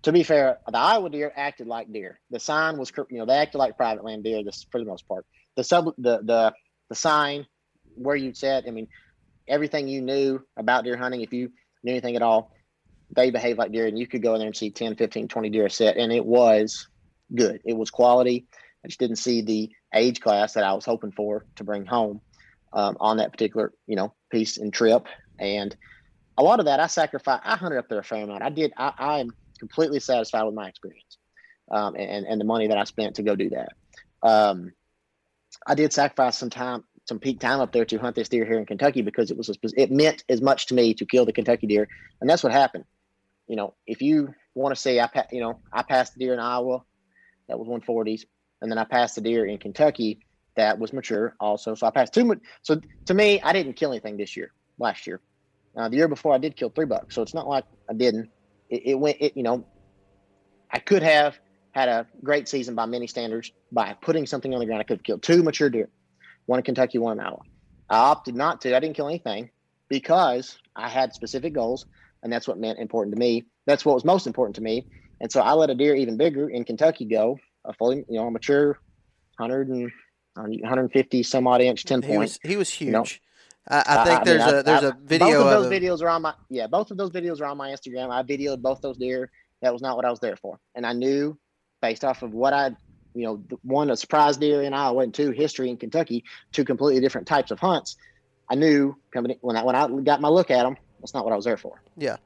To 0.04 0.12
be 0.12 0.24
fair, 0.24 0.58
the 0.68 0.78
Iowa 0.78 1.10
deer 1.10 1.32
acted 1.36 1.68
like 1.68 1.92
deer. 1.92 2.20
The 2.32 2.40
sign 2.40 2.78
was, 2.78 2.92
you 3.10 3.20
know, 3.20 3.26
they 3.26 3.36
acted 3.36 3.60
like 3.60 3.78
private 3.78 4.04
land 4.04 4.24
deer 4.24 4.44
this, 4.44 4.66
for 4.72 4.80
the 4.80 4.86
most 4.86 5.08
part. 5.08 5.26
The 5.56 5.64
sub, 5.64 5.94
the 5.98 6.20
the 6.24 6.54
the 6.92 6.96
sign 6.96 7.48
where 7.96 8.18
you'd 8.18 8.36
set. 8.36 8.66
I 8.68 8.72
mean, 8.72 8.90
everything 9.48 9.88
you 9.88 10.02
knew 10.02 10.42
about 10.58 10.84
deer 10.84 10.98
hunting, 10.98 11.22
if 11.22 11.32
you 11.32 11.50
knew 11.84 11.94
anything 11.94 12.18
at 12.18 12.22
all, 12.22 12.52
they 13.16 13.32
behave 13.32 13.58
like 13.58 13.72
deer 13.72 13.88
and 13.88 13.98
you 13.98 14.06
could 14.06 14.22
go 14.22 14.34
in 14.34 14.40
there 14.40 14.48
and 14.48 14.56
see 14.56 14.70
10 14.70 14.96
15 14.96 15.30
20 15.30 15.50
deer 15.50 15.66
a 15.66 15.70
set 15.70 15.98
and 15.98 16.12
it 16.12 16.26
was 16.26 16.88
good. 17.34 17.62
It 17.66 17.78
was 17.78 17.90
quality. 17.90 18.46
I 18.84 18.90
just 18.90 19.00
didn't 19.00 19.18
see 19.18 19.42
the 19.42 19.72
age 19.94 20.22
class 20.22 20.54
that 20.54 20.64
i 20.64 20.74
was 20.74 20.86
hoping 20.86 21.12
for 21.12 21.46
to 21.58 21.64
bring 21.64 21.86
home 21.86 22.22
um, 22.74 22.96
on 23.02 23.18
that 23.18 23.32
particular 23.32 23.74
you 23.88 23.96
know 23.96 24.14
piece 24.30 24.58
and 24.58 24.74
trip. 24.74 25.08
And 25.40 25.76
a 26.38 26.44
lot 26.44 26.60
of 26.60 26.66
that 26.66 26.82
i 26.82 26.88
sacrificed 26.88 27.44
i 27.46 27.56
hunted 27.56 27.80
up 27.80 27.88
there 27.88 28.00
a 28.00 28.04
fair 28.04 28.24
amount. 28.24 28.44
I 28.44 28.50
did 28.50 28.74
i 28.78 28.92
i'm 28.98 29.32
completely 29.60 30.02
satisfied 30.02 30.44
with 30.44 30.56
my 30.56 30.68
experience 30.68 31.18
um, 31.72 31.96
and 31.96 32.26
and 32.26 32.40
the 32.40 32.46
money 32.46 32.68
that 32.68 32.78
i 32.78 32.84
spent 32.84 33.16
to 33.16 33.24
go 33.24 33.36
do 33.36 33.50
that. 33.52 33.70
Um, 34.24 34.74
i 35.68 35.76
did 35.76 35.94
sacrifice 35.94 36.38
some 36.38 36.50
time 36.50 36.84
some 37.06 37.20
peak 37.20 37.40
time 37.40 37.60
up 37.60 37.72
there 37.72 37.86
to 37.86 37.98
hunt 37.98 38.16
this 38.16 38.30
deer 38.30 38.46
here 38.46 38.60
in 38.60 38.66
kentucky 38.66 39.02
because 39.02 39.32
it 39.32 39.38
was 39.38 39.50
it 39.78 39.92
meant 39.92 40.24
as 40.30 40.42
much 40.42 40.68
to 40.68 40.74
me 40.74 40.94
to 40.94 41.06
kill 41.06 41.26
the 41.26 41.34
kentucky 41.34 41.68
deer 41.68 41.88
and 42.20 42.30
that's 42.30 42.44
what 42.44 42.52
happened 42.52 42.86
you 43.52 43.58
know, 43.58 43.74
if 43.86 44.02
you 44.02 44.34
want 44.56 44.74
to 44.74 44.82
say 44.82 44.98
I, 44.98 45.10
you 45.30 45.42
know, 45.42 45.60
I 45.74 45.84
passed 45.84 46.14
the 46.14 46.20
deer 46.20 46.34
in 46.34 46.40
Iowa, 46.40 46.84
that 47.50 47.60
was 47.60 47.68
140s, 47.68 48.22
and 48.62 48.72
then 48.72 48.78
I 48.78 48.86
passed 48.86 49.16
the 49.16 49.22
deer 49.22 49.46
in 49.46 49.58
Kentucky 49.58 50.20
that 50.56 50.80
was 50.80 50.94
mature 50.94 51.36
also. 51.38 51.76
So 51.76 51.86
I 51.86 51.92
passed 51.92 52.14
two. 52.14 52.34
So 52.62 52.80
to 53.08 53.14
me, 53.14 53.42
I 53.42 53.52
didn't 53.52 53.74
kill 53.74 53.92
anything 53.92 54.16
this 54.16 54.38
year. 54.38 54.54
Last 54.80 55.06
year, 55.06 55.20
uh, 55.76 55.90
the 55.90 55.98
year 55.98 56.08
before, 56.08 56.34
I 56.34 56.38
did 56.38 56.56
kill 56.56 56.70
three 56.70 56.86
bucks. 56.86 57.14
So 57.14 57.22
it's 57.22 57.34
not 57.34 57.46
like 57.46 57.66
I 57.90 57.94
didn't. 57.94 58.30
It, 58.70 58.84
it 58.86 58.96
went. 58.96 59.18
It 59.20 59.36
you 59.36 59.44
know, 59.44 59.66
I 60.72 60.80
could 60.80 61.04
have 61.04 61.38
had 61.72 61.90
a 61.90 62.08
great 62.24 62.48
season 62.48 62.76
by 62.76 62.86
many 62.86 63.08
standards 63.08 63.52
by 63.72 63.96
putting 64.02 64.26
something 64.26 64.54
on 64.54 64.60
the 64.60 64.66
ground. 64.66 64.82
I 64.82 64.84
could 64.84 64.98
have 64.98 65.04
killed 65.04 65.24
two 65.24 65.44
mature 65.44 65.70
deer, 65.70 65.90
one 66.46 66.60
in 66.60 66.64
Kentucky, 66.64 66.98
one 66.98 67.20
in 67.20 67.26
Iowa. 67.26 67.40
I 67.90 67.98
opted 67.98 68.36
not 68.36 68.62
to. 68.62 68.76
I 68.76 68.80
didn't 68.80 68.96
kill 68.96 69.08
anything 69.08 69.50
because 69.90 70.58
I 70.76 70.90
had 70.90 71.14
specific 71.14 71.54
goals 71.54 71.86
and 72.24 72.32
that's 72.32 72.48
what 72.48 72.58
meant 72.58 72.80
important 72.80 73.16
to 73.16 73.20
me. 73.20 73.46
That's 73.66 73.86
what 73.86 73.96
was 73.96 74.06
most 74.06 74.28
important 74.28 74.56
to 74.56 74.62
me. 74.62 74.86
And 75.20 75.32
so 75.32 75.42
I 75.42 75.54
let 75.54 75.70
a 75.70 75.76
deer 75.76 75.96
even 75.96 76.18
bigger 76.18 76.50
in 76.50 76.64
Kentucky 76.64 77.06
go, 77.06 77.38
a 77.66 77.74
fully, 77.74 78.06
you 78.10 78.20
know, 78.20 78.30
mature 78.30 78.80
100 79.38 79.70
and 79.70 79.92
150 80.36 81.24
some 81.24 81.48
odd 81.48 81.62
inch 81.62 81.86
10 81.86 82.02
he 82.02 82.18
Was, 82.18 82.40
he 82.44 82.58
was 82.58 82.70
huge. 82.70 82.88
You 82.88 82.92
know, 82.92 83.06
I, 83.68 83.84
I, 83.86 84.04
think 84.06 84.22
I, 84.22 84.24
there's 84.24 84.46
mean, 84.46 84.56
a 84.56 84.64
there's 84.64 84.84
a 84.84 84.98
video. 85.04 85.28
Both 85.28 85.38
of 85.38 85.52
those 85.52 85.66
of 85.66 85.72
videos 85.72 86.02
are 86.02 86.10
on 86.10 86.22
my 86.24 86.34
yeah. 86.50 86.68
Both 86.68 86.92
of 86.92 86.98
those 86.98 87.12
videos 87.12 87.42
are 87.42 87.46
on 87.46 87.58
my 87.58 87.70
Instagram. 87.70 88.10
I 88.10 88.24
videoed 88.24 88.62
both 88.62 88.82
those 88.82 88.98
deer. 88.98 89.30
That 89.62 89.72
was 89.72 89.82
not 89.84 89.96
what 89.96 90.06
I 90.06 90.10
was 90.10 90.20
there 90.20 90.36
for, 90.36 90.60
and 90.74 90.86
I 90.86 90.94
knew 90.94 91.38
based 91.82 92.04
off 92.04 92.24
of 92.24 92.34
what 92.34 92.54
I, 92.54 92.76
you 93.14 93.24
know, 93.24 93.44
one 93.64 93.90
a 93.90 93.98
surprise 93.98 94.38
deer 94.38 94.62
in 94.62 94.74
Iowa 94.74 95.04
and 95.04 95.14
two 95.14 95.32
history 95.32 95.70
in 95.70 95.78
Kentucky, 95.78 96.24
two 96.52 96.64
completely 96.64 97.02
different 97.02 97.28
types 97.28 97.52
of 97.52 97.60
hunts. 97.60 97.98
I 98.50 98.56
knew 98.56 98.96
when 99.14 99.56
I 99.56 99.64
when 99.64 99.76
I 99.76 99.88
got 100.02 100.22
my 100.22 100.30
look 100.30 100.52
at 100.52 100.64
them, 100.64 100.78
that's 101.00 101.14
not 101.14 101.24
what 101.24 101.34
I 101.34 101.36
was 101.36 101.46
there 101.46 101.58
for. 101.58 101.82
Yeah, 101.98 102.18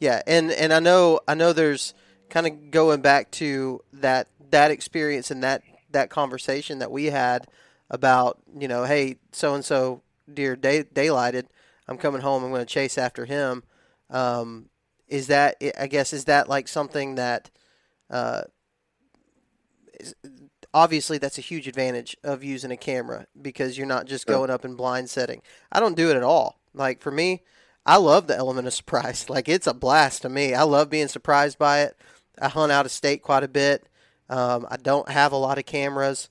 yeah, 0.00 0.22
and 0.26 0.50
and 0.50 0.72
I 0.72 0.80
know 0.80 1.20
I 1.28 1.34
know 1.34 1.52
there's 1.52 1.94
kind 2.30 2.46
of 2.46 2.70
going 2.70 3.00
back 3.00 3.30
to 3.32 3.82
that 3.92 4.28
that 4.50 4.70
experience 4.70 5.30
and 5.30 5.42
that 5.42 5.62
that 5.90 6.10
conversation 6.10 6.78
that 6.78 6.90
we 6.90 7.06
had 7.06 7.46
about 7.90 8.38
you 8.58 8.68
know 8.68 8.84
hey 8.84 9.16
so 9.32 9.54
and 9.54 9.64
so 9.64 10.02
deer 10.32 10.56
day 10.56 10.84
daylighted 10.84 11.46
I'm 11.86 11.96
coming 11.96 12.20
home 12.20 12.44
I'm 12.44 12.50
going 12.50 12.60
to 12.60 12.66
chase 12.66 12.98
after 12.98 13.24
him 13.24 13.62
um, 14.10 14.66
is 15.06 15.28
that 15.28 15.56
I 15.78 15.86
guess 15.86 16.12
is 16.12 16.26
that 16.26 16.48
like 16.48 16.68
something 16.68 17.14
that 17.14 17.50
uh, 18.10 18.42
obviously 20.72 21.18
that's 21.18 21.38
a 21.38 21.42
huge 21.42 21.66
advantage 21.66 22.16
of 22.22 22.44
using 22.44 22.70
a 22.70 22.76
camera 22.76 23.26
because 23.40 23.76
you're 23.76 23.86
not 23.86 24.06
just 24.06 24.26
going 24.26 24.50
up 24.50 24.64
and 24.64 24.76
blind 24.76 25.10
setting 25.10 25.42
I 25.72 25.80
don't 25.80 25.96
do 25.96 26.10
it 26.10 26.16
at 26.16 26.22
all 26.22 26.60
like 26.72 27.00
for 27.00 27.10
me 27.10 27.42
I 27.88 27.96
love 27.96 28.26
the 28.26 28.36
element 28.36 28.66
of 28.66 28.74
surprise. 28.74 29.26
Like 29.38 29.48
it's 29.48 29.66
a 29.66 29.74
blast 29.74 30.22
to 30.22 30.28
me. 30.28 30.54
I 30.54 30.62
love 30.62 30.90
being 30.90 31.08
surprised 31.08 31.58
by 31.58 31.80
it. 31.80 31.96
I 32.40 32.48
hunt 32.48 32.70
out 32.70 32.84
of 32.84 32.92
state 32.92 33.22
quite 33.22 33.42
a 33.42 33.48
bit. 33.48 33.88
Um, 34.28 34.66
I 34.70 34.76
don't 34.76 35.08
have 35.08 35.32
a 35.32 35.36
lot 35.36 35.58
of 35.58 35.64
cameras, 35.64 36.28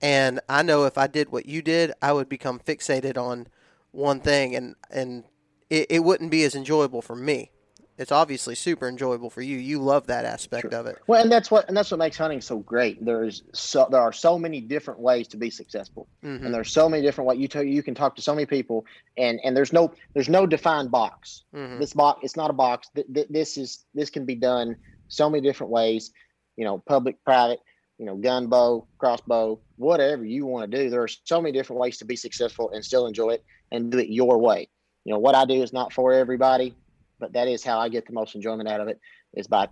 and 0.00 0.38
I 0.48 0.62
know 0.62 0.84
if 0.84 0.96
I 0.96 1.08
did 1.08 1.32
what 1.32 1.46
you 1.46 1.60
did, 1.60 1.92
I 2.00 2.12
would 2.12 2.28
become 2.28 2.60
fixated 2.60 3.18
on 3.18 3.48
one 3.90 4.20
thing, 4.20 4.54
and 4.54 4.76
and 4.90 5.24
it, 5.68 5.88
it 5.90 6.04
wouldn't 6.04 6.30
be 6.30 6.44
as 6.44 6.54
enjoyable 6.54 7.02
for 7.02 7.16
me 7.16 7.50
it's 7.98 8.12
obviously 8.12 8.54
super 8.54 8.88
enjoyable 8.88 9.28
for 9.28 9.42
you. 9.42 9.58
You 9.58 9.78
love 9.78 10.06
that 10.06 10.24
aspect 10.24 10.70
sure. 10.70 10.80
of 10.80 10.86
it. 10.86 10.98
Well, 11.06 11.22
and 11.22 11.30
that's 11.30 11.50
what 11.50 11.68
and 11.68 11.76
that's 11.76 11.90
what 11.90 11.98
makes 11.98 12.16
hunting 12.16 12.40
so 12.40 12.58
great. 12.58 13.04
There's 13.04 13.42
so 13.52 13.86
there 13.90 14.00
are 14.00 14.12
so 14.12 14.38
many 14.38 14.60
different 14.60 15.00
ways 15.00 15.28
to 15.28 15.36
be 15.36 15.50
successful, 15.50 16.08
mm-hmm. 16.24 16.44
and 16.44 16.54
there's 16.54 16.70
so 16.70 16.88
many 16.88 17.02
different 17.02 17.28
ways 17.28 17.38
you 17.38 17.48
tell 17.48 17.62
you 17.62 17.82
can 17.82 17.94
talk 17.94 18.16
to 18.16 18.22
so 18.22 18.34
many 18.34 18.46
people, 18.46 18.86
and 19.18 19.40
and 19.44 19.56
there's 19.56 19.72
no 19.72 19.92
there's 20.14 20.28
no 20.28 20.46
defined 20.46 20.90
box. 20.90 21.44
Mm-hmm. 21.54 21.78
This 21.78 21.92
box 21.92 22.20
it's 22.22 22.36
not 22.36 22.50
a 22.50 22.54
box. 22.54 22.88
This 22.94 23.56
is 23.58 23.84
this 23.94 24.10
can 24.10 24.24
be 24.24 24.34
done 24.34 24.76
so 25.08 25.28
many 25.28 25.46
different 25.46 25.70
ways. 25.70 26.12
You 26.56 26.64
know, 26.64 26.78
public, 26.78 27.22
private. 27.24 27.60
You 27.98 28.06
know, 28.06 28.16
gun 28.16 28.48
bow, 28.48 28.88
crossbow, 28.98 29.60
whatever 29.76 30.24
you 30.24 30.44
want 30.44 30.68
to 30.68 30.76
do. 30.76 30.90
There 30.90 31.02
are 31.02 31.08
so 31.08 31.40
many 31.40 31.52
different 31.52 31.78
ways 31.78 31.98
to 31.98 32.04
be 32.04 32.16
successful 32.16 32.72
and 32.72 32.84
still 32.84 33.06
enjoy 33.06 33.28
it 33.28 33.44
and 33.70 33.92
do 33.92 33.98
it 33.98 34.08
your 34.08 34.38
way. 34.38 34.68
You 35.04 35.12
know, 35.12 35.20
what 35.20 35.36
I 35.36 35.44
do 35.44 35.62
is 35.62 35.72
not 35.72 35.92
for 35.92 36.12
everybody 36.12 36.74
but 37.22 37.34
that 37.34 37.46
is 37.46 37.62
how 37.62 37.78
I 37.78 37.88
get 37.88 38.04
the 38.04 38.12
most 38.12 38.34
enjoyment 38.34 38.68
out 38.68 38.80
of 38.80 38.88
it 38.88 38.98
is 39.32 39.46
by, 39.46 39.68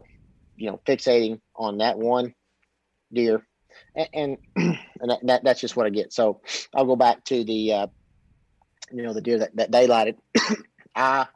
you 0.57 0.71
know, 0.71 0.81
fixating 0.87 1.41
on 1.57 1.79
that 1.79 1.99
one 1.99 2.33
deer, 3.13 3.45
and 3.97 4.09
and, 4.15 4.39
and 4.57 5.11
that, 5.11 5.19
that, 5.27 5.45
that's 5.45 5.61
just 5.61 5.77
what 5.77 5.85
I 5.85 5.91
get. 5.91 6.13
So 6.13 6.43
I'll 6.73 6.87
go 6.87 6.95
back 6.95 7.25
to 7.25 7.43
the, 7.43 7.73
uh, 7.73 7.87
you 8.93 9.03
know, 9.03 9.13
the 9.13 9.21
deer 9.21 9.41
that, 9.41 9.57
that 9.57 9.73
daylighted. 9.73 10.17
I 10.95 11.27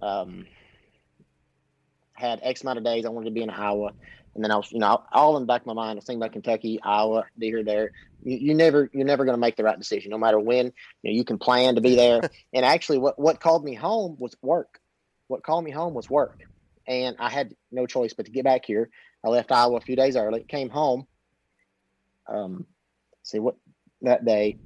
um, 0.00 0.46
had 2.14 2.40
X 2.42 2.62
amount 2.62 2.78
of 2.78 2.84
days 2.84 3.04
I 3.04 3.10
wanted 3.10 3.26
to 3.26 3.34
be 3.34 3.42
in 3.42 3.50
Iowa. 3.50 3.92
And 4.34 4.42
then 4.42 4.50
I 4.50 4.56
was, 4.56 4.72
you 4.72 4.78
know, 4.78 5.04
all 5.12 5.36
in 5.36 5.42
the 5.42 5.46
back 5.46 5.60
of 5.60 5.66
my 5.66 5.74
mind, 5.74 5.92
I 5.92 5.94
was 5.96 6.04
thinking 6.06 6.22
about 6.22 6.32
Kentucky, 6.32 6.80
Iowa, 6.82 7.26
deer 7.38 7.62
there. 7.62 7.92
You, 8.24 8.38
you 8.38 8.54
never, 8.54 8.90
you're 8.92 9.04
never 9.04 9.24
going 9.24 9.36
to 9.36 9.40
make 9.40 9.56
the 9.56 9.64
right 9.64 9.78
decision, 9.78 10.10
no 10.10 10.18
matter 10.18 10.40
when. 10.40 10.66
You 11.02 11.12
know, 11.12 11.16
you 11.16 11.24
can 11.24 11.38
plan 11.38 11.76
to 11.76 11.80
be 11.80 11.94
there. 11.94 12.20
and 12.52 12.64
actually, 12.64 12.98
what 12.98 13.18
what 13.18 13.40
called 13.40 13.64
me 13.64 13.74
home 13.74 14.16
was 14.18 14.34
work 14.42 14.80
what 15.28 15.42
called 15.42 15.64
me 15.64 15.70
home 15.70 15.94
was 15.94 16.10
work. 16.10 16.40
And 16.86 17.16
I 17.18 17.30
had 17.30 17.54
no 17.72 17.86
choice 17.86 18.12
but 18.12 18.26
to 18.26 18.32
get 18.32 18.44
back 18.44 18.64
here. 18.64 18.90
I 19.24 19.28
left 19.28 19.52
Iowa 19.52 19.76
a 19.76 19.80
few 19.80 19.96
days 19.96 20.16
early, 20.16 20.44
came 20.44 20.68
home. 20.68 21.06
Um, 22.28 22.66
see 23.22 23.38
what 23.38 23.56
that 24.02 24.24
day. 24.24 24.58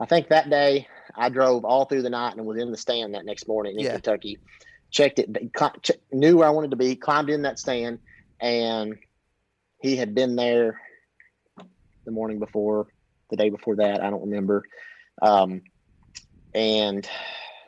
I 0.00 0.06
think 0.06 0.28
that 0.28 0.50
day 0.50 0.88
I 1.14 1.28
drove 1.28 1.64
all 1.64 1.84
through 1.84 2.02
the 2.02 2.10
night 2.10 2.36
and 2.36 2.46
was 2.46 2.58
in 2.58 2.70
the 2.70 2.76
stand 2.76 3.14
that 3.14 3.24
next 3.24 3.46
morning 3.46 3.78
in 3.78 3.84
yeah. 3.84 3.92
Kentucky. 3.92 4.38
Checked 4.90 5.20
it, 5.20 5.30
knew 6.12 6.38
where 6.38 6.48
I 6.48 6.50
wanted 6.50 6.72
to 6.72 6.76
be, 6.76 6.96
climbed 6.96 7.30
in 7.30 7.42
that 7.42 7.60
stand, 7.60 8.00
and 8.40 8.98
he 9.80 9.94
had 9.94 10.16
been 10.16 10.34
there 10.34 10.80
the 12.04 12.10
morning 12.10 12.40
before, 12.40 12.88
the 13.30 13.36
day 13.36 13.50
before 13.50 13.76
that. 13.76 14.02
I 14.02 14.10
don't 14.10 14.22
remember. 14.22 14.64
Um, 15.22 15.62
and 16.52 17.08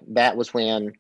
that 0.09 0.37
was 0.37 0.53
when 0.53 0.95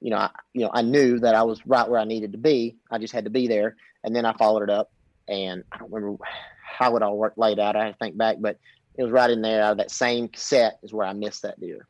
you 0.00 0.10
know, 0.10 0.16
I, 0.16 0.30
you 0.52 0.62
know, 0.62 0.70
I 0.72 0.82
knew 0.82 1.18
that 1.20 1.34
I 1.34 1.42
was 1.42 1.64
right 1.66 1.88
where 1.88 2.00
I 2.00 2.04
needed 2.04 2.32
to 2.32 2.38
be. 2.38 2.76
I 2.90 2.98
just 2.98 3.12
had 3.12 3.24
to 3.24 3.30
be 3.30 3.46
there, 3.46 3.76
and 4.02 4.14
then 4.14 4.24
I 4.24 4.32
followed 4.32 4.62
it 4.62 4.70
up. 4.70 4.90
And 5.28 5.62
I 5.70 5.78
don't 5.78 5.92
remember 5.92 6.22
how 6.62 6.96
it 6.96 7.02
all 7.02 7.16
worked 7.16 7.38
laid 7.38 7.58
out. 7.58 7.76
I 7.76 7.92
think 7.92 8.16
back, 8.16 8.36
but 8.40 8.58
it 8.96 9.02
was 9.04 9.12
right 9.12 9.30
in 9.30 9.42
there. 9.42 9.62
Out 9.62 9.72
of 9.72 9.78
that 9.78 9.90
same 9.90 10.30
set 10.34 10.78
is 10.82 10.92
where 10.92 11.06
I 11.06 11.12
missed 11.12 11.42
that 11.42 11.60
deer. 11.60 11.86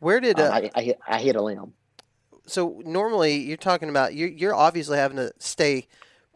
Where 0.00 0.20
did 0.20 0.40
uh, 0.40 0.44
uh, 0.44 0.50
I, 0.50 0.70
I, 0.74 0.82
hit? 0.82 0.98
I 1.06 1.20
hit 1.20 1.36
a 1.36 1.42
limb. 1.42 1.72
So 2.46 2.82
normally 2.84 3.36
you're 3.36 3.56
talking 3.56 3.88
about 3.88 4.14
you're, 4.14 4.28
you're 4.28 4.54
obviously 4.54 4.98
having 4.98 5.16
to 5.16 5.32
stay 5.38 5.86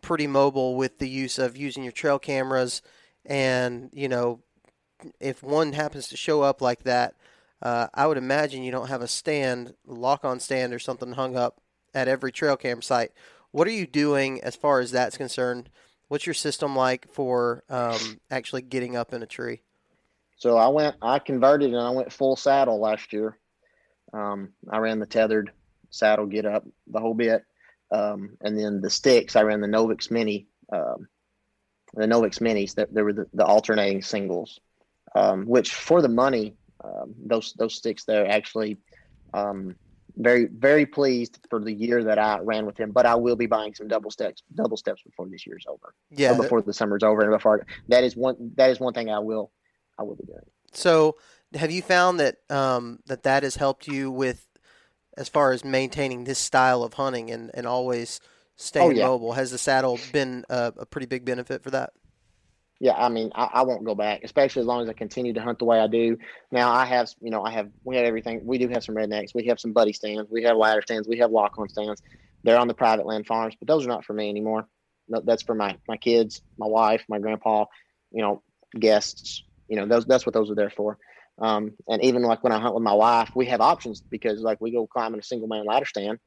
pretty 0.02 0.28
mobile 0.28 0.76
with 0.76 0.98
the 0.98 1.08
use 1.08 1.38
of 1.38 1.56
using 1.56 1.82
your 1.82 1.92
trail 1.92 2.18
cameras, 2.20 2.80
and 3.24 3.90
you 3.92 4.08
know, 4.08 4.40
if 5.18 5.42
one 5.42 5.72
happens 5.72 6.06
to 6.08 6.16
show 6.16 6.42
up 6.42 6.62
like 6.62 6.84
that 6.84 7.16
uh, 7.62 7.88
I 7.94 8.06
would 8.06 8.18
imagine 8.18 8.62
you 8.62 8.72
don't 8.72 8.88
have 8.88 9.02
a 9.02 9.08
stand, 9.08 9.74
lock 9.86 10.24
on 10.24 10.40
stand 10.40 10.72
or 10.74 10.78
something 10.78 11.12
hung 11.12 11.36
up 11.36 11.60
at 11.94 12.08
every 12.08 12.32
trail 12.32 12.56
cam 12.56 12.82
site. 12.82 13.12
What 13.50 13.66
are 13.66 13.72
you 13.72 13.86
doing 13.86 14.42
as 14.42 14.54
far 14.56 14.80
as 14.80 14.90
that's 14.90 15.16
concerned? 15.16 15.70
What's 16.08 16.26
your 16.26 16.34
system 16.34 16.76
like 16.76 17.12
for 17.12 17.64
um, 17.68 18.20
actually 18.30 18.62
getting 18.62 18.94
up 18.96 19.12
in 19.12 19.22
a 19.22 19.26
tree? 19.26 19.62
So 20.36 20.56
I 20.58 20.68
went, 20.68 20.96
I 21.00 21.18
converted 21.18 21.70
and 21.72 21.80
I 21.80 21.90
went 21.90 22.12
full 22.12 22.36
saddle 22.36 22.78
last 22.78 23.12
year. 23.12 23.38
Um, 24.12 24.52
I 24.70 24.78
ran 24.78 24.98
the 24.98 25.06
tethered 25.06 25.50
saddle, 25.90 26.26
get 26.26 26.44
up 26.44 26.64
the 26.86 27.00
whole 27.00 27.14
bit. 27.14 27.42
um, 27.90 28.36
and 28.40 28.58
then 28.58 28.80
the 28.80 28.90
sticks 28.90 29.36
I 29.36 29.42
ran 29.42 29.60
the 29.60 29.66
Novix 29.66 30.10
Mini, 30.10 30.46
um, 30.72 31.08
the 31.94 32.06
Novix 32.06 32.40
Minis. 32.40 32.74
That 32.74 32.92
there 32.92 33.04
were 33.04 33.12
the, 33.12 33.26
the 33.32 33.44
alternating 33.44 34.02
singles, 34.02 34.60
um, 35.14 35.46
which 35.46 35.72
for 35.74 36.02
the 36.02 36.08
money, 36.08 36.54
um, 36.84 37.14
those 37.24 37.52
those 37.54 37.74
sticks 37.74 38.04
there 38.04 38.28
actually 38.28 38.76
um, 39.34 39.74
very 40.16 40.46
very 40.46 40.86
pleased 40.86 41.38
for 41.50 41.60
the 41.60 41.72
year 41.72 42.04
that 42.04 42.18
I 42.18 42.38
ran 42.40 42.66
with 42.66 42.78
him. 42.78 42.90
But 42.90 43.06
I 43.06 43.14
will 43.14 43.36
be 43.36 43.46
buying 43.46 43.74
some 43.74 43.88
double 43.88 44.10
steps 44.10 44.42
double 44.54 44.76
steps 44.76 45.02
before 45.02 45.28
this 45.28 45.46
year's 45.46 45.64
over. 45.68 45.94
Yeah, 46.10 46.34
before 46.34 46.62
the 46.62 46.72
summer's 46.72 47.02
over 47.02 47.22
and 47.22 47.30
before 47.30 47.66
that 47.88 48.04
is 48.04 48.16
one 48.16 48.52
that 48.56 48.70
is 48.70 48.80
one 48.80 48.92
thing 48.92 49.10
I 49.10 49.18
will 49.18 49.50
I 49.98 50.02
will 50.02 50.16
be 50.16 50.24
doing. 50.24 50.40
So, 50.72 51.16
have 51.54 51.70
you 51.70 51.82
found 51.82 52.20
that 52.20 52.36
um, 52.50 53.00
that 53.06 53.22
that 53.24 53.42
has 53.42 53.56
helped 53.56 53.86
you 53.86 54.10
with 54.10 54.46
as 55.16 55.28
far 55.28 55.52
as 55.52 55.64
maintaining 55.64 56.24
this 56.24 56.38
style 56.38 56.82
of 56.82 56.94
hunting 56.94 57.30
and 57.30 57.50
and 57.54 57.66
always 57.66 58.20
staying 58.56 58.92
oh, 58.92 58.94
yeah. 58.94 59.06
mobile? 59.06 59.32
Has 59.32 59.50
the 59.50 59.58
saddle 59.58 59.98
been 60.12 60.44
a, 60.48 60.72
a 60.78 60.86
pretty 60.86 61.06
big 61.06 61.24
benefit 61.24 61.62
for 61.62 61.70
that? 61.70 61.92
Yeah, 62.78 62.94
I 62.94 63.08
mean, 63.08 63.30
I, 63.34 63.48
I, 63.54 63.62
won't 63.62 63.84
go 63.84 63.94
back, 63.94 64.20
especially 64.22 64.60
as 64.60 64.66
long 64.66 64.82
as 64.82 64.88
I 64.88 64.92
continue 64.92 65.32
to 65.32 65.40
hunt 65.40 65.58
the 65.58 65.64
way 65.64 65.80
I 65.80 65.86
do. 65.86 66.18
Now, 66.52 66.72
I 66.72 66.84
have, 66.84 67.08
you 67.22 67.30
know, 67.30 67.42
I 67.42 67.50
have, 67.52 67.70
we 67.84 67.96
have 67.96 68.04
everything. 68.04 68.42
We 68.44 68.58
do 68.58 68.68
have 68.68 68.84
some 68.84 68.94
rednecks. 68.94 69.34
We 69.34 69.46
have 69.46 69.58
some 69.58 69.72
buddy 69.72 69.94
stands. 69.94 70.30
We 70.30 70.42
have 70.42 70.58
ladder 70.58 70.82
stands. 70.82 71.08
We 71.08 71.18
have 71.18 71.30
lock 71.30 71.58
on 71.58 71.70
stands. 71.70 72.02
They're 72.44 72.58
on 72.58 72.68
the 72.68 72.74
private 72.74 73.06
land 73.06 73.26
farms, 73.26 73.54
but 73.58 73.66
those 73.66 73.86
are 73.86 73.88
not 73.88 74.04
for 74.04 74.12
me 74.12 74.28
anymore. 74.28 74.68
No, 75.08 75.22
that's 75.24 75.42
for 75.42 75.54
my 75.54 75.76
my 75.88 75.96
kids, 75.96 76.42
my 76.58 76.66
wife, 76.66 77.04
my 77.08 77.18
grandpa, 77.18 77.64
you 78.12 78.22
know, 78.22 78.42
guests. 78.78 79.42
You 79.68 79.76
know, 79.76 79.86
those 79.86 80.04
that's 80.04 80.26
what 80.26 80.34
those 80.34 80.50
are 80.50 80.54
there 80.54 80.70
for. 80.70 80.98
Um, 81.40 81.72
and 81.88 82.02
even 82.04 82.22
like 82.22 82.44
when 82.44 82.52
I 82.52 82.58
hunt 82.58 82.74
with 82.74 82.82
my 82.82 82.92
wife, 82.92 83.30
we 83.34 83.46
have 83.46 83.60
options 83.60 84.00
because 84.00 84.40
like 84.40 84.60
we 84.60 84.72
go 84.72 84.86
climbing 84.86 85.20
a 85.20 85.24
single 85.24 85.48
man 85.48 85.64
ladder 85.64 85.86
stand. 85.86 86.18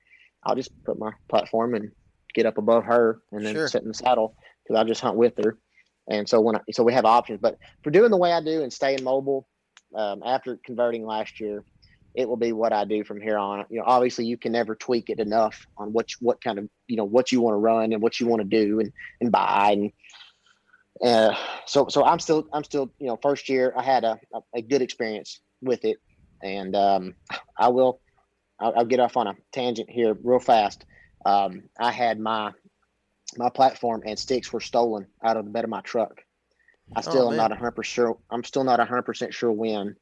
I'll 0.44 0.56
just 0.56 0.72
put 0.84 0.98
my 0.98 1.12
platform 1.30 1.76
and 1.76 1.92
get 2.34 2.46
up 2.46 2.58
above 2.58 2.86
her 2.86 3.22
and 3.32 3.46
then 3.46 3.54
sure. 3.54 3.68
sit 3.68 3.82
in 3.82 3.90
the 3.90 3.94
saddle 3.94 4.36
because 4.64 4.80
I 4.80 4.84
just 4.86 5.02
hunt 5.02 5.18
with 5.18 5.34
her 5.44 5.58
and 6.10 6.28
so 6.28 6.42
when 6.42 6.56
I, 6.56 6.60
so 6.72 6.84
we 6.84 6.94
have 6.94 7.06
options, 7.06 7.40
but 7.42 7.58
for 7.84 7.92
doing 7.92 8.12
the 8.12 8.18
way 8.18 8.34
I 8.34 8.42
do 8.42 8.64
and 8.64 8.74
staying 8.74 9.04
mobile, 9.04 9.48
um, 9.96 10.22
after 10.26 10.60
converting 10.66 11.06
last 11.06 11.40
year, 11.40 11.64
it 12.16 12.28
will 12.28 12.38
be 12.38 12.52
what 12.52 12.74
I 12.74 12.86
do 12.86 13.04
from 13.04 13.22
here 13.22 13.38
on. 13.38 13.66
You 13.70 13.80
know, 13.80 13.86
obviously 13.86 14.26
you 14.26 14.38
can 14.38 14.52
never 14.52 14.76
tweak 14.76 15.10
it 15.10 15.20
enough 15.20 15.66
on 15.78 15.94
what 15.94 16.08
what 16.20 16.42
kind 16.44 16.60
of 16.60 16.68
you 16.88 16.98
know 16.98 17.06
what 17.06 17.32
you 17.32 17.42
want 17.42 17.54
to 17.54 17.60
run 17.60 17.94
and 17.94 18.02
what 18.02 18.20
you 18.20 18.28
want 18.28 18.42
to 18.42 18.48
do 18.48 18.80
and 18.80 18.92
and 19.22 19.32
buy 19.32 19.72
and 19.72 19.92
uh, 21.04 21.36
so 21.66 21.88
so 21.88 22.04
I'm 22.04 22.20
still 22.20 22.48
I'm 22.52 22.64
still 22.64 22.92
you 23.00 23.08
know 23.08 23.18
first 23.22 23.48
year 23.48 23.74
I 23.78 23.84
had 23.84 24.04
a 24.04 24.20
a, 24.54 24.62
good 24.62 24.82
experience 24.82 25.40
with 25.62 25.86
it 25.86 25.98
and 26.44 26.76
um, 26.76 27.16
I 27.58 27.70
will 27.70 28.02
I'll, 28.60 28.74
I'll, 28.78 28.86
get 28.86 29.00
off 29.00 29.16
on 29.16 29.28
a 29.28 29.36
tangent 29.54 29.90
here 29.90 30.18
real 30.24 30.40
fast. 30.40 30.86
Um, 31.26 31.64
I 31.80 31.92
had 31.92 32.20
my 32.20 32.52
my 33.38 33.50
platform 33.50 34.04
and 34.06 34.18
sticks 34.18 34.52
were 34.52 34.60
stolen 34.60 35.08
out 35.24 35.38
of 35.38 35.46
the 35.46 35.52
bed 35.52 35.64
of 35.64 35.70
my 35.70 35.82
truck. 35.82 36.24
I 36.96 37.02
still 37.02 37.28
oh, 37.28 37.32
am 37.32 37.38
not 37.38 37.52
hundred 37.52 37.72
percent 37.72 37.94
sure. 37.94 38.18
I'm 38.32 38.44
still 38.44 38.64
not 38.64 38.80
hundred 38.80 39.04
percent 39.04 39.34
sure 39.34 39.52
when, 39.52 39.96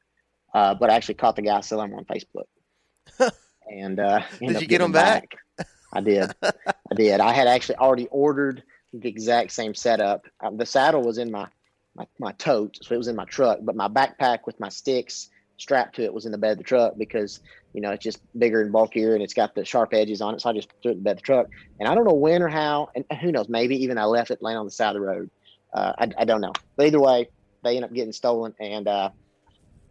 uh, 0.54 0.74
but 0.74 0.90
I 0.90 0.94
actually 0.94 1.16
caught 1.16 1.36
the 1.36 1.42
guy 1.42 1.60
selling 1.60 1.90
them 1.90 1.98
on 1.98 2.04
Facebook. 2.06 3.30
and 3.70 4.00
uh, 4.00 4.22
did 4.38 4.60
you 4.60 4.66
get 4.66 4.78
them 4.78 4.92
back? 4.92 5.36
back? 5.56 5.66
I 5.92 6.00
did. 6.00 6.32
I 6.42 6.94
did. 6.94 7.20
I 7.20 7.32
had 7.32 7.46
actually 7.46 7.76
already 7.76 8.06
ordered 8.06 8.62
the 8.92 9.08
exact 9.08 9.52
same 9.52 9.74
setup. 9.74 10.26
Um, 10.40 10.56
the 10.56 10.66
saddle 10.66 11.02
was 11.02 11.18
in 11.18 11.30
my, 11.30 11.46
my 11.94 12.06
my 12.18 12.32
tote, 12.32 12.78
so 12.82 12.94
it 12.94 12.98
was 12.98 13.08
in 13.08 13.16
my 13.16 13.24
truck. 13.24 13.58
But 13.62 13.76
my 13.76 13.88
backpack 13.88 14.40
with 14.46 14.58
my 14.60 14.68
sticks 14.68 15.28
strapped 15.58 15.96
to 15.96 16.04
it 16.04 16.14
was 16.14 16.24
in 16.24 16.32
the 16.32 16.38
bed 16.38 16.52
of 16.52 16.58
the 16.58 16.64
truck 16.64 16.94
because 16.96 17.40
you 17.74 17.80
know 17.80 17.90
it's 17.90 18.04
just 18.04 18.20
bigger 18.36 18.60
and 18.60 18.72
bulkier 18.72 19.14
and 19.14 19.22
it's 19.22 19.34
got 19.34 19.54
the 19.54 19.64
sharp 19.64 19.92
edges 19.92 20.20
on 20.20 20.34
it. 20.34 20.40
So 20.40 20.50
I 20.50 20.52
just 20.52 20.68
threw 20.82 20.92
it 20.92 20.98
in 20.98 21.02
the 21.02 21.14
truck, 21.16 21.46
and 21.78 21.88
I 21.88 21.94
don't 21.94 22.04
know 22.04 22.14
when 22.14 22.42
or 22.42 22.48
how, 22.48 22.88
and 22.94 23.04
who 23.20 23.32
knows, 23.32 23.48
maybe 23.48 23.82
even 23.84 23.98
I 23.98 24.04
left 24.04 24.30
it 24.30 24.42
laying 24.42 24.58
on 24.58 24.66
the 24.66 24.72
side 24.72 24.90
of 24.90 24.94
the 24.94 25.00
road. 25.00 25.30
Uh, 25.74 25.92
I, 25.98 26.08
I 26.18 26.24
don't 26.24 26.40
know, 26.40 26.52
but 26.76 26.86
either 26.86 27.00
way, 27.00 27.28
they 27.62 27.76
end 27.76 27.84
up 27.84 27.92
getting 27.92 28.12
stolen, 28.12 28.54
and 28.60 28.88
uh, 28.88 29.10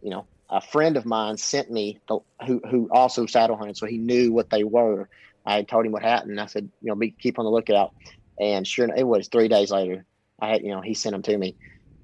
you 0.02 0.10
know 0.10 0.26
a 0.50 0.60
friend 0.60 0.96
of 0.96 1.04
mine 1.04 1.36
sent 1.36 1.70
me 1.70 2.00
the, 2.08 2.18
who 2.46 2.60
who 2.68 2.88
also 2.90 3.26
saddle 3.26 3.56
hunted, 3.56 3.76
so 3.76 3.86
he 3.86 3.98
knew 3.98 4.32
what 4.32 4.50
they 4.50 4.64
were. 4.64 5.08
I 5.44 5.62
told 5.62 5.86
him 5.86 5.92
what 5.92 6.02
happened. 6.02 6.40
I 6.40 6.46
said, 6.46 6.70
you 6.80 6.88
know, 6.88 6.94
be 6.94 7.14
keep 7.18 7.38
on 7.38 7.44
the 7.44 7.50
lookout. 7.50 7.92
And 8.40 8.66
sure, 8.66 8.84
enough, 8.84 8.98
it 8.98 9.06
was 9.06 9.28
three 9.28 9.48
days 9.48 9.70
later. 9.70 10.04
I 10.40 10.48
had, 10.48 10.62
you 10.62 10.70
know, 10.70 10.80
he 10.80 10.94
sent 10.94 11.12
them 11.12 11.22
to 11.22 11.36
me. 11.36 11.56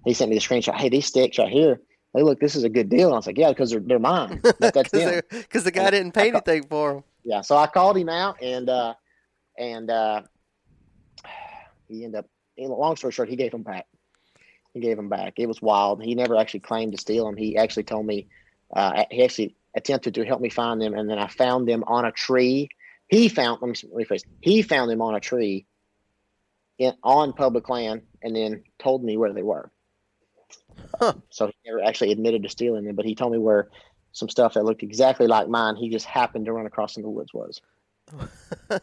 He 0.04 0.14
sent 0.14 0.30
me 0.30 0.36
the 0.36 0.42
screenshot. 0.42 0.74
Hey, 0.74 0.88
these 0.88 1.06
sticks 1.06 1.38
right 1.38 1.48
here 1.48 1.80
hey, 2.14 2.22
look, 2.22 2.40
this 2.40 2.54
is 2.54 2.64
a 2.64 2.68
good 2.68 2.88
deal. 2.88 3.08
And 3.08 3.14
I 3.14 3.18
was 3.18 3.26
like, 3.26 3.38
yeah, 3.38 3.50
because 3.50 3.70
they're, 3.70 3.80
they're 3.80 3.98
mine. 3.98 4.40
that's 4.58 4.90
Because 5.30 5.64
the 5.64 5.70
guy 5.70 5.90
didn't 5.90 6.12
pay 6.12 6.28
anything 6.28 6.64
for 6.64 6.94
them. 6.94 7.04
Yeah. 7.24 7.40
So 7.40 7.56
I 7.56 7.66
called 7.66 7.96
him 7.96 8.08
out 8.08 8.40
and, 8.40 8.68
uh, 8.68 8.94
and, 9.58 9.90
uh, 9.90 10.22
he 11.88 12.04
ended 12.04 12.20
up, 12.20 12.26
in 12.56 12.70
a 12.70 12.74
long 12.74 12.96
story 12.96 13.12
short, 13.12 13.28
he 13.28 13.36
gave 13.36 13.50
them 13.50 13.62
back. 13.62 13.86
He 14.72 14.80
gave 14.80 14.96
them 14.96 15.08
back. 15.08 15.34
It 15.38 15.46
was 15.46 15.60
wild. 15.60 16.02
He 16.02 16.14
never 16.14 16.36
actually 16.36 16.60
claimed 16.60 16.92
to 16.92 16.98
steal 16.98 17.26
them. 17.26 17.36
He 17.36 17.56
actually 17.56 17.84
told 17.84 18.06
me, 18.06 18.28
uh, 18.74 19.04
he 19.10 19.22
actually 19.22 19.54
attempted 19.74 20.14
to 20.14 20.24
help 20.24 20.40
me 20.40 20.50
find 20.50 20.80
them. 20.80 20.94
And 20.94 21.08
then 21.08 21.18
I 21.18 21.28
found 21.28 21.68
them 21.68 21.84
on 21.86 22.04
a 22.04 22.12
tree. 22.12 22.68
He 23.08 23.28
found, 23.28 23.60
let 23.60 23.68
me 23.68 24.04
rephrase, 24.04 24.22
he 24.40 24.62
found 24.62 24.90
them 24.90 25.02
on 25.02 25.14
a 25.14 25.20
tree 25.20 25.66
in, 26.78 26.94
on 27.02 27.32
public 27.32 27.68
land 27.68 28.02
and 28.22 28.34
then 28.34 28.64
told 28.78 29.04
me 29.04 29.16
where 29.16 29.32
they 29.32 29.42
were. 29.42 29.70
Huh. 30.98 31.14
So 31.30 31.46
he 31.46 31.54
never 31.66 31.82
actually 31.82 32.12
admitted 32.12 32.42
to 32.42 32.48
stealing 32.48 32.84
them, 32.84 32.96
but 32.96 33.04
he 33.04 33.14
told 33.14 33.32
me 33.32 33.38
where 33.38 33.68
some 34.12 34.28
stuff 34.28 34.54
that 34.54 34.64
looked 34.64 34.82
exactly 34.82 35.26
like 35.26 35.48
mine. 35.48 35.76
He 35.76 35.90
just 35.90 36.06
happened 36.06 36.46
to 36.46 36.52
run 36.52 36.66
across 36.66 36.96
in 36.96 37.02
the 37.02 37.10
woods 37.10 37.34
was. 37.34 37.60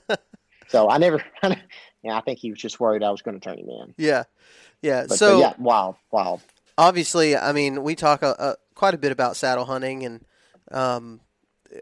so 0.67 0.89
I 0.89 0.97
never, 0.97 1.23
yeah, 1.43 2.17
I 2.17 2.21
think 2.21 2.39
he 2.39 2.51
was 2.51 2.59
just 2.59 2.79
worried 2.79 3.03
I 3.03 3.11
was 3.11 3.21
going 3.21 3.39
to 3.39 3.43
turn 3.43 3.59
him 3.59 3.69
in. 3.69 3.93
Yeah, 3.97 4.23
yeah. 4.81 5.05
But, 5.07 5.17
so 5.17 5.39
yeah, 5.39 5.53
wild, 5.57 5.95
wild. 6.11 6.41
Obviously, 6.77 7.35
I 7.35 7.53
mean, 7.53 7.83
we 7.83 7.95
talk 7.95 8.21
a, 8.21 8.35
a, 8.39 8.55
quite 8.75 8.93
a 8.93 8.97
bit 8.97 9.11
about 9.11 9.35
saddle 9.35 9.65
hunting 9.65 10.03
and 10.03 10.25
um, 10.71 11.21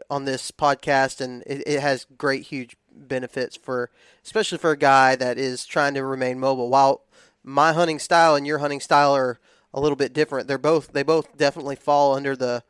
on 0.08 0.24
this 0.24 0.50
podcast, 0.50 1.20
and 1.20 1.42
it, 1.46 1.62
it 1.66 1.80
has 1.80 2.06
great, 2.16 2.42
huge 2.42 2.76
benefits 2.92 3.56
for, 3.56 3.90
especially 4.24 4.58
for 4.58 4.70
a 4.70 4.76
guy 4.76 5.16
that 5.16 5.38
is 5.38 5.64
trying 5.64 5.94
to 5.94 6.04
remain 6.04 6.38
mobile. 6.38 6.68
While 6.68 7.02
my 7.42 7.72
hunting 7.72 7.98
style 7.98 8.36
and 8.36 8.46
your 8.46 8.58
hunting 8.58 8.80
style 8.80 9.14
are 9.14 9.40
a 9.72 9.80
little 9.80 9.96
bit 9.96 10.12
different. 10.12 10.48
They're 10.48 10.58
both 10.58 10.92
they 10.92 11.02
both 11.02 11.36
definitely 11.36 11.76
fall 11.76 12.14
under 12.14 12.36
the 12.36 12.62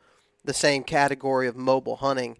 the 0.43 0.53
same 0.53 0.83
category 0.83 1.47
of 1.47 1.55
mobile 1.55 1.97
hunting, 1.97 2.37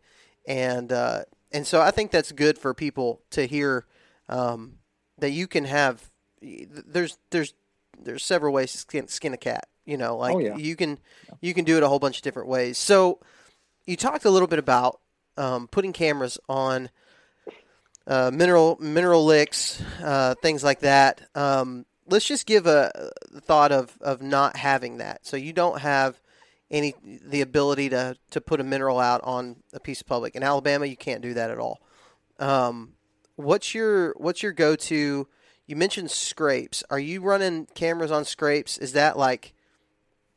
and 0.47 0.91
uh, 0.91 1.23
and 1.51 1.65
so 1.65 1.81
I 1.81 1.91
think 1.91 2.11
that's 2.11 2.31
good 2.31 2.57
for 2.57 2.73
people 2.73 3.21
to 3.31 3.45
hear 3.45 3.85
um, 4.29 4.79
that 5.19 5.31
you 5.31 5.47
can 5.47 5.65
have. 5.65 6.09
There's 6.41 7.17
there's 7.29 7.53
there's 7.99 8.23
several 8.23 8.53
ways 8.53 8.71
to 8.71 8.77
skin, 8.79 9.07
skin 9.07 9.33
a 9.33 9.37
cat. 9.37 9.67
You 9.85 9.97
know, 9.97 10.17
like 10.17 10.35
oh, 10.35 10.39
yeah. 10.39 10.57
you 10.57 10.75
can 10.75 10.99
you 11.41 11.53
can 11.53 11.65
do 11.65 11.77
it 11.77 11.83
a 11.83 11.87
whole 11.87 11.99
bunch 11.99 12.17
of 12.17 12.23
different 12.23 12.47
ways. 12.47 12.77
So 12.77 13.19
you 13.85 13.95
talked 13.95 14.25
a 14.25 14.29
little 14.29 14.47
bit 14.47 14.59
about 14.59 14.99
um, 15.37 15.67
putting 15.67 15.91
cameras 15.91 16.37
on 16.47 16.89
uh, 18.07 18.31
mineral 18.33 18.77
mineral 18.79 19.25
licks, 19.25 19.81
uh, 20.03 20.35
things 20.41 20.63
like 20.63 20.79
that. 20.81 21.21
Um, 21.35 21.85
let's 22.07 22.25
just 22.25 22.45
give 22.45 22.67
a 22.67 23.11
thought 23.41 23.71
of, 23.71 23.97
of 24.01 24.21
not 24.21 24.55
having 24.55 24.97
that. 24.97 25.25
So 25.25 25.37
you 25.37 25.53
don't 25.53 25.79
have 25.79 26.19
any 26.69 26.95
the 27.03 27.41
ability 27.41 27.89
to, 27.89 28.15
to 28.31 28.41
put 28.41 28.61
a 28.61 28.63
mineral 28.63 28.99
out 28.99 29.21
on 29.23 29.57
a 29.73 29.79
piece 29.79 30.01
of 30.01 30.07
public. 30.07 30.35
In 30.35 30.43
Alabama, 30.43 30.85
you 30.85 30.97
can't 30.97 31.21
do 31.21 31.33
that 31.33 31.51
at 31.51 31.59
all. 31.59 31.81
Um, 32.39 32.93
what's 33.35 33.75
your 33.75 34.13
what's 34.17 34.41
your 34.41 34.53
go 34.53 34.75
to? 34.75 35.27
You 35.67 35.75
mentioned 35.75 36.11
scrapes. 36.11 36.83
Are 36.89 36.99
you 36.99 37.21
running 37.21 37.67
cameras 37.75 38.11
on 38.11 38.25
scrapes? 38.25 38.77
Is 38.77 38.93
that 38.93 39.17
like 39.17 39.53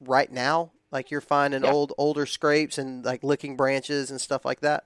right 0.01 0.31
now? 0.31 0.73
Like 0.93 1.11
you're 1.11 1.21
finding 1.21 1.65
yeah. 1.65 1.73
old 1.73 1.93
older 1.99 2.27
scrapes 2.27 2.79
and 2.79 3.05
like 3.05 3.25
licking 3.25 3.57
branches 3.57 4.11
and 4.11 4.21
stuff 4.21 4.45
like 4.45 4.61
that. 4.61 4.85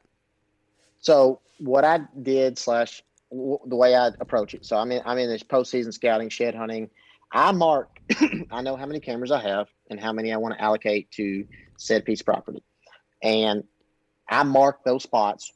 So 1.00 1.40
what 1.58 1.84
I 1.84 2.00
did 2.22 2.58
slash 2.58 3.02
the 3.30 3.76
way 3.76 3.94
I 3.94 4.08
approach 4.20 4.54
it. 4.54 4.64
So 4.64 4.76
I'm 4.76 4.90
in 4.92 5.02
I'm 5.04 5.18
in 5.18 5.28
this 5.28 5.42
postseason 5.42 5.92
scouting, 5.92 6.28
shed 6.28 6.54
hunting. 6.54 6.90
I 7.30 7.52
mark. 7.52 8.00
I 8.50 8.62
know 8.62 8.76
how 8.76 8.86
many 8.86 9.00
cameras 9.00 9.30
I 9.30 9.42
have 9.42 9.68
and 9.90 10.00
how 10.00 10.12
many 10.12 10.32
I 10.32 10.38
want 10.38 10.54
to 10.54 10.62
allocate 10.62 11.10
to 11.12 11.46
said 11.76 12.04
piece 12.04 12.20
of 12.20 12.26
property, 12.26 12.62
and 13.22 13.64
I 14.28 14.42
mark 14.44 14.84
those 14.84 15.02
spots. 15.02 15.52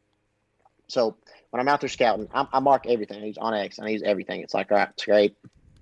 So 0.89 1.17
when 1.51 1.61
I'm 1.61 1.69
out 1.69 1.81
there 1.81 1.89
scouting, 1.89 2.29
I, 2.35 2.47
I 2.53 2.61
mark 2.61 2.87
everything. 2.87 3.23
I 3.23 3.27
use 3.27 3.39
onX. 3.39 3.81
I 3.81 3.89
use 3.89 4.03
everything. 4.05 4.43
It's 4.43 4.55
like 4.55 4.71
all 4.71 4.79
right, 4.79 5.01
scrape, 5.01 5.39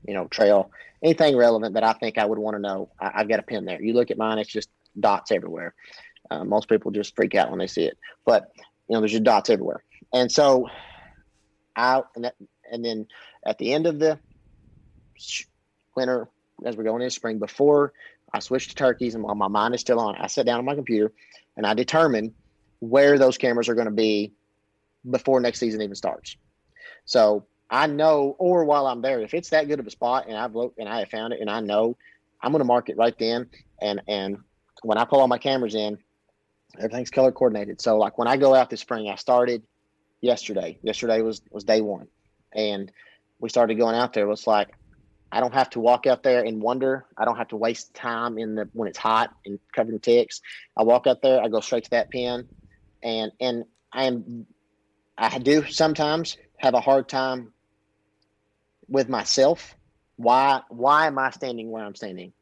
you 0.06 0.14
know, 0.14 0.26
trail, 0.26 0.70
anything 1.02 1.36
relevant 1.36 1.74
that 1.74 1.84
I 1.84 1.92
think 1.94 2.18
I 2.18 2.24
would 2.24 2.38
want 2.38 2.54
to 2.54 2.62
know. 2.62 2.90
I, 3.00 3.18
have 3.18 3.28
got 3.28 3.40
a 3.40 3.42
pin 3.42 3.64
there. 3.64 3.82
You 3.82 3.94
look 3.94 4.12
at 4.12 4.18
mine; 4.18 4.38
it's 4.38 4.50
just 4.50 4.70
dots 4.98 5.32
everywhere. 5.32 5.74
Uh, 6.30 6.44
most 6.44 6.68
people 6.68 6.92
just 6.92 7.16
freak 7.16 7.34
out 7.34 7.50
when 7.50 7.58
they 7.58 7.66
see 7.66 7.82
it, 7.82 7.98
but 8.24 8.52
you 8.88 8.94
know, 8.94 9.00
there's 9.00 9.12
just 9.12 9.24
dots 9.24 9.50
everywhere. 9.50 9.82
And 10.12 10.30
so 10.30 10.68
out, 11.76 12.08
and 12.14 12.24
that, 12.24 12.34
and 12.70 12.84
then 12.84 13.06
at 13.44 13.58
the 13.58 13.72
end 13.72 13.86
of 13.86 13.98
the 13.98 14.18
winter, 15.96 16.28
as 16.64 16.76
we're 16.76 16.84
going 16.84 17.02
into 17.02 17.14
spring, 17.14 17.38
before 17.38 17.92
I 18.32 18.38
switch 18.38 18.68
to 18.68 18.74
turkeys 18.74 19.14
and 19.14 19.24
while 19.24 19.34
my 19.34 19.48
mind 19.48 19.74
is 19.74 19.80
still 19.80 20.00
on, 20.00 20.16
I 20.16 20.26
sit 20.28 20.46
down 20.46 20.58
on 20.58 20.64
my 20.64 20.74
computer 20.74 21.12
and 21.56 21.66
I 21.66 21.74
determine 21.74 22.34
where 22.78 23.18
those 23.18 23.38
cameras 23.38 23.68
are 23.68 23.74
going 23.74 23.86
to 23.86 23.92
be 23.92 24.32
before 25.08 25.40
next 25.40 25.58
season 25.58 25.82
even 25.82 25.94
starts. 25.94 26.36
So 27.04 27.46
I 27.70 27.86
know, 27.86 28.36
or 28.38 28.64
while 28.64 28.86
I'm 28.86 29.02
there, 29.02 29.20
if 29.20 29.34
it's 29.34 29.50
that 29.50 29.68
good 29.68 29.80
of 29.80 29.86
a 29.86 29.90
spot 29.90 30.26
and 30.28 30.36
I've 30.36 30.54
looked 30.54 30.78
and 30.78 30.88
I 30.88 31.00
have 31.00 31.10
found 31.10 31.32
it 31.32 31.40
and 31.40 31.50
I 31.50 31.60
know, 31.60 31.96
I'm 32.42 32.52
going 32.52 32.60
to 32.60 32.66
mark 32.66 32.88
it 32.88 32.96
right 32.96 33.16
then. 33.18 33.48
And 33.80 34.00
and 34.08 34.38
when 34.82 34.98
I 34.98 35.04
pull 35.04 35.20
all 35.20 35.28
my 35.28 35.38
cameras 35.38 35.74
in, 35.74 35.98
everything's 36.78 37.10
color 37.10 37.32
coordinated. 37.32 37.80
So 37.80 37.98
like 37.98 38.18
when 38.18 38.28
I 38.28 38.36
go 38.36 38.54
out 38.54 38.70
this 38.70 38.80
spring, 38.80 39.08
I 39.08 39.16
started 39.16 39.62
yesterday. 40.20 40.78
Yesterday 40.82 41.22
was 41.22 41.42
was 41.50 41.64
day 41.64 41.80
one, 41.80 42.08
and 42.54 42.90
we 43.38 43.48
started 43.48 43.76
going 43.76 43.96
out 43.96 44.12
there. 44.12 44.24
It 44.24 44.28
was 44.28 44.46
like 44.46 44.68
I 45.32 45.40
don't 45.40 45.54
have 45.54 45.70
to 45.70 45.80
walk 45.80 46.06
out 46.06 46.22
there 46.22 46.44
and 46.44 46.60
wonder. 46.60 47.06
I 47.16 47.24
don't 47.24 47.36
have 47.36 47.48
to 47.48 47.56
waste 47.56 47.94
time 47.94 48.38
in 48.38 48.54
the 48.56 48.68
when 48.72 48.88
it's 48.88 48.98
hot 48.98 49.30
and 49.46 49.58
covered 49.74 49.94
in 49.94 50.00
ticks. 50.00 50.40
I 50.76 50.82
walk 50.82 51.06
out 51.06 51.22
there. 51.22 51.42
I 51.42 51.48
go 51.48 51.60
straight 51.60 51.84
to 51.84 51.90
that 51.90 52.10
pen, 52.10 52.48
and 53.02 53.32
and 53.40 53.64
I 53.92 54.04
am 54.04 54.46
I 55.16 55.38
do 55.38 55.64
sometimes 55.66 56.36
have 56.58 56.74
a 56.74 56.80
hard 56.80 57.08
time 57.08 57.52
with 58.88 59.08
myself. 59.08 59.76
Why 60.16 60.62
why 60.68 61.06
am 61.06 61.18
I 61.18 61.30
standing 61.30 61.70
where 61.70 61.84
I'm 61.84 61.94
standing? 61.94 62.32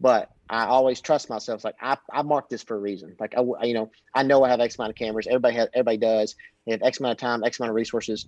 But 0.00 0.30
I 0.48 0.66
always 0.66 1.00
trust 1.00 1.30
myself. 1.30 1.64
Like 1.64 1.76
I, 1.80 1.96
I 2.12 2.22
marked 2.22 2.50
this 2.50 2.62
for 2.62 2.76
a 2.76 2.80
reason. 2.80 3.16
Like 3.18 3.34
I, 3.36 3.64
you 3.64 3.74
know, 3.74 3.90
I 4.14 4.22
know 4.22 4.44
I 4.44 4.50
have 4.50 4.60
X 4.60 4.78
amount 4.78 4.90
of 4.90 4.96
cameras. 4.96 5.26
Everybody 5.26 5.56
has, 5.56 5.68
everybody 5.72 5.96
does. 5.96 6.36
They 6.66 6.72
have 6.72 6.82
X 6.82 7.00
amount 7.00 7.12
of 7.12 7.18
time, 7.18 7.44
X 7.44 7.58
amount 7.58 7.70
of 7.70 7.76
resources. 7.76 8.26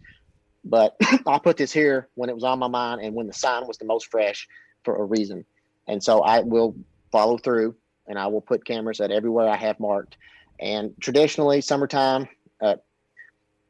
But 0.64 0.96
I 1.26 1.38
put 1.38 1.56
this 1.56 1.72
here 1.72 2.08
when 2.14 2.30
it 2.30 2.34
was 2.34 2.44
on 2.44 2.58
my 2.58 2.68
mind 2.68 3.02
and 3.02 3.14
when 3.14 3.26
the 3.26 3.32
sign 3.32 3.66
was 3.66 3.78
the 3.78 3.84
most 3.84 4.10
fresh 4.10 4.48
for 4.84 4.96
a 4.96 5.04
reason. 5.04 5.44
And 5.86 6.02
so 6.02 6.20
I 6.20 6.40
will 6.40 6.74
follow 7.12 7.36
through 7.36 7.76
and 8.06 8.18
I 8.18 8.26
will 8.28 8.40
put 8.40 8.64
cameras 8.64 9.00
at 9.00 9.10
everywhere 9.10 9.48
I 9.48 9.56
have 9.56 9.78
marked. 9.80 10.16
And 10.60 10.94
traditionally, 11.00 11.60
summertime, 11.60 12.28
uh, 12.60 12.76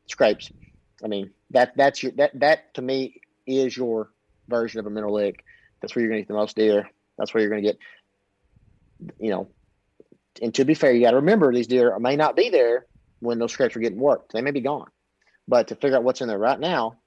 scrapes. 0.07 0.51
I 1.03 1.09
mean, 1.09 1.31
that 1.51 1.77
that's 1.77 2.03
your 2.03 2.13
that 2.13 2.39
that 2.41 2.75
to 2.75 2.83
me 2.83 3.21
is 3.47 3.77
your 3.77 4.11
version 4.49 4.81
of 4.81 4.87
a 4.87 4.91
mineral 4.91 5.15
lick. 5.15 5.45
That's 5.81 5.95
where 5.95 6.03
you're 6.03 6.11
going 6.11 6.21
to 6.21 6.23
get 6.23 6.29
the 6.29 6.39
most 6.39 6.57
deer. 6.57 6.89
That's 7.19 7.33
where 7.33 7.43
you're 7.43 7.51
going 7.51 7.63
to 7.63 7.69
get, 7.69 7.79
you 9.19 9.31
know. 9.31 9.49
And 10.43 10.53
to 10.55 10.65
be 10.65 10.75
fair, 10.75 10.93
you 10.93 11.01
got 11.01 11.13
to 11.13 11.17
remember 11.17 11.53
these 11.53 11.69
deer 11.69 11.97
may 11.99 12.17
not 12.17 12.35
be 12.35 12.51
there 12.51 12.87
when 13.21 13.39
those 13.39 13.53
scrapes 13.53 13.77
are 13.77 13.81
getting 13.81 13.99
worked. 13.99 14.33
They 14.33 14.43
may 14.43 14.51
be 14.51 14.61
gone, 14.61 14.89
but 15.47 15.69
to 15.69 15.77
figure 15.77 15.97
out 15.97 16.05
what's 16.05 16.21
in 16.21 16.29
there 16.29 16.39
right 16.39 16.59
now, 16.59 16.99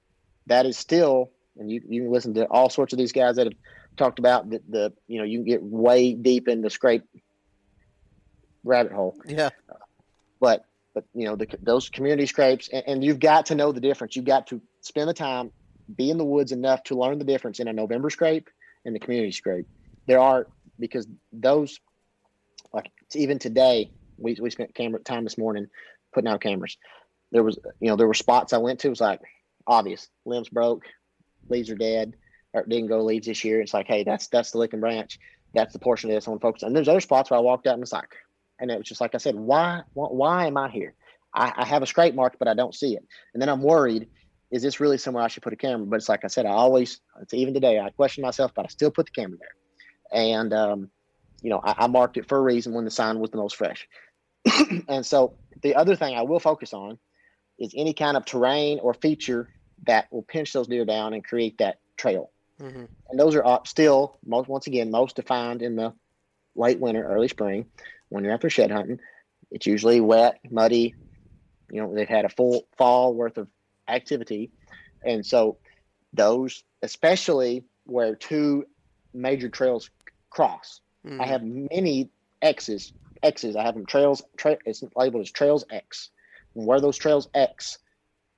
that 0.46 0.66
is 0.66 0.78
still. 0.78 1.30
And 1.58 1.70
you 1.70 1.82
you 1.88 2.02
can 2.02 2.12
listen 2.12 2.34
to 2.34 2.46
all 2.46 2.70
sorts 2.70 2.92
of 2.92 2.98
these 2.98 3.12
guys 3.12 3.36
that 3.36 3.46
have 3.46 3.56
talked 3.96 4.18
about 4.18 4.48
the, 4.48 4.62
the 4.68 4.92
you 5.08 5.18
know 5.18 5.24
you 5.24 5.38
can 5.38 5.44
get 5.44 5.62
way 5.62 6.14
deep 6.14 6.48
in 6.48 6.62
the 6.62 6.70
scrape 6.70 7.02
rabbit 8.64 8.92
hole. 8.92 9.16
Yeah. 9.26 9.50
But 10.40 10.64
but 10.94 11.04
you 11.14 11.26
know 11.26 11.36
the, 11.36 11.48
those 11.60 11.88
community 11.88 12.26
scrapes, 12.26 12.68
and, 12.72 12.84
and 12.86 13.04
you've 13.04 13.20
got 13.20 13.46
to 13.46 13.54
know 13.54 13.72
the 13.72 13.80
difference. 13.80 14.14
You've 14.16 14.24
got 14.24 14.46
to 14.48 14.60
spend 14.80 15.08
the 15.08 15.14
time 15.14 15.50
be 15.94 16.10
in 16.10 16.18
the 16.18 16.24
woods 16.24 16.52
enough 16.52 16.82
to 16.84 16.94
learn 16.94 17.18
the 17.18 17.24
difference 17.24 17.60
in 17.60 17.68
a 17.68 17.72
November 17.72 18.10
scrape 18.10 18.48
and 18.84 18.94
the 18.94 18.98
community 18.98 19.32
scrape. 19.32 19.66
There 20.06 20.20
are 20.20 20.46
because 20.78 21.06
those 21.32 21.78
like 22.72 22.90
even 23.14 23.38
today 23.38 23.90
we, 24.16 24.36
we 24.40 24.50
spent 24.50 24.74
camera 24.74 25.00
time 25.00 25.24
this 25.24 25.38
morning 25.38 25.68
putting 26.12 26.28
out 26.28 26.40
cameras. 26.40 26.76
There 27.32 27.42
was 27.42 27.58
you 27.80 27.88
know 27.88 27.96
there 27.96 28.06
were 28.06 28.14
spots 28.14 28.52
I 28.52 28.58
went 28.58 28.80
to 28.80 28.88
it 28.88 28.90
was 28.90 29.00
like 29.00 29.20
obvious 29.66 30.08
limbs 30.24 30.48
broke, 30.48 30.84
leaves 31.48 31.70
are 31.70 31.76
dead, 31.76 32.14
or 32.52 32.64
didn't 32.64 32.88
go 32.88 33.02
leaves 33.02 33.26
this 33.26 33.44
year. 33.44 33.60
It's 33.60 33.74
like 33.74 33.86
hey 33.86 34.04
that's 34.04 34.28
that's 34.28 34.50
the 34.50 34.58
licking 34.58 34.80
branch. 34.80 35.18
That's 35.54 35.72
the 35.72 35.78
portion 35.78 36.10
of 36.10 36.14
this 36.14 36.26
I 36.26 36.30
want 36.30 36.42
to 36.42 36.46
focus 36.46 36.62
on. 36.62 36.68
And 36.68 36.76
there's 36.76 36.88
other 36.88 37.00
spots 37.00 37.30
where 37.30 37.38
I 37.38 37.42
walked 37.42 37.66
out 37.66 37.74
and 37.74 37.82
it's 37.82 37.92
like, 37.92 38.14
and 38.60 38.70
it 38.70 38.76
was 38.76 38.86
just 38.86 39.00
like 39.00 39.14
I 39.14 39.18
said, 39.18 39.34
why 39.34 39.82
why, 39.94 40.08
why 40.08 40.46
am 40.46 40.56
I 40.56 40.68
here? 40.68 40.94
I, 41.34 41.52
I 41.56 41.64
have 41.64 41.82
a 41.82 41.86
scrape 41.86 42.14
mark, 42.14 42.36
but 42.38 42.48
I 42.48 42.54
don't 42.54 42.74
see 42.74 42.96
it. 42.96 43.04
And 43.32 43.40
then 43.40 43.48
I'm 43.48 43.62
worried 43.62 44.08
is 44.50 44.62
this 44.62 44.80
really 44.80 44.98
somewhere 44.98 45.22
I 45.22 45.28
should 45.28 45.42
put 45.42 45.52
a 45.52 45.56
camera? 45.56 45.86
But 45.86 45.96
it's 45.96 46.08
like 46.08 46.24
I 46.24 46.28
said, 46.28 46.46
I 46.46 46.50
always, 46.50 47.00
it's 47.20 47.34
even 47.34 47.54
today, 47.54 47.78
I 47.78 47.90
question 47.90 48.22
myself, 48.22 48.52
but 48.54 48.64
I 48.64 48.68
still 48.68 48.90
put 48.90 49.06
the 49.06 49.12
camera 49.12 49.38
there. 49.38 49.54
And, 50.12 50.52
um, 50.52 50.90
you 51.42 51.50
know, 51.50 51.60
I, 51.62 51.74
I, 51.84 51.86
marked 51.86 52.16
it 52.16 52.28
for 52.28 52.38
a 52.38 52.42
reason 52.42 52.72
when 52.72 52.84
the 52.84 52.90
sign 52.90 53.18
was 53.18 53.30
the 53.30 53.36
most 53.36 53.56
fresh. 53.56 53.88
and 54.88 55.04
so 55.04 55.34
the 55.62 55.74
other 55.74 55.96
thing 55.96 56.16
I 56.16 56.22
will 56.22 56.40
focus 56.40 56.72
on 56.72 56.98
is 57.58 57.74
any 57.76 57.92
kind 57.92 58.16
of 58.16 58.24
terrain 58.24 58.78
or 58.80 58.94
feature 58.94 59.48
that 59.86 60.10
will 60.12 60.22
pinch 60.22 60.52
those 60.52 60.66
deer 60.66 60.84
down 60.84 61.14
and 61.14 61.24
create 61.24 61.58
that 61.58 61.78
trail. 61.96 62.30
Mm-hmm. 62.60 62.84
And 63.10 63.20
those 63.20 63.36
are 63.36 63.60
still 63.64 64.18
most, 64.24 64.48
once 64.48 64.66
again, 64.66 64.90
most 64.90 65.16
defined 65.16 65.62
in 65.62 65.76
the 65.76 65.92
late 66.56 66.80
winter, 66.80 67.04
early 67.04 67.28
spring 67.28 67.66
when 68.08 68.24
you're 68.24 68.32
after 68.32 68.50
shed 68.50 68.70
hunting. 68.70 69.00
It's 69.50 69.66
usually 69.66 70.00
wet, 70.00 70.40
muddy. 70.50 70.94
You 71.70 71.82
know, 71.82 71.94
they've 71.94 72.08
had 72.08 72.24
a 72.24 72.30
full 72.30 72.66
fall 72.76 73.14
worth 73.14 73.38
of 73.38 73.48
activity. 73.86 74.50
And 75.04 75.24
so 75.24 75.58
those, 76.12 76.64
especially 76.82 77.64
where 77.84 78.14
two 78.14 78.66
major 79.14 79.48
trails 79.48 79.90
cross, 80.38 80.80
mm. 81.04 81.20
I 81.20 81.26
have 81.26 81.42
many 81.42 82.10
X's. 82.42 82.92
X's. 83.24 83.56
I 83.56 83.64
have 83.64 83.74
them 83.74 83.86
trails. 83.86 84.22
Tra- 84.36 84.58
it's 84.64 84.84
labeled 84.94 85.22
as 85.22 85.32
trails 85.32 85.64
X. 85.68 86.10
And 86.54 86.64
where 86.64 86.80
those 86.80 86.96
trails 86.96 87.28
X, 87.34 87.78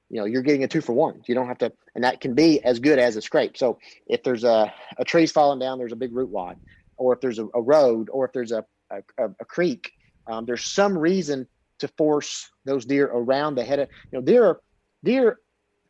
you 0.08 0.18
know, 0.18 0.24
you're 0.24 0.40
getting 0.40 0.64
a 0.64 0.68
two 0.68 0.80
for 0.80 0.94
one. 0.94 1.20
You 1.26 1.34
don't 1.34 1.46
have 1.46 1.58
to, 1.58 1.70
and 1.94 2.04
that 2.04 2.22
can 2.22 2.34
be 2.34 2.64
as 2.64 2.78
good 2.78 2.98
as 2.98 3.16
a 3.16 3.20
scrape. 3.20 3.58
So 3.58 3.78
if 4.06 4.22
there's 4.22 4.44
a, 4.44 4.72
a 4.96 5.04
tree's 5.04 5.30
falling 5.30 5.58
down, 5.58 5.76
there's 5.76 5.92
a 5.92 5.96
big 6.04 6.14
root 6.14 6.30
wad, 6.30 6.56
or 6.96 7.12
if 7.12 7.20
there's 7.20 7.38
a, 7.38 7.46
a 7.54 7.60
road, 7.60 8.08
or 8.10 8.24
if 8.24 8.32
there's 8.32 8.52
a, 8.52 8.64
a, 8.90 9.02
a 9.38 9.44
creek, 9.44 9.92
um, 10.26 10.46
there's 10.46 10.64
some 10.64 10.96
reason 10.96 11.46
to 11.80 11.88
force 11.98 12.50
those 12.64 12.86
deer 12.86 13.10
around 13.12 13.56
the 13.56 13.64
head 13.64 13.78
of, 13.78 13.88
you 14.10 14.18
know, 14.18 14.24
deer 14.24 14.60
deer 15.04 15.38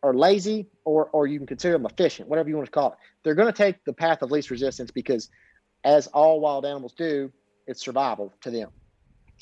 are 0.02 0.14
lazy 0.14 0.66
or 0.84 1.06
or 1.12 1.28
you 1.28 1.38
can 1.38 1.46
consider 1.46 1.74
them 1.74 1.86
efficient, 1.86 2.28
whatever 2.28 2.48
you 2.48 2.56
want 2.56 2.66
to 2.66 2.72
call 2.72 2.92
it. 2.92 2.98
They're 3.22 3.36
going 3.36 3.52
to 3.52 3.56
take 3.64 3.84
the 3.84 3.92
path 3.92 4.22
of 4.22 4.32
least 4.32 4.50
resistance 4.50 4.90
because 4.90 5.30
as 5.84 6.06
all 6.08 6.40
wild 6.40 6.66
animals 6.66 6.92
do, 6.92 7.30
it's 7.66 7.82
survival 7.82 8.32
to 8.42 8.50
them. 8.50 8.70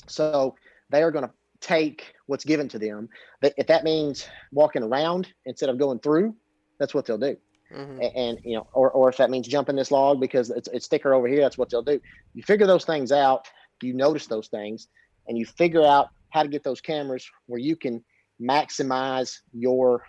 So 0.07 0.55
they 0.89 1.03
are 1.03 1.11
going 1.11 1.25
to 1.25 1.31
take 1.61 2.15
what's 2.27 2.45
given 2.45 2.69
to 2.69 2.79
them. 2.79 3.09
But 3.41 3.53
if 3.57 3.67
that 3.67 3.83
means 3.83 4.27
walking 4.51 4.83
around 4.83 5.27
instead 5.45 5.69
of 5.69 5.77
going 5.77 5.99
through, 5.99 6.35
that's 6.79 6.93
what 6.93 7.05
they'll 7.05 7.17
do. 7.17 7.37
Mm-hmm. 7.73 8.01
And, 8.01 8.15
and, 8.15 8.39
you 8.43 8.55
know, 8.55 8.67
or, 8.73 8.89
or 8.91 9.09
if 9.09 9.17
that 9.17 9.29
means 9.29 9.47
jumping 9.47 9.75
this 9.75 9.91
log 9.91 10.19
because 10.19 10.49
it's, 10.49 10.67
it's 10.69 10.87
thicker 10.87 11.13
over 11.13 11.27
here, 11.27 11.41
that's 11.41 11.57
what 11.57 11.69
they'll 11.69 11.83
do. 11.83 11.99
You 12.33 12.43
figure 12.43 12.65
those 12.65 12.85
things 12.85 13.11
out, 13.11 13.47
you 13.81 13.93
notice 13.93 14.27
those 14.27 14.47
things, 14.47 14.87
and 15.27 15.37
you 15.37 15.45
figure 15.45 15.83
out 15.83 16.09
how 16.29 16.43
to 16.43 16.49
get 16.49 16.63
those 16.63 16.81
cameras 16.81 17.29
where 17.47 17.59
you 17.59 17.75
can 17.75 18.03
maximize 18.41 19.39
your 19.53 20.03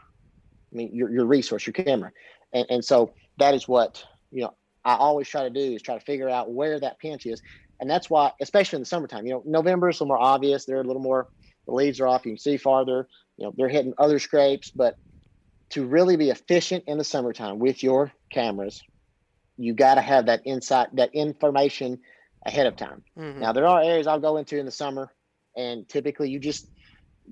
I 0.72 0.76
mean 0.76 0.95
your, 0.95 1.11
your 1.11 1.26
resource, 1.26 1.66
your 1.66 1.74
camera. 1.74 2.12
And, 2.53 2.66
and 2.70 2.85
so 2.85 3.12
that 3.39 3.55
is 3.55 3.66
what, 3.66 4.05
you 4.31 4.43
know, 4.43 4.55
I 4.85 4.95
always 4.95 5.28
try 5.28 5.43
to 5.43 5.51
do 5.51 5.61
is 5.61 5.83
try 5.83 5.99
to 5.99 6.05
figure 6.05 6.28
out 6.28 6.51
where 6.51 6.81
that 6.81 6.99
pinch 6.99 7.26
is. 7.26 7.43
And 7.81 7.89
that's 7.89 8.11
why, 8.11 8.33
especially 8.41 8.76
in 8.76 8.83
the 8.83 8.87
summertime, 8.87 9.26
you 9.26 9.33
know, 9.33 9.43
November 9.47 9.89
is 9.89 10.01
a 10.01 10.05
little 10.05 10.14
more 10.14 10.22
obvious. 10.22 10.64
They're 10.64 10.81
a 10.81 10.85
little 10.85 11.03
more, 11.03 11.28
the 11.66 11.72
leaves 11.72 12.01
are 12.01 12.07
off. 12.07 12.26
You 12.26 12.33
can 12.33 12.39
see 12.39 12.57
farther, 12.57 13.09
you 13.37 13.47
know, 13.47 13.55
they're 13.57 13.68
hitting 13.68 13.95
other 13.99 14.18
scrapes. 14.18 14.70
But 14.70 14.97
to 15.70 15.87
really 15.87 16.16
be 16.16 16.31
efficient 16.31 16.85
in 16.87 16.99
the 16.99 17.05
summertime 17.05 17.59
with 17.59 17.83
your 17.83 18.12
cameras, 18.31 18.83
you 19.57 19.74
got 19.74 19.95
to 19.97 20.01
have 20.01 20.26
that 20.26 20.43
insight, 20.45 20.95
that 20.97 21.14
information 21.14 22.01
ahead 22.47 22.66
of 22.66 22.76
time. 22.76 23.03
Mm-hmm. 23.18 23.41
Now, 23.41 23.53
there 23.53 23.66
are 23.66 23.83
areas 23.83 24.07
I'll 24.07 24.20
go 24.20 24.37
into 24.39 24.59
in 24.59 24.64
the 24.64 24.72
summer, 24.72 25.12
and 25.57 25.89
typically 25.89 26.31
you 26.31 26.39
just, 26.39 26.66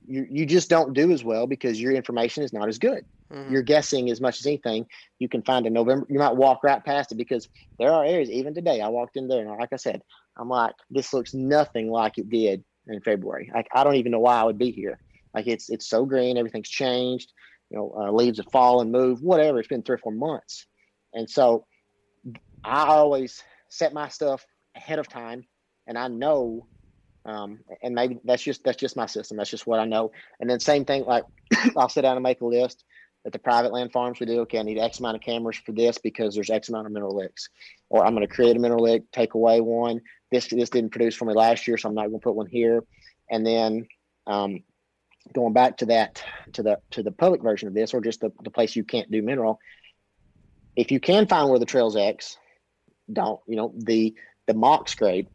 you, 0.07 0.27
you 0.31 0.47
just 0.47 0.69
don't 0.69 0.93
do 0.93 1.11
as 1.13 1.25
well 1.25 1.47
because 1.47 1.81
your 1.81 1.93
information 1.93 2.43
is 2.43 2.53
not 2.53 2.69
as 2.69 2.79
good. 2.79 3.05
Mm-hmm. 3.33 3.53
You're 3.53 3.63
guessing 3.63 4.11
as 4.11 4.21
much 4.21 4.41
as 4.41 4.47
anything. 4.47 4.87
You 5.19 5.29
can 5.29 5.43
find 5.43 5.67
in 5.67 5.73
November. 5.73 6.07
You 6.09 6.19
might 6.19 6.37
walk 6.37 6.65
right 6.65 6.83
past 6.83 7.13
it 7.13 7.17
because 7.17 7.49
there 7.79 7.93
are 7.93 8.05
areas. 8.05 8.31
Even 8.31 8.55
today, 8.55 8.81
I 8.81 8.89
walked 8.89 9.17
in 9.17 9.29
there 9.29 9.41
and, 9.41 9.59
like 9.59 9.73
I 9.73 9.77
said, 9.77 10.03
I'm 10.39 10.49
like, 10.49 10.75
this 10.91 11.13
looks 11.13 11.35
nothing 11.35 11.91
like 11.91 12.17
it 12.17 12.31
did 12.31 12.65
in 12.87 13.01
February. 13.01 13.51
Like 13.55 13.69
I 13.73 13.85
don't 13.85 13.97
even 13.97 14.13
know 14.13 14.21
why 14.21 14.41
I 14.41 14.45
would 14.45 14.59
be 14.59 14.71
here. 14.71 14.99
Like 15.35 15.47
it's 15.47 15.69
it's 15.69 15.89
so 15.89 16.05
green. 16.05 16.39
Everything's 16.39 16.71
changed. 16.71 17.33
You 17.71 17.79
know, 17.79 17.95
uh, 17.99 18.11
leaves 18.13 18.39
have 18.39 18.51
fallen, 18.51 18.91
moved, 18.91 19.23
whatever. 19.23 19.59
It's 19.59 19.69
been 19.69 19.83
three 19.83 19.97
or 19.97 19.99
four 19.99 20.13
months, 20.13 20.67
and 21.13 21.29
so 21.29 21.67
I 22.65 22.85
always 22.87 23.43
set 23.69 23.93
my 23.93 24.09
stuff 24.09 24.47
ahead 24.75 24.99
of 24.99 25.07
time, 25.07 25.45
and 25.87 25.99
I 25.99 26.09
know 26.09 26.67
um, 27.27 27.59
and 27.83 27.95
maybe 27.95 28.19
that's 28.25 28.43
just 28.43 28.65
that's 28.65 28.79
just 28.79 28.97
my 28.97 29.05
system. 29.05 29.37
That's 29.37 29.51
just 29.51 29.67
what 29.67 29.81
I 29.81 29.85
know. 29.85 30.13
And 30.41 30.49
then 30.49 30.61
same 30.61 30.87
thing, 30.87 31.05
like 31.05 31.25
I'll 31.77 31.91
sit 31.91 32.03
down 32.03 32.17
and 32.17 32.23
make 32.23 32.41
a 32.41 32.47
list 32.47 32.85
at 33.27 33.33
the 33.33 33.39
private 33.39 33.73
land 33.73 33.93
farms 33.93 34.21
we 34.21 34.27
do, 34.27 34.41
okay, 34.41 34.59
I 34.59 34.63
need 34.63 34.79
X 34.79 35.01
amount 35.01 35.17
of 35.17 35.23
cameras 35.23 35.57
for 35.57 35.73
this 35.73 35.99
because 35.99 36.35
there's 36.35 36.51
X 36.51 36.69
amount 36.69 36.87
of 36.87 36.93
mineral 36.93 37.17
licks. 37.17 37.49
Or 37.89 38.05
I'm 38.05 38.15
going 38.15 38.27
to 38.27 38.33
create 38.33 38.57
a 38.57 38.61
mineral 38.61 38.85
lick, 38.85 39.11
take 39.13 39.35
away 39.35 39.61
one. 39.61 40.01
This 40.31 40.49
this 40.49 40.71
didn't 40.71 40.91
produce 40.91 41.15
for 41.15 41.25
me 41.25 41.35
last 41.35 41.67
year, 41.67 41.77
so 41.77 41.89
I'm 41.89 41.95
not 41.95 42.09
going 42.09 42.21
to 42.21 42.25
put 42.25 42.35
one 42.35 42.47
here. 42.47 42.85
And 43.31 43.47
then 43.47 43.87
um, 44.27 44.63
going 45.33 45.53
back 45.53 45.79
to 45.79 45.87
that 45.87 46.23
to 46.55 46.63
the 46.63 46.81
to 46.93 47.03
the 47.03 47.13
public 47.13 47.43
version 47.43 47.69
of 47.69 47.75
this, 47.75 47.93
or 47.95 48.01
just 48.01 48.21
the, 48.21 48.31
the 48.43 48.51
place 48.51 48.77
you 48.77 48.85
can't 48.85 49.11
do 49.11 49.23
mineral. 49.23 49.59
If 50.77 50.93
you 50.93 51.01
can 51.01 51.27
find 51.27 51.49
where 51.49 51.59
the 51.59 51.67
trails 51.67 51.97
X, 51.97 52.37
don't 53.13 53.41
you 53.47 53.57
know 53.57 53.73
the 53.77 54.15
the 54.47 54.55
mock 54.55 54.89
scrape, 54.89 55.29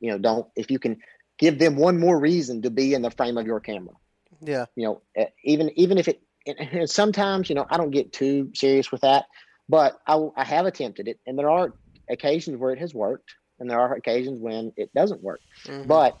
you 0.00 0.10
know 0.10 0.18
don't 0.18 0.46
if 0.56 0.70
you 0.70 0.78
can 0.78 0.98
give 1.38 1.58
them 1.58 1.76
one 1.76 1.98
more 1.98 2.18
reason 2.18 2.62
to 2.62 2.70
be 2.70 2.94
in 2.94 3.02
the 3.02 3.10
frame 3.10 3.36
of 3.36 3.46
your 3.46 3.60
camera. 3.60 3.94
Yeah. 4.40 4.66
You 4.76 5.00
know, 5.16 5.26
even 5.44 5.70
even 5.78 5.98
if 5.98 6.08
it 6.08 6.22
and, 6.46 6.58
and 6.60 6.90
sometimes 6.90 7.48
you 7.48 7.54
know 7.54 7.66
I 7.70 7.76
don't 7.76 7.90
get 7.90 8.12
too 8.12 8.50
serious 8.54 8.90
with 8.92 9.02
that, 9.02 9.26
but 9.68 9.98
I, 10.06 10.28
I 10.36 10.44
have 10.44 10.66
attempted 10.66 11.08
it, 11.08 11.18
and 11.26 11.38
there 11.38 11.50
are 11.50 11.74
occasions 12.10 12.56
where 12.56 12.72
it 12.72 12.78
has 12.78 12.94
worked, 12.94 13.34
and 13.58 13.70
there 13.70 13.80
are 13.80 13.94
occasions 13.94 14.40
when 14.40 14.72
it 14.76 14.92
doesn't 14.94 15.22
work. 15.22 15.40
Mm-hmm. 15.64 15.88
But 15.88 16.18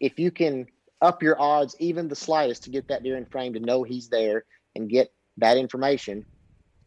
if 0.00 0.18
you 0.18 0.30
can 0.30 0.66
up 1.00 1.22
your 1.22 1.40
odds 1.40 1.76
even 1.78 2.08
the 2.08 2.16
slightest 2.16 2.64
to 2.64 2.70
get 2.70 2.88
that 2.88 3.02
deer 3.02 3.16
in 3.16 3.26
frame 3.26 3.52
to 3.54 3.60
know 3.60 3.82
he's 3.82 4.08
there 4.08 4.44
and 4.74 4.88
get 4.88 5.12
that 5.38 5.56
information, 5.56 6.24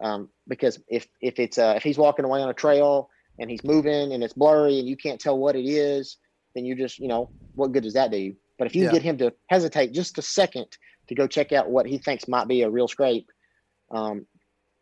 um, 0.02 0.30
because 0.48 0.80
if 0.88 1.08
if 1.22 1.40
it's 1.40 1.58
uh, 1.58 1.74
if 1.76 1.84
he's 1.84 1.98
walking 1.98 2.26
away 2.26 2.42
on 2.42 2.50
a 2.50 2.54
trail 2.54 3.10
and 3.40 3.50
he's 3.50 3.64
moving 3.64 4.14
and 4.14 4.24
it's 4.24 4.34
blurry 4.34 4.80
and 4.80 4.88
you 4.88 4.98
can't 4.98 5.20
tell 5.20 5.38
what 5.38 5.56
it 5.56 5.66
is, 5.66 6.18
then 6.54 6.66
you 6.66 6.76
just 6.76 7.00
you 7.00 7.08
know 7.08 7.30
what 7.56 7.72
good 7.72 7.84
does 7.84 7.94
that 7.94 8.12
do 8.12 8.18
you? 8.18 8.36
But 8.58 8.68
if 8.68 8.76
you 8.76 8.86
yeah. 8.86 8.92
get 8.92 9.04
him 9.04 9.18
to 9.20 9.34
hesitate 9.50 9.94
just 9.94 10.18
a 10.18 10.22
second 10.22 10.66
to 11.08 11.16
go 11.16 11.28
check 11.28 11.52
out 11.52 11.70
what 11.70 11.86
he 11.86 11.98
thinks 11.98 12.28
might 12.28 12.48
be 12.48 12.62
a 12.62 12.70
real 12.70 12.88
scrape, 12.88 13.32
um, 13.92 14.26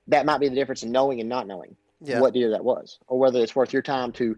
that 0.07 0.25
might 0.25 0.39
be 0.39 0.49
the 0.49 0.55
difference 0.55 0.83
in 0.83 0.91
knowing 0.91 1.19
and 1.19 1.29
not 1.29 1.47
knowing 1.47 1.75
yeah. 2.01 2.19
what 2.19 2.33
deer 2.33 2.51
that 2.51 2.63
was, 2.63 2.99
or 3.07 3.19
whether 3.19 3.39
it's 3.39 3.55
worth 3.55 3.73
your 3.73 3.81
time 3.81 4.11
to 4.13 4.35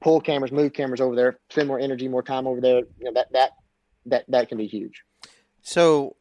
pull 0.00 0.20
cameras, 0.20 0.52
move 0.52 0.72
cameras 0.72 1.00
over 1.00 1.14
there, 1.14 1.38
spend 1.50 1.68
more 1.68 1.78
energy, 1.78 2.08
more 2.08 2.22
time 2.22 2.46
over 2.46 2.60
there. 2.60 2.78
You 2.98 3.04
know 3.04 3.12
that 3.14 3.32
that 3.32 3.50
that 4.06 4.24
that 4.28 4.48
can 4.48 4.58
be 4.58 4.66
huge. 4.66 5.02
So, 5.62 6.16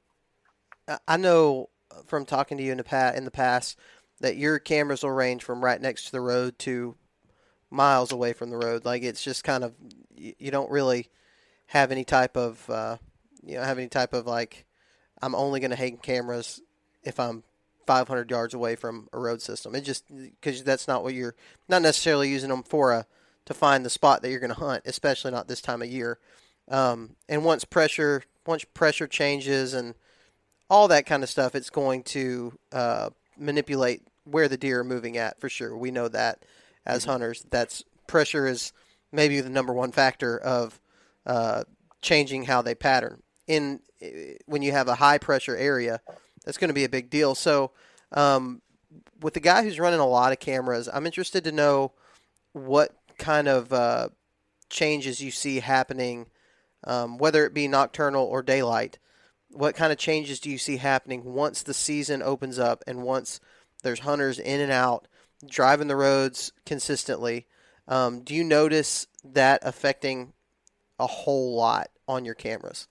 I 1.08 1.18
know 1.18 1.70
from 2.06 2.26
talking 2.26 2.58
to 2.58 2.64
you 2.64 2.72
in 2.72 2.78
the 2.78 2.84
past 2.84 3.18
in 3.18 3.26
the 3.26 3.32
past 3.32 3.78
that 4.20 4.38
your 4.38 4.60
cameras 4.60 5.04
will 5.04 5.12
range 5.12 5.44
from 5.44 5.64
right 5.64 5.82
next 5.82 6.06
to 6.06 6.12
the 6.12 6.22
road 6.22 6.58
to 6.60 6.96
miles 7.70 8.12
away 8.12 8.34
from 8.34 8.50
the 8.50 8.58
road. 8.58 8.86
Like 8.86 9.04
it's 9.04 9.24
just 9.24 9.44
kind 9.44 9.64
of 9.64 9.74
you 10.16 10.52
don't 10.52 10.72
really 10.72 11.10
have 11.68 11.92
any 11.92 12.04
type 12.04 12.38
of 12.38 12.70
uh, 12.70 12.98
you 13.44 13.56
know 13.56 13.64
have 13.64 13.78
any 13.78 13.90
type 13.90 14.14
of 14.14 14.26
like 14.26 14.66
I'm 15.22 15.36
only 15.36 15.60
going 15.60 15.72
to 15.72 15.78
hang 15.78 15.98
cameras 15.98 16.62
if 17.04 17.20
I'm 17.20 17.44
500 17.86 18.30
yards 18.30 18.54
away 18.54 18.76
from 18.76 19.08
a 19.14 19.20
road 19.20 19.42
system. 19.42 19.74
It 19.76 19.82
just 19.82 20.06
because 20.10 20.64
that's 20.64 20.88
not 20.88 21.04
what 21.04 21.14
you're 21.14 21.36
not 21.70 21.82
necessarily 21.82 22.30
using 22.30 22.50
them 22.50 22.64
for 22.64 22.92
a 22.92 23.06
to 23.46 23.54
find 23.54 23.86
the 23.86 23.90
spot 23.90 24.22
that 24.22 24.30
you're 24.30 24.42
going 24.42 24.54
to 24.54 24.60
hunt, 24.60 24.84
especially 24.86 25.32
not 25.32 25.48
this 25.48 25.62
time 25.62 25.82
of 25.82 25.88
year. 25.88 26.20
Um, 26.70 27.16
and 27.30 27.46
once 27.46 27.64
pressure 27.64 28.24
once 28.46 28.66
pressure 28.66 29.08
changes 29.08 29.74
and 29.74 29.96
all 30.70 30.90
that 30.90 31.06
kind 31.06 31.24
of 31.24 31.30
stuff, 31.30 31.56
it's 31.56 31.70
going 31.70 32.04
to 32.04 32.58
uh, 32.72 33.10
manipulate 33.38 34.04
where 34.26 34.50
the 34.50 34.58
deer 34.58 34.82
are 34.82 34.84
moving 34.84 35.18
at 35.18 35.40
for 35.40 35.50
sure. 35.50 35.76
We 35.78 35.92
know 35.92 36.10
that 36.10 36.44
as 36.86 37.04
mm-hmm. 37.04 37.12
hunters. 37.12 37.46
That's 37.50 37.84
pressure 38.08 38.48
is 38.48 38.74
maybe 39.12 39.40
the 39.40 39.50
number 39.50 39.74
one 39.74 39.92
factor 39.92 40.38
of 40.38 40.80
uh, 41.26 41.64
changing 42.02 42.46
how 42.46 42.62
they 42.62 42.76
pattern. 42.76 43.22
In 43.48 43.80
when 44.46 44.62
you 44.62 44.74
have 44.74 44.88
a 44.88 44.96
high 44.96 45.18
pressure 45.18 45.56
area, 45.56 46.02
that's 46.44 46.58
going 46.58 46.70
to 46.70 46.74
be 46.74 46.84
a 46.84 46.90
big 46.90 47.10
deal. 47.10 47.34
So, 47.36 47.72
um, 48.12 48.62
with 49.22 49.34
the 49.34 49.40
guy 49.40 49.64
who's 49.64 49.80
running 49.80 50.00
a 50.00 50.08
lot 50.08 50.32
of 50.32 50.40
cameras, 50.40 50.90
I'm 50.92 51.06
interested 51.06 51.44
to 51.46 51.52
know 51.52 51.94
what 52.54 52.96
kind 53.18 53.48
of 53.48 53.74
uh, 53.74 54.10
changes 54.70 55.22
you 55.22 55.32
see 55.32 55.60
happening, 55.60 56.28
um, 56.84 57.18
whether 57.18 57.46
it 57.46 57.54
be 57.54 57.68
nocturnal 57.68 58.26
or 58.26 58.42
daylight. 58.42 59.00
What 59.50 59.76
kind 59.76 59.92
of 59.92 59.98
changes 59.98 60.40
do 60.40 60.50
you 60.50 60.58
see 60.58 60.78
happening 60.78 61.24
once 61.24 61.64
the 61.64 61.74
season 61.74 62.22
opens 62.22 62.60
up 62.60 62.84
and 62.86 63.04
once 63.04 63.40
there's 63.84 64.00
hunters 64.00 64.40
in 64.40 64.60
and 64.60 64.72
out 64.72 65.08
driving 65.50 65.88
the 65.88 65.96
roads 65.96 66.52
consistently? 66.66 67.48
Um, 67.88 68.22
do 68.22 68.36
you 68.36 68.44
notice 68.44 69.08
that 69.24 69.62
affecting 69.64 70.34
a 71.00 71.08
whole 71.08 71.56
lot 71.56 71.90
on 72.08 72.26
your 72.26 72.36
cameras? 72.36 72.88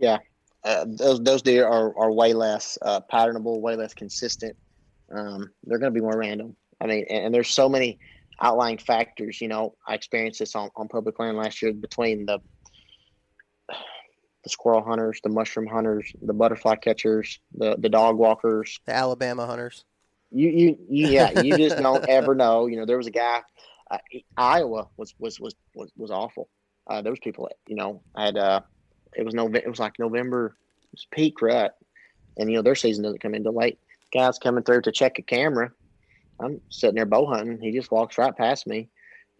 Yeah, 0.00 0.18
uh, 0.64 0.86
those 0.88 1.20
those 1.20 1.42
deer 1.42 1.66
are, 1.66 1.96
are 1.96 2.10
way 2.10 2.32
less 2.32 2.76
uh, 2.82 3.00
patternable, 3.12 3.60
way 3.60 3.76
less 3.76 3.94
consistent. 3.94 4.56
Um, 5.14 5.50
they're 5.64 5.78
going 5.78 5.92
to 5.92 5.98
be 5.98 6.02
more 6.02 6.18
random. 6.18 6.56
I 6.80 6.86
mean, 6.86 7.04
and, 7.10 7.26
and, 7.26 7.34
there's 7.34 7.48
so 7.48 7.68
many 7.68 7.98
outlying 8.40 8.78
factors. 8.78 9.40
You 9.40 9.48
know, 9.48 9.74
I 9.86 9.94
experienced 9.94 10.38
this 10.38 10.54
on, 10.54 10.70
on 10.76 10.88
public 10.88 11.18
land 11.18 11.36
last 11.36 11.60
year 11.62 11.72
between 11.72 12.26
the 12.26 12.40
the 14.42 14.48
squirrel 14.48 14.82
hunters, 14.82 15.20
the 15.22 15.28
mushroom 15.28 15.66
hunters, 15.66 16.12
the 16.22 16.32
butterfly 16.32 16.76
catchers, 16.76 17.40
the 17.54 17.76
the 17.78 17.88
dog 17.88 18.16
walkers, 18.16 18.80
the 18.86 18.94
Alabama 18.94 19.46
hunters. 19.46 19.84
You 20.30 20.48
you, 20.48 20.78
you 20.88 21.08
yeah, 21.08 21.40
you 21.40 21.56
just 21.56 21.76
don't 21.82 22.08
ever 22.08 22.34
know. 22.34 22.66
You 22.66 22.76
know, 22.76 22.86
there 22.86 22.96
was 22.96 23.06
a 23.06 23.12
guy. 23.12 23.40
Uh, 23.90 23.98
Iowa 24.36 24.88
was 24.96 25.14
was 25.18 25.40
was 25.40 25.54
was, 25.74 25.90
was 25.96 26.10
awful. 26.10 26.48
Uh, 26.86 27.02
there 27.02 27.12
was 27.12 27.20
people. 27.20 27.48
You 27.66 27.76
know, 27.76 28.02
I 28.14 28.26
had 28.26 28.38
uh, 28.38 28.60
it 29.14 29.24
was 29.24 29.34
no, 29.34 29.48
it 29.48 29.68
was 29.68 29.78
like 29.78 29.98
November, 29.98 30.56
it 30.84 30.92
was 30.92 31.06
peak 31.10 31.40
rut, 31.42 31.76
and 32.36 32.50
you 32.50 32.56
know 32.56 32.62
their 32.62 32.74
season 32.74 33.04
doesn't 33.04 33.22
come 33.22 33.34
into 33.34 33.50
late. 33.50 33.78
Guys 34.12 34.38
coming 34.38 34.64
through 34.64 34.82
to 34.82 34.92
check 34.92 35.18
a 35.18 35.22
camera. 35.22 35.70
I'm 36.40 36.60
sitting 36.70 36.96
there 36.96 37.06
bow 37.06 37.26
hunting. 37.26 37.60
He 37.60 37.70
just 37.72 37.90
walks 37.90 38.18
right 38.18 38.36
past 38.36 38.66
me, 38.66 38.88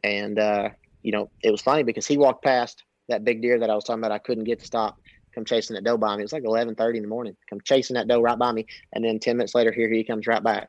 and 0.05 0.39
uh, 0.39 0.71
you 1.03 1.12
know 1.12 1.31
it 1.43 1.51
was 1.51 1.62
funny 1.62 1.83
because 1.83 2.07
he 2.07 2.18
walked 2.18 2.45
past 2.45 2.85
that 3.09 3.25
big 3.25 3.43
deer 3.43 3.59
that 3.59 3.71
I 3.71 3.75
was 3.75 3.85
talking 3.85 4.01
about. 4.01 4.12
I 4.12 4.18
couldn't 4.18 4.45
get 4.45 4.61
to 4.61 4.66
stop. 4.66 4.99
Come 5.35 5.45
chasing 5.45 5.75
that 5.75 5.85
doe 5.85 5.97
by 5.97 6.16
me. 6.16 6.23
It 6.23 6.25
was 6.25 6.33
like 6.33 6.45
eleven 6.45 6.75
thirty 6.75 6.99
in 6.99 7.03
the 7.03 7.09
morning. 7.09 7.37
Come 7.49 7.61
chasing 7.62 7.95
that 7.95 8.09
doe 8.09 8.21
right 8.21 8.39
by 8.39 8.53
me, 8.53 8.66
and 8.93 9.05
then 9.05 9.18
ten 9.18 9.37
minutes 9.37 9.55
later, 9.55 9.73
here 9.73 9.89
he 9.89 10.05
comes 10.05 10.27
right 10.27 10.43
back. 10.43 10.68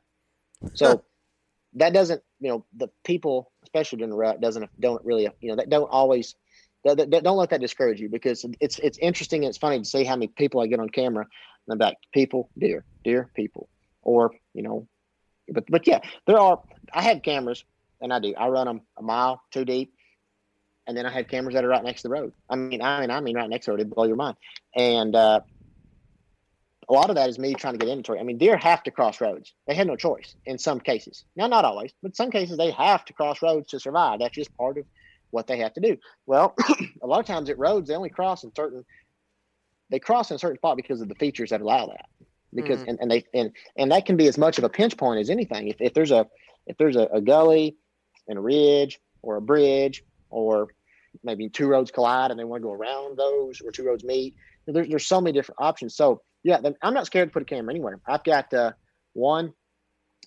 So 0.73 1.03
that 1.73 1.93
doesn't, 1.93 2.21
you 2.39 2.49
know, 2.49 2.65
the 2.75 2.89
people, 3.03 3.51
especially 3.63 3.97
during 3.97 4.11
the 4.11 4.17
rut, 4.17 4.41
doesn't 4.41 4.69
don't 4.79 5.03
really, 5.05 5.29
you 5.39 5.49
know, 5.49 5.55
that 5.55 5.69
don't 5.69 5.89
always 5.89 6.35
don't 6.83 7.37
let 7.37 7.49
that 7.51 7.61
discourage 7.61 7.99
you 7.99 8.09
because 8.09 8.45
it's 8.59 8.79
it's 8.79 8.97
interesting 8.97 9.43
it's 9.43 9.57
funny 9.57 9.79
to 9.79 9.85
see 9.85 10.03
how 10.03 10.15
many 10.15 10.27
people 10.27 10.61
I 10.61 10.67
get 10.67 10.79
on 10.79 10.89
camera 10.89 11.27
and 11.67 11.73
I'm 11.73 11.87
like 11.87 11.97
people, 12.13 12.49
deer, 12.57 12.83
deer, 13.03 13.29
people, 13.35 13.69
or 14.01 14.31
you 14.53 14.63
know, 14.63 14.87
but 15.49 15.65
but 15.69 15.87
yeah, 15.87 15.99
there 16.25 16.39
are. 16.39 16.61
I 16.93 17.03
have 17.03 17.21
cameras 17.21 17.63
and 18.01 18.13
I 18.13 18.19
do. 18.19 18.33
I 18.35 18.47
run 18.49 18.67
them 18.67 18.81
a 18.97 19.01
mile 19.01 19.41
too 19.51 19.65
deep, 19.65 19.93
and 20.87 20.97
then 20.97 21.05
I 21.05 21.11
have 21.11 21.27
cameras 21.27 21.55
that 21.55 21.63
are 21.63 21.69
right 21.69 21.83
next 21.83 22.01
to 22.01 22.07
the 22.07 22.13
road. 22.13 22.33
I 22.49 22.55
mean, 22.55 22.81
I 22.81 23.01
mean, 23.01 23.11
I 23.11 23.19
mean, 23.21 23.35
right 23.35 23.49
next 23.49 23.65
to 23.65 23.73
it, 23.73 23.79
it 23.79 23.89
blow 23.89 24.05
your 24.05 24.15
mind. 24.15 24.37
And 24.75 25.15
uh, 25.15 25.41
a 26.89 26.93
lot 26.93 27.09
of 27.09 27.15
that 27.15 27.29
is 27.29 27.37
me 27.37 27.53
trying 27.53 27.73
to 27.73 27.79
get 27.79 27.89
inventory. 27.89 28.19
I 28.19 28.23
mean, 28.23 28.37
deer 28.37 28.57
have 28.57 28.83
to 28.83 28.91
cross 28.91 29.21
roads. 29.21 29.53
They 29.67 29.75
have 29.75 29.87
no 29.87 29.95
choice 29.95 30.35
in 30.45 30.57
some 30.57 30.79
cases. 30.79 31.25
Now, 31.35 31.47
not 31.47 31.65
always, 31.65 31.91
but 32.01 32.15
some 32.15 32.31
cases 32.31 32.57
they 32.57 32.71
have 32.71 33.05
to 33.05 33.13
cross 33.13 33.41
roads 33.41 33.69
to 33.69 33.79
survive. 33.79 34.19
That's 34.19 34.35
just 34.35 34.55
part 34.57 34.77
of 34.77 34.85
what 35.31 35.47
they 35.47 35.57
have 35.57 35.73
to 35.73 35.81
do. 35.81 35.97
Well, 36.25 36.55
a 37.01 37.07
lot 37.07 37.19
of 37.19 37.25
times 37.25 37.49
at 37.49 37.57
roads, 37.57 37.89
they 37.89 37.95
only 37.95 38.09
cross 38.09 38.43
in 38.43 38.53
certain, 38.55 38.85
they 39.89 39.99
cross 39.99 40.29
in 40.29 40.35
a 40.35 40.39
certain 40.39 40.57
spot 40.57 40.77
because 40.77 41.01
of 41.01 41.09
the 41.09 41.15
features 41.15 41.49
that 41.49 41.61
allow 41.61 41.87
that. 41.87 42.05
Because 42.53 42.81
mm-hmm. 42.81 42.89
and, 42.89 42.99
and 43.01 43.11
they 43.11 43.23
and 43.33 43.51
and 43.77 43.91
that 43.91 44.05
can 44.05 44.17
be 44.17 44.27
as 44.27 44.37
much 44.37 44.57
of 44.57 44.65
a 44.65 44.69
pinch 44.69 44.97
point 44.97 45.21
as 45.21 45.29
anything. 45.29 45.69
If, 45.69 45.77
if 45.79 45.93
there's 45.93 46.11
a 46.11 46.27
if 46.67 46.77
there's 46.77 46.97
a, 46.97 47.07
a 47.13 47.21
gully 47.21 47.77
and 48.27 48.37
a 48.37 48.41
ridge 48.41 48.99
or 49.21 49.37
a 49.37 49.41
bridge 49.41 50.03
or 50.29 50.67
maybe 51.23 51.47
two 51.47 51.67
roads 51.67 51.91
collide 51.91 52.29
and 52.29 52.39
they 52.39 52.43
want 52.43 52.61
to 52.61 52.67
go 52.67 52.73
around 52.73 53.17
those 53.17 53.61
or 53.61 53.71
two 53.71 53.85
roads 53.85 54.03
meet, 54.03 54.35
there's 54.67 54.89
there's 54.89 55.07
so 55.07 55.21
many 55.21 55.33
different 55.33 55.61
options. 55.61 55.95
So 55.95 56.21
yeah, 56.43 56.59
I'm 56.81 56.93
not 56.93 57.05
scared 57.05 57.29
to 57.29 57.33
put 57.33 57.43
a 57.43 57.45
camera 57.45 57.73
anywhere. 57.73 58.01
I've 58.05 58.23
got 58.25 58.53
uh, 58.53 58.73
one, 59.13 59.53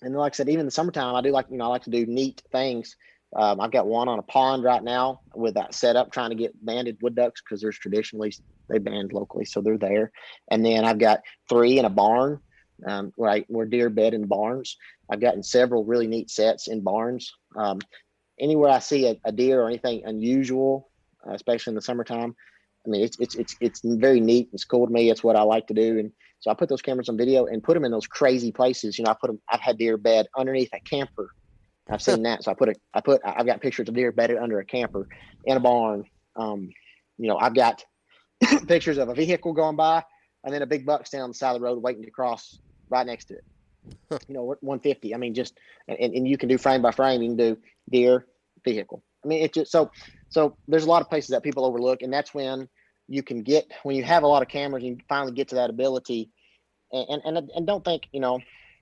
and 0.01 0.15
like 0.15 0.33
I 0.33 0.35
said, 0.35 0.49
even 0.49 0.61
in 0.61 0.65
the 0.65 0.71
summertime, 0.71 1.13
I 1.13 1.21
do 1.21 1.29
like 1.29 1.45
you 1.51 1.57
know 1.57 1.65
I 1.65 1.67
like 1.67 1.83
to 1.83 1.91
do 1.91 2.07
neat 2.07 2.41
things 2.51 2.95
um, 3.35 3.59
I've 3.59 3.71
got 3.71 3.85
one 3.85 4.07
on 4.07 4.17
a 4.17 4.23
pond 4.23 4.63
right 4.63 4.83
now 4.83 5.19
with 5.35 5.55
that 5.55 5.73
setup, 5.73 6.11
trying 6.11 6.29
to 6.29 6.35
get 6.35 6.65
banded 6.65 6.97
wood 7.01 7.15
ducks 7.15 7.41
because 7.41 7.61
there's 7.61 7.77
traditionally 7.77 8.33
they 8.69 8.79
band 8.79 9.11
locally, 9.11 9.43
so 9.43 9.61
they're 9.61 9.77
there. 9.77 10.11
And 10.49 10.65
then 10.65 10.85
I've 10.85 10.99
got 10.99 11.21
three 11.49 11.77
in 11.77 11.85
a 11.85 11.89
barn, 11.89 12.39
um, 12.87 13.11
right 13.17 13.45
where 13.49 13.65
deer 13.65 13.89
bed 13.89 14.13
in 14.13 14.25
barns. 14.25 14.77
I've 15.09 15.19
gotten 15.19 15.43
several 15.43 15.83
really 15.83 16.07
neat 16.07 16.31
sets 16.31 16.69
in 16.69 16.81
barns. 16.81 17.33
Um, 17.57 17.79
anywhere 18.39 18.71
I 18.71 18.79
see 18.79 19.07
a, 19.07 19.19
a, 19.25 19.31
deer 19.33 19.61
or 19.61 19.67
anything 19.67 20.03
unusual, 20.05 20.89
uh, 21.27 21.33
especially 21.33 21.71
in 21.71 21.75
the 21.75 21.81
summertime, 21.81 22.35
I 22.85 22.89
mean 22.89 23.03
it's 23.03 23.19
it's 23.19 23.35
it's 23.35 23.55
it's 23.59 23.81
very 23.83 24.21
neat. 24.21 24.49
It's 24.53 24.63
cool 24.63 24.87
to 24.87 24.93
me. 24.93 25.09
It's 25.09 25.25
what 25.25 25.35
I 25.35 25.41
like 25.41 25.67
to 25.67 25.73
do, 25.73 25.99
and 25.99 26.11
so 26.39 26.51
I 26.51 26.53
put 26.53 26.69
those 26.69 26.81
cameras 26.81 27.09
on 27.09 27.17
video 27.17 27.47
and 27.47 27.61
put 27.61 27.73
them 27.73 27.83
in 27.83 27.91
those 27.91 28.07
crazy 28.07 28.53
places. 28.53 28.97
You 28.97 29.03
know, 29.03 29.11
I 29.11 29.15
put 29.19 29.27
them. 29.27 29.41
I've 29.49 29.59
had 29.59 29.77
deer 29.77 29.97
bed 29.97 30.27
underneath 30.37 30.69
a 30.73 30.79
camper 30.79 31.31
I've 31.89 32.01
seen 32.01 32.23
that. 32.23 32.43
So 32.43 32.51
I 32.51 32.53
put 32.55 32.69
a, 32.69 32.75
I 32.93 33.01
put, 33.01 33.21
I've 33.23 33.45
got 33.45 33.61
pictures 33.61 33.87
of 33.87 33.95
deer 33.95 34.11
bedded 34.11 34.37
under 34.37 34.59
a 34.59 34.65
camper 34.65 35.07
in 35.45 35.57
a 35.57 35.59
barn. 35.59 36.05
Um, 36.35 36.71
you 37.17 37.27
know, 37.27 37.37
I've 37.37 37.53
got 37.53 37.85
pictures 38.67 38.97
of 38.97 39.09
a 39.09 39.13
vehicle 39.13 39.53
going 39.53 39.75
by 39.75 40.03
and 40.43 40.53
then 40.53 40.61
a 40.61 40.67
big 40.67 40.85
buck 40.85 41.05
standing 41.05 41.23
on 41.23 41.29
the 41.31 41.35
side 41.35 41.55
of 41.55 41.61
the 41.61 41.65
road 41.65 41.81
waiting 41.81 42.03
to 42.03 42.11
cross 42.11 42.59
right 42.89 43.05
next 43.05 43.25
to 43.25 43.35
it. 43.35 43.43
you 44.27 44.33
know, 44.33 44.43
150. 44.43 45.13
I 45.13 45.17
mean, 45.17 45.33
just, 45.33 45.57
and, 45.87 46.13
and 46.13 46.27
you 46.27 46.37
can 46.37 46.49
do 46.49 46.57
frame 46.57 46.81
by 46.81 46.91
frame. 46.91 47.21
You 47.21 47.29
can 47.29 47.37
do 47.37 47.57
deer, 47.91 48.25
vehicle. 48.63 49.03
I 49.23 49.27
mean, 49.27 49.43
it's 49.43 49.53
just 49.53 49.71
so, 49.71 49.91
so 50.29 50.55
there's 50.67 50.85
a 50.85 50.89
lot 50.89 51.01
of 51.01 51.09
places 51.09 51.29
that 51.29 51.43
people 51.43 51.65
overlook. 51.65 52.01
And 52.01 52.11
that's 52.11 52.33
when 52.33 52.67
you 53.07 53.23
can 53.23 53.43
get, 53.43 53.71
when 53.83 53.95
you 53.95 54.03
have 54.03 54.23
a 54.23 54.27
lot 54.27 54.41
of 54.41 54.47
cameras, 54.47 54.83
you 54.83 54.97
finally 55.07 55.33
get 55.33 55.49
to 55.49 55.55
that 55.55 55.69
ability. 55.69 56.29
And, 56.91 57.21
and, 57.25 57.37
and, 57.37 57.51
and 57.55 57.67
don't 57.67 57.83
think, 57.83 58.07
you 58.11 58.19
know, 58.19 58.39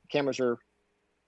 cameras 0.09 0.39
are 0.39 0.57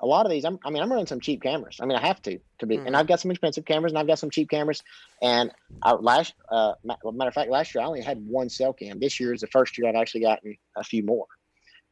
a 0.02 0.06
lot 0.06 0.26
of 0.26 0.32
these, 0.32 0.44
I'm, 0.44 0.60
i 0.66 0.70
mean, 0.70 0.84
I'm 0.84 0.90
running 0.90 1.06
some 1.06 1.22
cheap 1.22 1.42
cameras. 1.42 1.78
I 1.82 1.86
mean, 1.86 1.98
I 1.98 2.06
have 2.06 2.22
to 2.24 2.38
to 2.60 2.66
be, 2.66 2.78
mm-hmm. 2.78 2.88
and 2.88 2.98
I've 2.98 3.08
got 3.08 3.20
some 3.20 3.32
expensive 3.32 3.66
cameras, 3.66 3.92
and 3.92 4.00
I've 4.00 4.08
got 4.08 4.20
some 4.20 4.30
cheap 4.30 4.50
cameras. 4.50 4.84
And 5.22 5.52
I, 5.82 5.94
last, 5.94 6.34
uh, 6.52 6.74
matter 6.84 7.28
of 7.28 7.34
fact, 7.34 7.50
last 7.50 7.74
year 7.74 7.84
I 7.84 7.88
only 7.88 8.02
had 8.02 8.26
one 8.26 8.50
cell 8.50 8.74
cam. 8.74 9.00
This 9.00 9.20
year 9.20 9.34
is 9.34 9.42
the 9.42 9.48
first 9.48 9.78
year 9.78 9.88
I've 9.88 9.96
actually 9.96 10.22
gotten 10.22 10.58
a 10.76 10.84
few 10.84 11.04
more. 11.04 11.28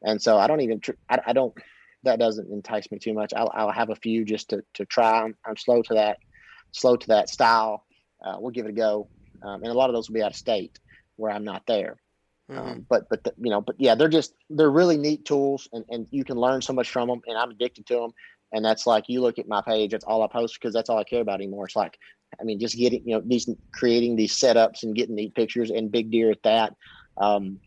and 0.02 0.20
so 0.20 0.38
I 0.38 0.46
don't 0.46 0.60
even 0.60 0.80
tr- 0.80 0.92
I, 1.08 1.18
I 1.26 1.32
don't 1.32 1.54
that 2.02 2.18
doesn't 2.18 2.50
entice 2.52 2.90
me 2.90 2.98
too 2.98 3.14
much. 3.14 3.32
I'll, 3.34 3.50
I'll 3.54 3.72
have 3.72 3.90
a 3.90 3.96
few 3.96 4.24
just 4.24 4.50
to 4.50 4.62
to 4.74 4.84
try. 4.84 5.22
I'm, 5.22 5.36
I'm 5.46 5.56
slow 5.56 5.82
to 5.82 5.94
that 5.94 6.18
slow 6.72 6.96
to 6.96 7.06
that 7.08 7.28
style. 7.28 7.84
Uh, 8.24 8.36
we'll 8.38 8.50
give 8.50 8.66
it 8.66 8.70
a 8.70 8.72
go, 8.72 9.08
um, 9.42 9.62
and 9.62 9.66
a 9.66 9.74
lot 9.74 9.90
of 9.90 9.94
those 9.94 10.08
will 10.08 10.14
be 10.14 10.22
out 10.22 10.30
of 10.30 10.36
state 10.36 10.78
where 11.16 11.30
I'm 11.30 11.44
not 11.44 11.66
there. 11.66 11.96
Mhm. 12.50 12.58
Um, 12.58 12.86
but 12.88 13.08
but 13.08 13.24
the, 13.24 13.32
you 13.38 13.50
know, 13.50 13.60
but 13.60 13.74
yeah, 13.78 13.94
they're 13.94 14.08
just 14.08 14.34
they're 14.50 14.70
really 14.70 14.98
neat 14.98 15.24
tools, 15.24 15.66
and, 15.72 15.84
and 15.88 16.06
you 16.10 16.24
can 16.24 16.36
learn 16.36 16.60
so 16.60 16.72
much 16.72 16.90
from 16.90 17.08
them. 17.08 17.20
And 17.26 17.38
I'm 17.38 17.50
addicted 17.50 17.86
to 17.86 17.94
them. 17.94 18.10
And 18.52 18.64
that's 18.64 18.86
like 18.86 19.08
you 19.08 19.20
look 19.20 19.38
at 19.38 19.48
my 19.48 19.62
page, 19.62 19.90
that's 19.90 20.04
all 20.04 20.22
I 20.22 20.28
post 20.28 20.54
because 20.60 20.72
that's 20.74 20.88
all 20.90 20.98
I 20.98 21.04
care 21.04 21.22
about 21.22 21.40
anymore. 21.40 21.64
It's 21.64 21.74
like, 21.74 21.98
I 22.40 22.44
mean, 22.44 22.60
just 22.60 22.76
getting 22.76 23.02
you 23.06 23.16
know 23.16 23.22
these 23.24 23.48
creating 23.72 24.16
these 24.16 24.34
setups 24.34 24.82
and 24.82 24.94
getting 24.94 25.14
neat 25.14 25.34
pictures 25.34 25.70
and 25.70 25.90
big 25.90 26.10
deer 26.10 26.30
at 26.30 26.42
that. 26.44 26.74
Um, 27.16 27.60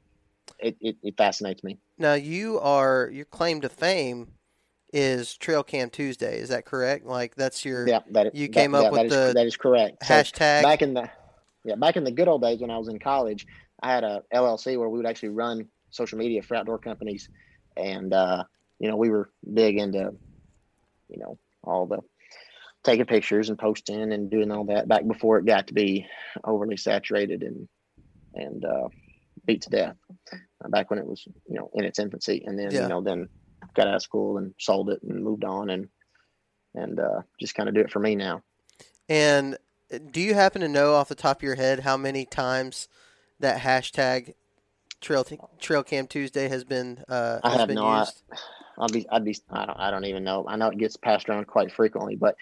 it, 0.59 0.77
it, 0.79 0.95
it 1.03 1.17
fascinates 1.17 1.63
me. 1.63 1.77
Now 1.97 2.13
you 2.13 2.59
are 2.59 3.09
your 3.11 3.25
claim 3.25 3.61
to 3.61 3.69
fame 3.69 4.27
is 4.93 5.35
Trail 5.35 5.63
Cam 5.63 5.89
Tuesday. 5.89 6.39
Is 6.39 6.49
that 6.49 6.65
correct? 6.65 7.05
Like 7.05 7.35
that's 7.35 7.65
your 7.65 7.87
Yeah, 7.87 7.99
that 8.11 8.33
You 8.35 8.47
that- 8.47 8.53
came 8.53 8.75
up 8.75 8.83
yeah, 8.83 8.89
with 8.91 8.99
that 8.99 9.05
is, 9.07 9.11
the 9.27 9.33
that 9.33 9.45
is 9.47 9.57
correct. 9.57 10.05
So 10.05 10.13
hashtag. 10.13 10.61
back 10.63 10.81
in 10.83 10.93
the 10.93 11.09
yeah 11.65 11.75
back 11.75 11.97
in 11.97 12.03
the 12.03 12.11
good 12.11 12.27
old 12.27 12.43
days 12.43 12.59
when 12.61 12.71
I 12.71 12.77
was 12.77 12.87
in 12.87 12.99
college, 12.99 13.45
I 13.81 13.93
had 13.93 14.03
a 14.03 14.23
LLC 14.33 14.77
where 14.77 14.89
we 14.89 14.97
would 14.97 15.07
actually 15.07 15.29
run 15.29 15.67
social 15.91 16.17
media 16.17 16.41
for 16.41 16.55
outdoor 16.55 16.79
companies, 16.79 17.29
and 17.75 18.13
uh, 18.13 18.43
you 18.79 18.89
know 18.89 18.97
we 18.97 19.09
were 19.09 19.29
big 19.53 19.77
into 19.77 20.11
you 21.09 21.19
know 21.19 21.37
all 21.63 21.85
the 21.85 21.99
taking 22.83 23.05
pictures 23.05 23.49
and 23.49 23.59
posting 23.59 24.13
and 24.13 24.29
doing 24.31 24.51
all 24.51 24.65
that 24.65 24.87
back 24.87 25.05
before 25.07 25.37
it 25.37 25.45
got 25.45 25.67
to 25.67 25.73
be 25.73 26.05
overly 26.43 26.77
saturated 26.77 27.43
and 27.43 27.67
and 28.33 28.65
uh, 28.65 28.87
beat 29.45 29.61
to 29.63 29.69
death. 29.69 29.95
Uh, 30.31 30.69
back 30.69 30.89
when 30.89 30.99
it 30.99 31.05
was 31.05 31.25
you 31.47 31.55
know 31.55 31.69
in 31.73 31.85
its 31.85 31.99
infancy, 31.99 32.43
and 32.45 32.57
then 32.57 32.71
Yeah. 32.71 32.83
you 32.83 32.87
know 32.87 33.01
then 33.01 33.27
got 33.75 33.87
out 33.87 33.95
of 33.95 34.01
school 34.01 34.37
and 34.37 34.53
sold 34.59 34.89
it 34.89 35.01
and 35.03 35.23
moved 35.23 35.43
on 35.43 35.69
and 35.69 35.87
and 36.75 36.99
uh, 36.99 37.21
just 37.39 37.55
kind 37.55 37.69
of 37.69 37.75
do 37.75 37.81
it 37.81 37.91
for 37.91 37.99
me 37.99 38.15
now. 38.15 38.41
And 39.09 39.57
uh, 39.93 39.99
do 40.11 40.21
you 40.21 40.33
happen 40.33 40.61
to 40.61 40.67
know 40.67 40.93
off 40.93 41.09
the 41.09 41.15
top 41.15 41.37
of 41.37 41.43
your 41.43 41.55
head 41.55 41.81
how 41.81 41.97
many 41.97 42.25
times 42.25 42.87
that 43.39 43.61
hashtag 43.61 44.33
Trail 45.01 45.25
Trail 45.59 45.83
Cam 45.83 46.07
Tuesday 46.07 46.47
has 46.47 46.63
been 46.63 47.03
uh, 47.07 47.39
I 47.43 47.51
have 47.57 47.67
been 47.67 47.75
no 47.75 47.99
used? 47.99 48.23
I'll 48.79 48.87
be, 48.87 49.07
I'd 49.09 49.25
be, 49.25 49.35
I 49.49 49.65
don't, 49.65 49.79
I 49.79 49.91
don't 49.91 50.05
even 50.05 50.23
know. 50.23 50.45
I 50.47 50.55
know 50.55 50.67
it 50.67 50.77
gets 50.77 50.97
passed 50.97 51.29
around 51.29 51.47
quite 51.47 51.71
frequently, 51.71 52.15
but 52.15 52.35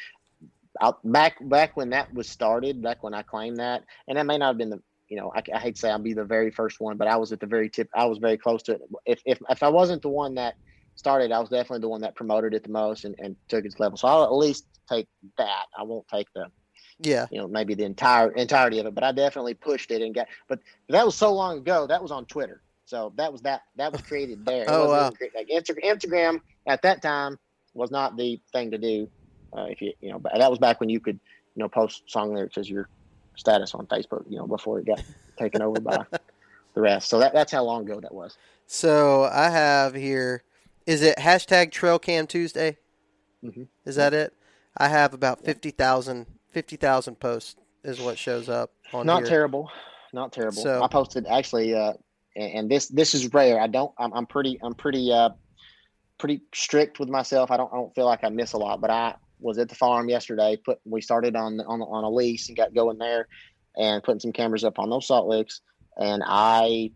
I'll, 0.81 0.99
back, 1.03 1.37
back 1.41 1.77
when 1.77 1.91
that 1.91 2.13
was 2.13 2.27
started, 2.27 2.81
back 2.81 3.03
when 3.03 3.13
I 3.13 3.21
claimed 3.21 3.57
that, 3.57 3.83
and 4.07 4.17
that 4.17 4.25
may 4.25 4.37
not 4.37 4.47
have 4.47 4.57
been 4.57 4.69
the, 4.69 4.81
you 5.07 5.17
know, 5.17 5.31
I, 5.33 5.41
I 5.53 5.59
hate 5.59 5.75
to 5.75 5.79
say 5.79 5.89
I'll 5.89 5.99
be 5.99 6.13
the 6.13 6.25
very 6.25 6.51
first 6.51 6.81
one, 6.81 6.97
but 6.97 7.07
I 7.07 7.15
was 7.15 7.31
at 7.31 7.39
the 7.39 7.45
very 7.45 7.69
tip. 7.69 7.89
I 7.95 8.05
was 8.05 8.17
very 8.17 8.37
close 8.37 8.63
to 8.63 8.73
it. 8.73 8.81
If, 9.05 9.21
if, 9.25 9.39
if 9.49 9.63
I 9.63 9.69
wasn't 9.69 10.01
the 10.01 10.09
one 10.09 10.35
that 10.35 10.55
started, 10.95 11.31
I 11.31 11.39
was 11.39 11.49
definitely 11.49 11.79
the 11.79 11.89
one 11.89 12.01
that 12.01 12.15
promoted 12.15 12.53
it 12.53 12.63
the 12.63 12.69
most 12.69 13.05
and, 13.05 13.15
and 13.19 13.35
took 13.47 13.63
its 13.63 13.79
level. 13.79 13.97
So 13.97 14.07
I'll 14.07 14.23
at 14.23 14.33
least 14.33 14.65
take 14.89 15.07
that. 15.37 15.65
I 15.77 15.83
won't 15.83 16.07
take 16.09 16.27
the, 16.33 16.47
Yeah, 16.99 17.27
you 17.31 17.39
know, 17.39 17.47
maybe 17.47 17.73
the 17.73 17.83
entire 17.83 18.31
entirety 18.31 18.79
of 18.79 18.85
it, 18.85 18.95
but 18.95 19.03
I 19.03 19.11
definitely 19.11 19.53
pushed 19.53 19.91
it 19.91 20.01
and 20.01 20.15
got. 20.15 20.27
But 20.47 20.59
that 20.89 21.05
was 21.05 21.15
so 21.15 21.33
long 21.33 21.57
ago. 21.57 21.87
That 21.87 22.01
was 22.01 22.11
on 22.11 22.25
Twitter, 22.25 22.61
so 22.85 23.11
that 23.17 23.31
was 23.31 23.41
that 23.41 23.63
that 23.75 23.91
was 23.91 24.01
created 24.01 24.45
there. 24.45 24.65
Oh, 24.69 24.89
wow. 24.89 25.11
Like 25.35 25.49
Insta- 25.49 25.83
Instagram 25.83 26.39
at 26.67 26.81
that 26.83 27.01
time 27.01 27.37
was 27.73 27.91
not 27.91 28.15
the 28.15 28.39
thing 28.53 28.71
to 28.71 28.77
do. 28.77 29.09
Uh, 29.55 29.65
if 29.65 29.81
you 29.81 29.91
you 29.99 30.11
know, 30.11 30.19
but 30.19 30.31
that 30.37 30.49
was 30.49 30.59
back 30.59 30.79
when 30.79 30.89
you 30.89 30.99
could 31.01 31.19
you 31.55 31.63
know 31.63 31.67
post 31.69 32.03
song 32.07 32.33
lyrics 32.33 32.57
as 32.57 32.69
your 32.69 32.87
status 33.35 33.73
on 33.75 33.87
Facebook. 33.87 34.23
You 34.29 34.37
know, 34.37 34.47
before 34.47 34.79
it 34.79 34.85
got 34.85 35.03
taken 35.37 35.61
over 35.61 35.81
by 35.81 36.05
the 36.75 36.81
rest. 36.81 37.09
So 37.09 37.19
that 37.19 37.33
that's 37.33 37.51
how 37.51 37.63
long 37.65 37.83
ago 37.89 37.99
that 37.99 38.13
was. 38.13 38.37
So 38.67 39.25
I 39.25 39.49
have 39.49 39.95
here. 39.95 40.43
Is 40.87 41.01
it 41.01 41.17
hashtag 41.17 41.71
Trail 41.71 41.99
Cam 41.99 42.25
Tuesday? 42.25 42.77
Mhm. 43.43 43.67
Is 43.85 43.95
that 43.97 44.13
it? 44.13 44.33
I 44.77 44.87
have 44.89 45.13
about 45.13 45.43
50,000 45.43 46.27
50,000 46.55 47.19
posts 47.19 47.57
is 47.83 47.99
what 47.99 48.17
shows 48.17 48.47
up 48.47 48.71
on 48.93 49.05
not 49.05 49.23
here. 49.23 49.27
terrible. 49.27 49.69
Not 50.13 50.31
terrible. 50.31 50.63
So- 50.63 50.81
i 50.81 50.87
posted 50.87 51.27
actually 51.27 51.75
uh 51.75 51.91
and, 52.37 52.51
and 52.53 52.71
this 52.71 52.87
this 52.87 53.13
is 53.13 53.33
rare. 53.33 53.59
I 53.59 53.67
don't 53.67 53.91
I'm, 53.99 54.13
I'm 54.13 54.25
pretty 54.25 54.57
i'm 54.63 54.73
pretty 54.73 55.11
uh 55.11 55.31
pretty 56.17 56.43
strict 56.53 56.97
with 56.97 57.09
myself. 57.09 57.51
I 57.51 57.57
don't 57.57 57.73
i 57.73 57.75
don't 57.75 57.93
feel 57.93 58.05
like 58.05 58.23
i 58.23 58.29
miss 58.29 58.53
a 58.53 58.57
lot 58.57 58.79
but 58.79 58.89
i 58.89 59.15
was 59.41 59.57
at 59.57 59.67
the 59.67 59.75
farm 59.75 60.07
yesterday 60.07 60.55
put 60.55 60.79
we 60.85 61.01
started 61.01 61.35
on 61.35 61.59
on 61.59 61.81
on 61.81 62.05
a 62.05 62.09
lease 62.09 62.47
and 62.47 62.55
got 62.55 62.73
going 62.73 62.99
there 62.99 63.27
and 63.75 64.01
putting 64.01 64.21
some 64.21 64.31
cameras 64.31 64.63
up 64.63 64.79
on 64.79 64.89
those 64.89 65.07
salt 65.07 65.27
licks 65.27 65.59
and 65.97 66.23
i 66.25 66.89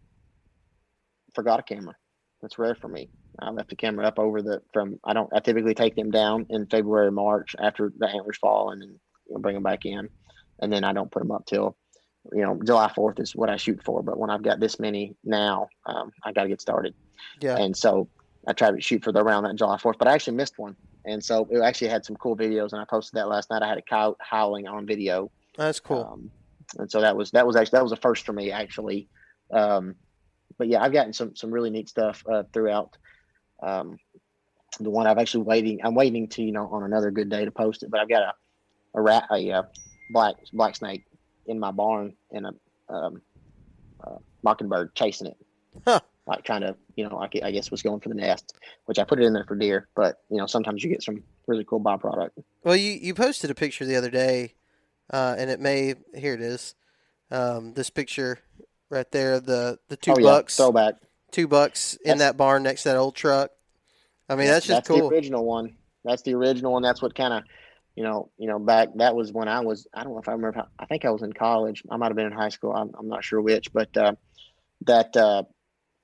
forgot 1.36 1.60
a 1.60 1.64
camera. 1.64 1.96
That's 2.42 2.58
rare 2.58 2.76
for 2.76 2.88
me. 2.88 3.10
I 3.38 3.50
left 3.50 3.70
the 3.70 3.76
camera 3.76 4.08
up 4.08 4.20
over 4.20 4.42
the 4.42 4.62
from 4.72 5.02
i 5.04 5.12
don't 5.12 5.30
i 5.34 5.42
typically 5.42 5.74
take 5.74 5.98
them 5.98 6.12
down 6.12 6.46
in 6.50 6.66
february 6.68 7.12
march 7.12 7.58
after 7.60 7.92
the 7.98 8.08
antlers 8.08 8.38
fall 8.38 8.72
and 8.72 9.00
know, 9.34 9.40
bring 9.40 9.56
them 9.56 9.64
back 9.64 9.86
in 9.86 10.10
and 10.62 10.72
then 10.72 10.84
I 10.84 10.94
don't 10.94 11.12
put 11.12 11.20
them 11.22 11.32
up 11.32 11.46
till 11.46 11.76
you 12.34 12.42
know 12.42 12.60
July 12.66 12.92
Fourth 12.94 13.20
is 13.20 13.36
what 13.36 13.50
I 13.50 13.56
shoot 13.58 13.82
for. 13.84 14.04
But 14.04 14.18
when 14.20 14.30
I've 14.30 14.44
got 14.44 14.60
this 14.60 14.80
many 14.80 15.16
now, 15.24 15.68
um, 15.86 16.12
I 16.24 16.32
got 16.34 16.44
to 16.44 16.50
get 16.50 16.62
started, 16.62 16.94
Yeah. 17.42 17.58
and 17.58 17.76
so 17.76 18.10
I 18.48 18.54
tried 18.54 18.76
to 18.76 18.82
shoot 18.82 19.04
for 19.04 19.12
the 19.12 19.24
around 19.24 19.44
that 19.44 19.56
July 19.56 19.78
Fourth. 19.78 19.98
But 19.98 20.08
I 20.10 20.14
actually 20.14 20.36
missed 20.36 20.56
one, 20.58 20.76
and 21.06 21.24
so 21.24 21.48
it 21.50 21.60
actually 21.62 21.88
had 21.90 22.04
some 22.06 22.18
cool 22.18 22.36
videos, 22.36 22.74
and 22.74 22.82
I 22.82 22.86
posted 22.90 23.18
that 23.18 23.30
last 23.30 23.50
night. 23.50 23.62
I 23.64 23.70
had 23.70 23.78
a 23.78 23.82
cow 23.82 24.16
howling 24.20 24.68
on 24.68 24.86
video, 24.86 25.32
That's 25.58 25.80
cool. 25.80 26.04
um, 26.12 26.32
and 26.78 26.92
so 26.92 27.02
that 27.02 27.16
was 27.16 27.32
that 27.32 27.48
was 27.48 27.56
actually 27.56 27.78
that 27.78 27.84
was 27.84 27.94
a 27.94 27.98
first 27.98 28.26
for 28.26 28.34
me 28.34 28.52
actually. 28.52 29.08
Um, 29.54 29.96
but 30.58 30.68
yeah, 30.68 30.84
I've 30.84 30.94
gotten 30.94 31.14
some 31.14 31.36
some 31.38 31.52
really 31.52 31.70
neat 31.70 31.88
stuff 31.90 32.22
uh, 32.32 32.44
throughout. 32.54 32.98
Um, 33.64 33.98
the 34.80 34.90
one 34.90 35.08
I've 35.08 35.18
actually 35.18 35.44
waiting, 35.44 35.80
I'm 35.84 35.96
waiting 35.96 36.28
to 36.30 36.44
you 36.44 36.52
know 36.52 36.68
on 36.72 36.84
another 36.84 37.12
good 37.12 37.30
day 37.30 37.46
to 37.46 37.52
post 37.52 37.82
it. 37.84 37.90
But 37.90 38.02
I've 38.02 38.10
got 38.10 38.24
a 38.24 38.34
a 38.94 39.02
rat 39.02 39.26
a 39.32 39.52
uh, 39.52 39.64
black 40.12 40.36
black 40.54 40.76
snake 40.76 41.06
in 41.46 41.60
my 41.60 41.72
barn 41.72 42.14
and 42.32 42.46
a 42.48 42.94
um, 42.94 43.22
uh, 44.04 44.16
mockingbird 44.44 44.94
chasing 44.96 45.28
it, 45.28 45.38
Huh. 45.86 46.00
like 46.28 46.44
trying 46.44 46.62
to 46.62 46.76
you 46.96 47.08
know 47.08 47.16
like 47.18 47.40
I 47.44 47.52
guess 47.52 47.72
was 47.72 47.82
going 47.82 48.00
for 48.00 48.10
the 48.10 48.16
nest, 48.16 48.54
which 48.86 49.00
I 49.00 49.04
put 49.04 49.20
it 49.20 49.26
in 49.26 49.34
there 49.34 49.46
for 49.46 49.56
deer. 49.56 49.88
But 49.96 50.18
you 50.30 50.38
know 50.38 50.46
sometimes 50.48 50.84
you 50.84 50.90
get 50.90 51.04
some 51.04 51.24
really 51.48 51.64
cool 51.66 51.80
byproduct. 51.82 52.32
Well, 52.64 52.76
you, 52.76 52.92
you 52.92 53.14
posted 53.14 53.50
a 53.52 53.56
picture 53.56 53.86
the 53.86 53.96
other 53.96 54.10
day, 54.10 54.54
uh, 55.12 55.36
and 55.38 55.50
it 55.50 55.60
may 55.60 55.96
here 56.16 56.34
it 56.34 56.42
is, 56.42 56.76
um, 57.32 57.74
this 57.74 57.90
picture 57.90 58.40
right 58.90 59.10
there 59.12 59.40
the 59.40 59.78
the 59.88 59.98
two 59.98 60.14
oh 60.18 60.22
bucks 60.22 60.58
yeah, 60.58 60.66
throwback. 60.66 60.96
two 61.32 61.48
bucks 61.48 61.94
in 62.04 62.18
That's- 62.18 62.20
that 62.32 62.38
barn 62.38 62.64
next 62.64 62.84
to 62.84 62.90
that 62.90 62.98
old 62.98 63.16
truck. 63.16 63.52
I 64.28 64.36
mean 64.36 64.48
that's 64.48 64.66
just 64.66 64.78
that's 64.78 64.88
the 64.88 64.94
cool. 65.02 65.10
original 65.10 65.46
one. 65.46 65.76
That's 66.06 66.22
the 66.22 66.34
original 66.36 66.72
one. 66.74 66.82
That's 66.82 67.02
what 67.02 67.14
kind 67.14 67.34
of, 67.34 67.44
you 68.00 68.06
know, 68.06 68.32
you 68.38 68.48
know, 68.48 68.60
back 68.60 68.88
that 68.96 69.14
was 69.14 69.34
when 69.34 69.50
I 69.50 69.60
was. 69.60 69.86
I 69.94 70.06
don't 70.06 70.14
know 70.14 70.20
if 70.20 70.30
I 70.30 70.32
remember. 70.32 70.60
How, 70.60 70.68
I 70.80 70.86
think 70.86 71.04
I 71.04 71.10
was 71.10 71.22
in 71.22 71.34
college. 71.34 71.84
I 71.92 71.98
might 71.98 72.08
have 72.08 72.16
been 72.16 72.28
in 72.28 72.32
high 72.32 72.48
school. 72.48 72.72
I'm, 72.72 72.92
I'm 72.98 73.10
not 73.10 73.26
sure 73.26 73.42
which, 73.42 73.74
but 73.74 73.96
uh, 73.98 74.14
that 74.86 75.18
uh, 75.18 75.44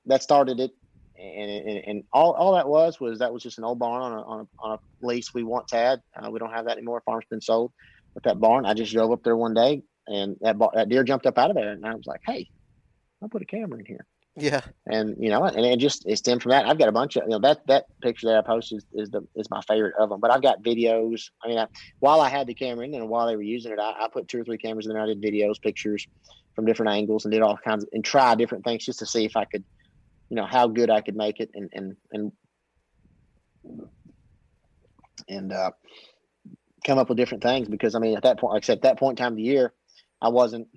that 0.06 0.22
started 0.22 0.60
it. 0.60 0.72
And, 1.18 1.50
and, 1.50 1.84
and 1.88 2.04
all, 2.12 2.34
all 2.34 2.56
that 2.56 2.68
was 2.68 3.00
was 3.00 3.20
that 3.20 3.32
was 3.32 3.44
just 3.44 3.60
an 3.60 3.64
old 3.64 3.80
barn 3.80 4.02
on 4.02 4.12
a, 4.12 4.22
on 4.24 4.40
a, 4.42 4.48
on 4.60 4.72
a 4.74 5.08
lease 5.08 5.34
we 5.34 5.44
once 5.44 5.72
had. 5.72 6.02
Uh, 6.14 6.30
we 6.30 6.38
don't 6.38 6.52
have 6.52 6.66
that 6.66 6.76
anymore. 6.76 7.02
Farm's 7.06 7.24
been 7.30 7.40
sold. 7.40 7.72
But 8.14 8.24
that 8.24 8.42
barn, 8.42 8.66
I 8.66 8.74
just 8.74 8.92
drove 8.92 9.14
up 9.14 9.24
there 9.24 9.38
one 9.38 9.54
day, 9.54 9.82
and 10.06 10.36
that 10.42 10.58
bar, 10.58 10.72
that 10.74 10.90
deer 10.90 11.06
jumped 11.06 11.26
up 11.26 11.38
out 11.38 11.50
of 11.50 11.56
there, 11.56 11.72
and 11.72 11.86
I 11.86 11.96
was 11.96 12.06
like, 12.06 12.24
"Hey, 12.26 12.50
I'll 13.22 13.30
put 13.30 13.42
a 13.42 13.46
camera 13.46 13.80
in 13.80 13.86
here." 13.86 14.06
Yeah, 14.38 14.62
and 14.86 15.16
you 15.18 15.30
know, 15.30 15.46
and 15.46 15.66
it 15.66 15.80
just 15.80 16.06
it 16.06 16.18
stemmed 16.18 16.44
from 16.44 16.50
that. 16.50 16.68
I've 16.68 16.78
got 16.78 16.90
a 16.90 16.92
bunch 16.92 17.16
of 17.16 17.24
you 17.24 17.30
know 17.30 17.40
that 17.40 17.66
that 17.68 17.86
picture 18.02 18.28
that 18.28 18.38
I 18.38 18.42
posted 18.42 18.80
is, 18.80 18.86
is 18.94 19.10
the 19.10 19.26
is 19.34 19.50
my 19.50 19.62
favorite 19.62 19.96
of 19.98 20.10
them. 20.10 20.20
But 20.20 20.32
I've 20.32 20.42
got 20.42 20.62
videos. 20.62 21.30
I 21.42 21.48
mean, 21.48 21.58
I, 21.58 21.68
while 22.00 22.20
I 22.20 22.28
had 22.28 22.46
the 22.46 22.54
camera 22.54 22.86
in 22.86 22.94
and 22.96 23.08
while 23.08 23.28
they 23.28 23.38
were 23.38 23.42
using 23.42 23.72
it, 23.72 23.80
I, 23.80 23.92
I 23.98 24.10
put 24.12 24.28
two 24.28 24.42
or 24.42 24.44
three 24.44 24.58
cameras 24.58 24.88
in 24.88 24.94
there. 24.94 25.02
I 25.02 25.06
did 25.06 25.22
videos, 25.22 25.62
pictures 25.62 26.06
from 26.54 26.66
different 26.66 26.92
angles, 26.92 27.24
and 27.24 27.32
did 27.32 27.42
all 27.42 27.58
kinds 27.58 27.86
of 27.86 27.90
and 27.94 28.04
try 28.04 28.36
different 28.36 28.66
things 28.66 28.86
just 28.86 29.00
to 29.00 29.06
see 29.06 29.24
if 29.24 29.38
I 29.38 29.46
could, 29.46 29.64
you 30.30 30.36
know, 30.36 30.46
how 30.46 30.68
good 30.68 30.90
I 30.90 31.00
could 31.00 31.16
make 31.16 31.40
it, 31.40 31.52
and 31.54 31.70
and 31.72 31.96
and 32.12 32.32
and 35.30 35.54
uh, 35.54 35.72
come 36.86 36.98
up 36.98 37.08
with 37.08 37.18
different 37.18 37.42
things. 37.42 37.70
Because 37.70 37.96
I 37.96 38.00
mean, 38.00 38.18
at 38.18 38.24
that 38.24 38.38
point, 38.38 38.54
like 38.54 38.64
I 38.64 38.66
said, 38.66 38.80
at 38.80 38.84
that 38.84 39.00
point 39.00 39.18
in 39.18 39.24
time 39.24 39.34
of 39.34 39.38
the 39.38 39.44
year, 39.44 39.72
I 40.22 40.28
wasn't 40.28 40.68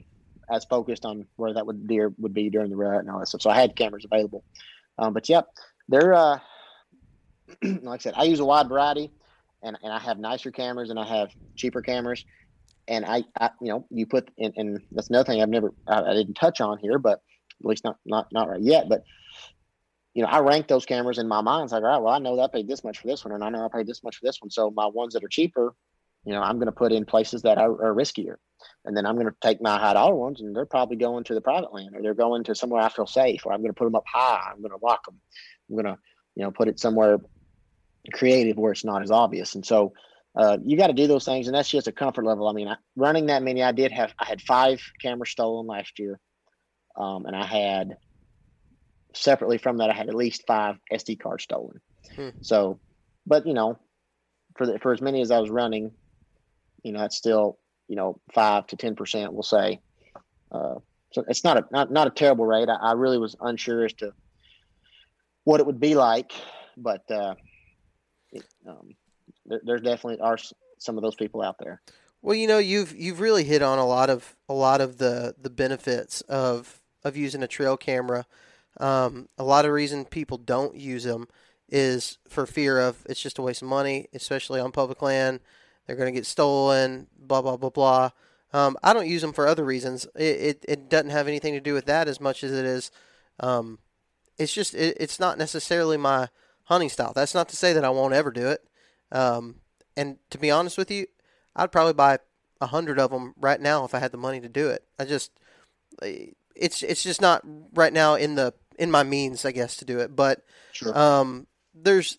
as 0.51 0.65
focused 0.65 1.05
on 1.05 1.27
where 1.37 1.53
that 1.53 1.67
would 1.67 1.87
deer 1.87 2.13
would 2.19 2.35
be 2.35 2.51
during 2.51 2.71
the 2.71 2.77
rut 2.77 3.01
and 3.01 3.11
all 3.11 3.19
that 3.19 3.29
stuff. 3.29 3.43
So 3.43 3.51
I 3.51 3.61
had 3.61 3.77
cameras 3.77 4.05
available. 4.05 4.45
Um, 4.99 5.13
but 5.13 5.29
yep, 5.29 5.49
they're 5.89 6.15
uh, 6.15 6.39
like 7.63 8.01
I 8.01 8.03
said, 8.03 8.15
I 8.17 8.25
use 8.25 8.41
a 8.41 8.45
wide 8.45 8.69
variety, 8.69 9.13
and, 9.63 9.77
and 9.83 9.93
I 9.93 9.99
have 9.99 10.19
nicer 10.19 10.51
cameras 10.51 10.91
and 10.91 10.99
I 10.99 11.07
have 11.07 11.31
cheaper 11.57 11.83
cameras. 11.83 12.25
And 12.87 13.05
I, 13.05 13.25
I 13.39 13.51
you 13.61 13.69
know, 13.69 13.87
you 13.91 14.07
put 14.07 14.31
and, 14.39 14.55
and 14.57 14.81
that's 14.93 15.11
another 15.11 15.25
thing 15.25 15.43
I've 15.43 15.49
never 15.49 15.75
I, 15.87 16.03
I 16.03 16.13
didn't 16.15 16.35
touch 16.35 16.61
on 16.61 16.79
here, 16.79 16.99
but 16.99 17.21
at 17.61 17.67
least 17.67 17.85
not 17.85 17.97
not 18.07 18.29
not 18.33 18.49
right 18.49 18.63
yet. 18.63 18.89
But 18.89 19.05
you 20.15 20.23
know, 20.23 20.29
I 20.29 20.41
rank 20.41 20.69
those 20.69 20.87
cameras 20.87 21.19
in 21.19 21.29
my 21.29 21.43
mind. 21.43 21.65
It's 21.65 21.73
like, 21.73 21.83
all 21.83 21.89
right, 21.89 22.03
well, 22.03 22.15
I 22.15 22.19
know 22.19 22.37
that 22.37 22.43
I 22.43 22.49
paid 22.49 22.67
this 22.67 22.83
much 22.83 22.99
for 22.99 23.07
this 23.07 23.25
one, 23.25 23.35
and 23.35 23.45
I 23.45 23.51
know 23.51 23.65
I 23.65 23.69
paid 23.73 23.87
this 23.87 24.03
much 24.03 24.17
for 24.17 24.27
this 24.27 24.41
one. 24.41 24.51
So 24.51 24.71
my 24.71 24.87
ones 24.87 25.15
that 25.15 25.23
are 25.23 25.29
cheaper, 25.29 25.75
you 26.29 26.35
know, 26.35 26.43
I'm 26.43 26.57
going 26.57 26.67
to 26.67 26.73
put 26.73 26.93
in 26.93 27.07
places 27.07 27.41
that 27.43 27.57
are, 27.57 27.71
are 27.83 27.95
riskier. 27.95 28.35
and 28.85 28.95
then 28.95 29.07
I'm 29.07 29.15
going 29.15 29.29
to 29.29 29.35
take 29.41 29.63
my 29.63 29.79
high 29.79 29.95
dollar 29.95 30.15
ones, 30.15 30.43
and 30.43 30.55
they're 30.55 30.67
probably 30.67 30.97
going 30.97 31.25
to 31.25 31.35
the 31.35 31.41
private 31.41 31.73
land, 31.73 31.97
or 31.97 32.03
they're 32.03 32.13
going 32.13 32.45
to 32.45 32.55
somewhere 32.55 32.83
I 32.83 32.91
feel 32.91 33.07
safe, 33.07 33.47
or 33.47 33.53
I'm 33.55 33.63
going 33.63 33.73
to 33.73 33.79
put 33.79 33.87
them 33.87 33.95
up 33.95 34.05
high. 34.07 34.51
I'm 34.53 34.61
going 34.61 34.79
to 34.79 34.85
lock 34.85 35.07
them. 35.07 35.19
I'm 35.71 35.77
going 35.77 35.87
to, 35.87 35.99
you 36.37 36.45
know, 36.45 36.51
put 36.51 36.69
it 36.69 36.79
somewhere 36.79 37.17
creative 38.13 38.59
where 38.59 38.73
it's 38.73 38.85
not 38.85 39.03
as 39.03 39.11
obvious. 39.11 39.55
And 39.55 39.65
so, 39.65 39.95
uh, 40.37 40.59
you 40.63 40.77
got 40.77 40.89
to 40.89 40.93
do 40.93 41.07
those 41.07 41.25
things, 41.25 41.47
and 41.47 41.57
that's 41.57 41.71
just 41.71 41.89
a 41.89 41.93
comfort 41.93 42.27
level. 42.27 42.47
I 42.47 42.53
mean, 42.53 42.69
I, 42.69 42.77
running 42.95 43.27
that 43.27 43.43
many, 43.43 43.63
I 43.63 43.73
did 43.73 43.91
have 43.93 44.13
I 44.19 44.27
had 44.27 44.43
five 44.43 44.83
cameras 45.01 45.31
stolen 45.31 45.67
last 45.67 45.99
year, 45.99 46.21
um, 46.95 47.25
and 47.25 47.35
I 47.35 47.47
had 47.47 47.97
separately 49.15 49.57
from 49.57 49.79
that, 49.79 49.89
I 49.89 49.95
had 49.95 50.09
at 50.09 50.15
least 50.15 50.45
five 50.47 50.77
SD 50.93 51.21
cards 51.21 51.45
stolen. 51.45 51.81
Hmm. 52.15 52.29
So, 52.43 52.79
but 53.27 53.47
you 53.47 53.55
know, 53.55 53.79
for 54.59 54.67
the, 54.67 54.79
for 54.79 54.93
as 54.93 55.01
many 55.01 55.23
as 55.23 55.31
I 55.31 55.39
was 55.39 55.49
running, 55.49 55.93
you 56.83 56.93
know, 56.93 57.01
that's 57.01 57.17
still 57.17 57.59
you 57.89 57.97
know 57.97 58.21
five 58.33 58.67
to 58.69 58.77
ten 58.77 58.95
percent, 58.95 59.33
we'll 59.33 59.43
say. 59.43 59.81
Uh, 60.51 60.77
so 61.13 61.25
it's 61.29 61.45
not 61.45 61.57
a 61.59 61.65
not, 61.71 61.91
not 61.91 62.07
a 62.07 62.11
terrible 62.11 62.47
rate. 62.47 62.69
I, 62.69 62.75
I, 62.75 62.93
really 62.93 63.19
was 63.19 63.37
unsure 63.41 63.85
as 63.85 63.93
to 63.95 64.13
what 65.45 65.61
it 65.61 65.67
would 65.67 65.81
be 65.81 65.95
like, 65.95 66.33
but 66.77 67.11
uh, 67.11 67.35
it, 68.33 68.45
um, 68.67 68.95
there, 69.47 69.61
there 69.65 69.79
definitely 69.79 70.21
are 70.21 70.39
some 70.79 70.97
of 70.97 71.03
those 71.03 71.15
people 71.15 71.43
out 71.43 71.57
there. 71.59 71.81
Well, 72.23 72.35
you 72.35 72.47
know, 72.47 72.59
you've 72.59 72.97
you've 72.97 73.21
really 73.21 73.45
hit 73.45 73.63
on 73.63 73.79
a 73.79 73.87
lot 73.87 74.11
of 74.11 74.37
a 74.49 74.55
lot 74.55 74.81
of 74.81 74.99
the 74.99 75.35
the 75.41 75.51
benefits 75.51 76.21
of 76.23 76.81
of 77.05 77.17
using 77.17 77.43
a 77.43 77.49
trail 77.49 77.77
camera. 77.77 78.27
Um, 78.79 79.29
a 79.39 79.45
lot 79.45 79.65
of 79.65 79.73
reason 79.73 80.05
people 80.05 80.39
don't 80.39 80.77
use 80.77 81.05
them 81.05 81.29
is 81.69 82.19
for 82.29 82.47
fear 82.47 82.79
of 82.81 83.05
it's 83.09 83.21
just 83.21 83.39
a 83.39 83.43
waste 83.43 83.63
of 83.63 83.69
money, 83.69 84.09
especially 84.13 84.61
on 84.61 84.73
public 84.73 85.03
land. 85.03 85.41
They're 85.89 85.97
going 85.97 86.13
to 86.13 86.19
get 86.19 86.27
stolen, 86.27 87.07
blah, 87.19 87.41
blah, 87.41 87.57
blah, 87.57 87.71
blah. 87.71 88.11
Um, 88.53 88.77
I 88.83 88.93
don't 88.93 89.09
use 89.09 89.23
them 89.23 89.33
for 89.33 89.49
other 89.49 89.65
reasons. 89.65 90.07
It, 90.15 90.23
it, 90.23 90.65
it, 90.69 90.91
doesn't 90.91 91.11
have 91.11 91.29
anything 91.29 91.55
to 91.55 91.61
do 91.61 91.73
with 91.73 91.87
that 91.87 92.09
as 92.09 92.21
much 92.21 92.45
as 92.45 92.53
it 92.53 92.67
is. 92.67 92.91
Um, 93.41 93.79
it's 94.39 94.53
just, 94.53 94.75
it, 94.75 94.99
it's 95.01 95.19
not 95.19 95.39
necessarily 95.39 95.97
my 95.97 96.29
hunting 96.65 96.91
style. 96.91 97.13
That's 97.15 97.35
not 97.35 97.49
to 97.49 97.57
say 97.57 97.73
that 97.73 97.85
I 97.85 97.91
won't 97.91 98.13
ever 98.13 98.31
do 98.31 98.49
it. 98.49 98.63
Um, 99.11 99.57
and 99.97 100.19
to 100.29 100.39
be 100.39 100.51
honest 100.51 100.77
with 100.77 100.91
you, 100.91 101.07
I'd 101.57 101.73
probably 101.73 101.95
buy 101.95 102.19
a 102.61 102.67
hundred 102.67 102.99
of 102.99 103.11
them 103.11 103.35
right 103.41 103.61
now 103.61 103.85
if 103.85 103.95
I 103.95 103.99
had 103.99 104.13
the 104.13 104.19
money 104.19 104.41
to 104.41 104.49
do 104.49 104.69
it. 104.69 104.85
I 104.99 105.07
just, 105.07 105.33
it's, 106.03 106.83
it's 106.83 107.03
just 107.03 107.23
not 107.23 107.43
right 107.75 107.93
now 107.93 108.15
in 108.15 108.35
the, 108.35 108.53
in 108.79 108.91
my 108.91 109.05
means, 109.05 109.47
I 109.47 109.53
guess, 109.53 109.77
to 109.79 109.87
do 109.87 110.01
it. 110.01 110.15
But, 110.15 110.45
sure. 110.73 110.97
um, 110.97 111.47
there's 111.75 112.19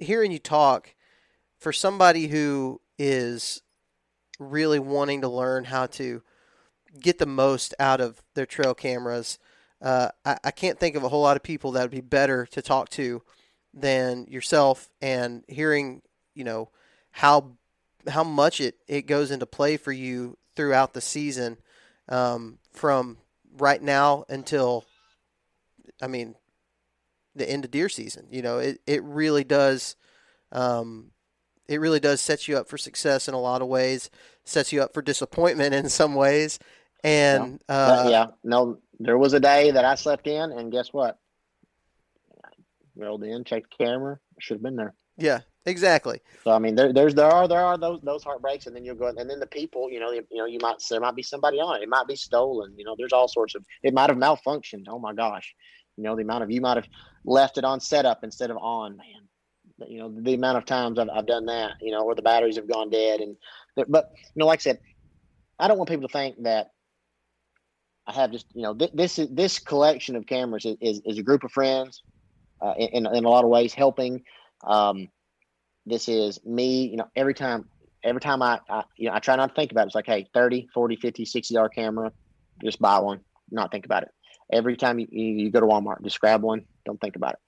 hearing 0.00 0.32
you 0.32 0.40
talk 0.40 0.94
for 1.60 1.72
somebody 1.72 2.28
who 2.28 2.79
is 3.02 3.62
really 4.38 4.78
wanting 4.78 5.22
to 5.22 5.28
learn 5.28 5.64
how 5.64 5.86
to 5.86 6.22
get 7.00 7.18
the 7.18 7.24
most 7.24 7.74
out 7.78 7.98
of 7.98 8.22
their 8.34 8.44
trail 8.44 8.74
cameras. 8.74 9.38
Uh, 9.80 10.10
I, 10.22 10.36
I, 10.44 10.50
can't 10.50 10.78
think 10.78 10.96
of 10.96 11.02
a 11.02 11.08
whole 11.08 11.22
lot 11.22 11.38
of 11.38 11.42
people 11.42 11.72
that 11.72 11.82
would 11.82 11.90
be 11.90 12.02
better 12.02 12.44
to 12.50 12.60
talk 12.60 12.90
to 12.90 13.22
than 13.72 14.26
yourself 14.26 14.90
and 15.00 15.44
hearing, 15.48 16.02
you 16.34 16.44
know, 16.44 16.68
how 17.10 17.52
how 18.06 18.22
much 18.22 18.60
it, 18.60 18.76
it 18.86 19.06
goes 19.06 19.30
into 19.30 19.46
play 19.46 19.78
for 19.78 19.92
you 19.92 20.36
throughout 20.54 20.92
the 20.92 21.00
season 21.00 21.56
um, 22.10 22.58
from 22.70 23.16
right 23.56 23.80
now 23.80 24.24
until, 24.28 24.84
I 26.02 26.06
mean, 26.06 26.34
the 27.34 27.48
end 27.48 27.64
of 27.64 27.70
deer 27.70 27.88
season. 27.88 28.26
You 28.30 28.42
know, 28.42 28.58
it, 28.58 28.80
it 28.86 29.02
really 29.02 29.44
does 29.44 29.96
um, 30.52 31.12
it 31.70 31.78
really 31.78 32.00
does 32.00 32.20
set 32.20 32.48
you 32.48 32.58
up 32.58 32.68
for 32.68 32.76
success 32.76 33.28
in 33.28 33.34
a 33.34 33.40
lot 33.40 33.62
of 33.62 33.68
ways, 33.68 34.10
sets 34.44 34.72
you 34.72 34.82
up 34.82 34.92
for 34.92 35.02
disappointment 35.02 35.72
in 35.74 35.88
some 35.88 36.16
ways. 36.16 36.58
And 37.04 37.60
yeah, 37.68 37.74
uh, 37.74 38.08
yeah. 38.10 38.26
no, 38.44 38.78
there 38.98 39.16
was 39.16 39.32
a 39.32 39.40
day 39.40 39.70
that 39.70 39.84
I 39.84 39.94
slept 39.94 40.26
in, 40.26 40.50
and 40.50 40.72
guess 40.72 40.92
what? 40.92 41.18
I 42.44 42.48
rolled 42.96 43.22
in, 43.22 43.44
checked 43.44 43.74
the 43.78 43.84
camera. 43.84 44.18
Should 44.40 44.56
have 44.56 44.62
been 44.62 44.76
there. 44.76 44.94
Yeah, 45.16 45.40
exactly. 45.64 46.20
So 46.44 46.50
I 46.50 46.58
mean, 46.58 46.74
there, 46.74 46.92
there's 46.92 47.14
there 47.14 47.30
are 47.30 47.46
there 47.46 47.64
are 47.64 47.78
those 47.78 48.00
those 48.02 48.24
heartbreaks, 48.24 48.66
and 48.66 48.74
then 48.74 48.84
you'll 48.84 48.96
go, 48.96 49.06
and 49.06 49.30
then 49.30 49.38
the 49.38 49.46
people, 49.46 49.90
you 49.90 50.00
know, 50.00 50.10
you, 50.10 50.24
you 50.30 50.38
know, 50.38 50.46
you 50.46 50.58
might 50.60 50.82
there 50.90 51.00
might 51.00 51.14
be 51.14 51.22
somebody 51.22 51.58
on 51.58 51.76
it. 51.76 51.84
It 51.84 51.88
might 51.88 52.08
be 52.08 52.16
stolen. 52.16 52.74
You 52.76 52.84
know, 52.84 52.96
there's 52.98 53.12
all 53.12 53.28
sorts 53.28 53.54
of. 53.54 53.64
It 53.82 53.94
might 53.94 54.10
have 54.10 54.18
malfunctioned. 54.18 54.86
Oh 54.88 54.98
my 54.98 55.14
gosh, 55.14 55.54
you 55.96 56.02
know, 56.02 56.16
the 56.16 56.22
amount 56.22 56.42
of 56.42 56.50
you 56.50 56.60
might 56.60 56.76
have 56.76 56.88
left 57.24 57.58
it 57.58 57.64
on 57.64 57.80
setup 57.80 58.24
instead 58.24 58.50
of 58.50 58.58
on, 58.58 58.96
man. 58.96 59.28
You 59.88 59.98
know, 59.98 60.14
the 60.20 60.34
amount 60.34 60.58
of 60.58 60.64
times 60.64 60.98
I've, 60.98 61.08
I've 61.10 61.26
done 61.26 61.46
that, 61.46 61.72
you 61.80 61.92
know, 61.92 62.02
or 62.04 62.14
the 62.14 62.22
batteries 62.22 62.56
have 62.56 62.68
gone 62.68 62.90
dead. 62.90 63.20
And, 63.20 63.36
but, 63.76 64.10
you 64.16 64.40
know, 64.40 64.46
like 64.46 64.60
I 64.60 64.62
said, 64.62 64.80
I 65.58 65.68
don't 65.68 65.78
want 65.78 65.90
people 65.90 66.08
to 66.08 66.12
think 66.12 66.42
that 66.42 66.70
I 68.06 68.12
have 68.12 68.32
just, 68.32 68.46
you 68.54 68.62
know, 68.62 68.74
th- 68.74 68.92
this 68.94 69.18
is, 69.18 69.28
this 69.30 69.58
collection 69.58 70.16
of 70.16 70.26
cameras 70.26 70.64
is, 70.64 70.76
is, 70.80 71.02
is 71.04 71.18
a 71.18 71.22
group 71.22 71.44
of 71.44 71.52
friends 71.52 72.02
uh, 72.60 72.74
in, 72.76 73.06
in 73.06 73.24
a 73.24 73.28
lot 73.28 73.44
of 73.44 73.50
ways 73.50 73.74
helping. 73.74 74.22
Um, 74.66 75.08
this 75.86 76.08
is 76.08 76.44
me, 76.44 76.86
you 76.86 76.96
know, 76.96 77.08
every 77.16 77.34
time, 77.34 77.68
every 78.04 78.20
time 78.20 78.42
I, 78.42 78.60
I, 78.68 78.84
you 78.96 79.08
know, 79.08 79.14
I 79.14 79.20
try 79.20 79.36
not 79.36 79.48
to 79.48 79.54
think 79.54 79.72
about 79.72 79.82
it. 79.82 79.86
It's 79.86 79.94
like, 79.94 80.06
Hey, 80.06 80.28
30, 80.34 80.68
40, 80.74 80.96
50, 80.96 81.24
60 81.24 81.54
dollar 81.54 81.68
camera, 81.68 82.12
just 82.64 82.80
buy 82.80 82.98
one, 82.98 83.20
not 83.50 83.70
think 83.70 83.86
about 83.86 84.02
it 84.02 84.10
every 84.52 84.76
time 84.76 84.98
you, 84.98 85.06
you 85.10 85.50
go 85.50 85.60
to 85.60 85.66
Walmart, 85.66 86.02
just 86.02 86.20
grab 86.20 86.42
one, 86.42 86.66
don't 86.84 87.00
think 87.00 87.16
about 87.16 87.34
it. 87.34 87.38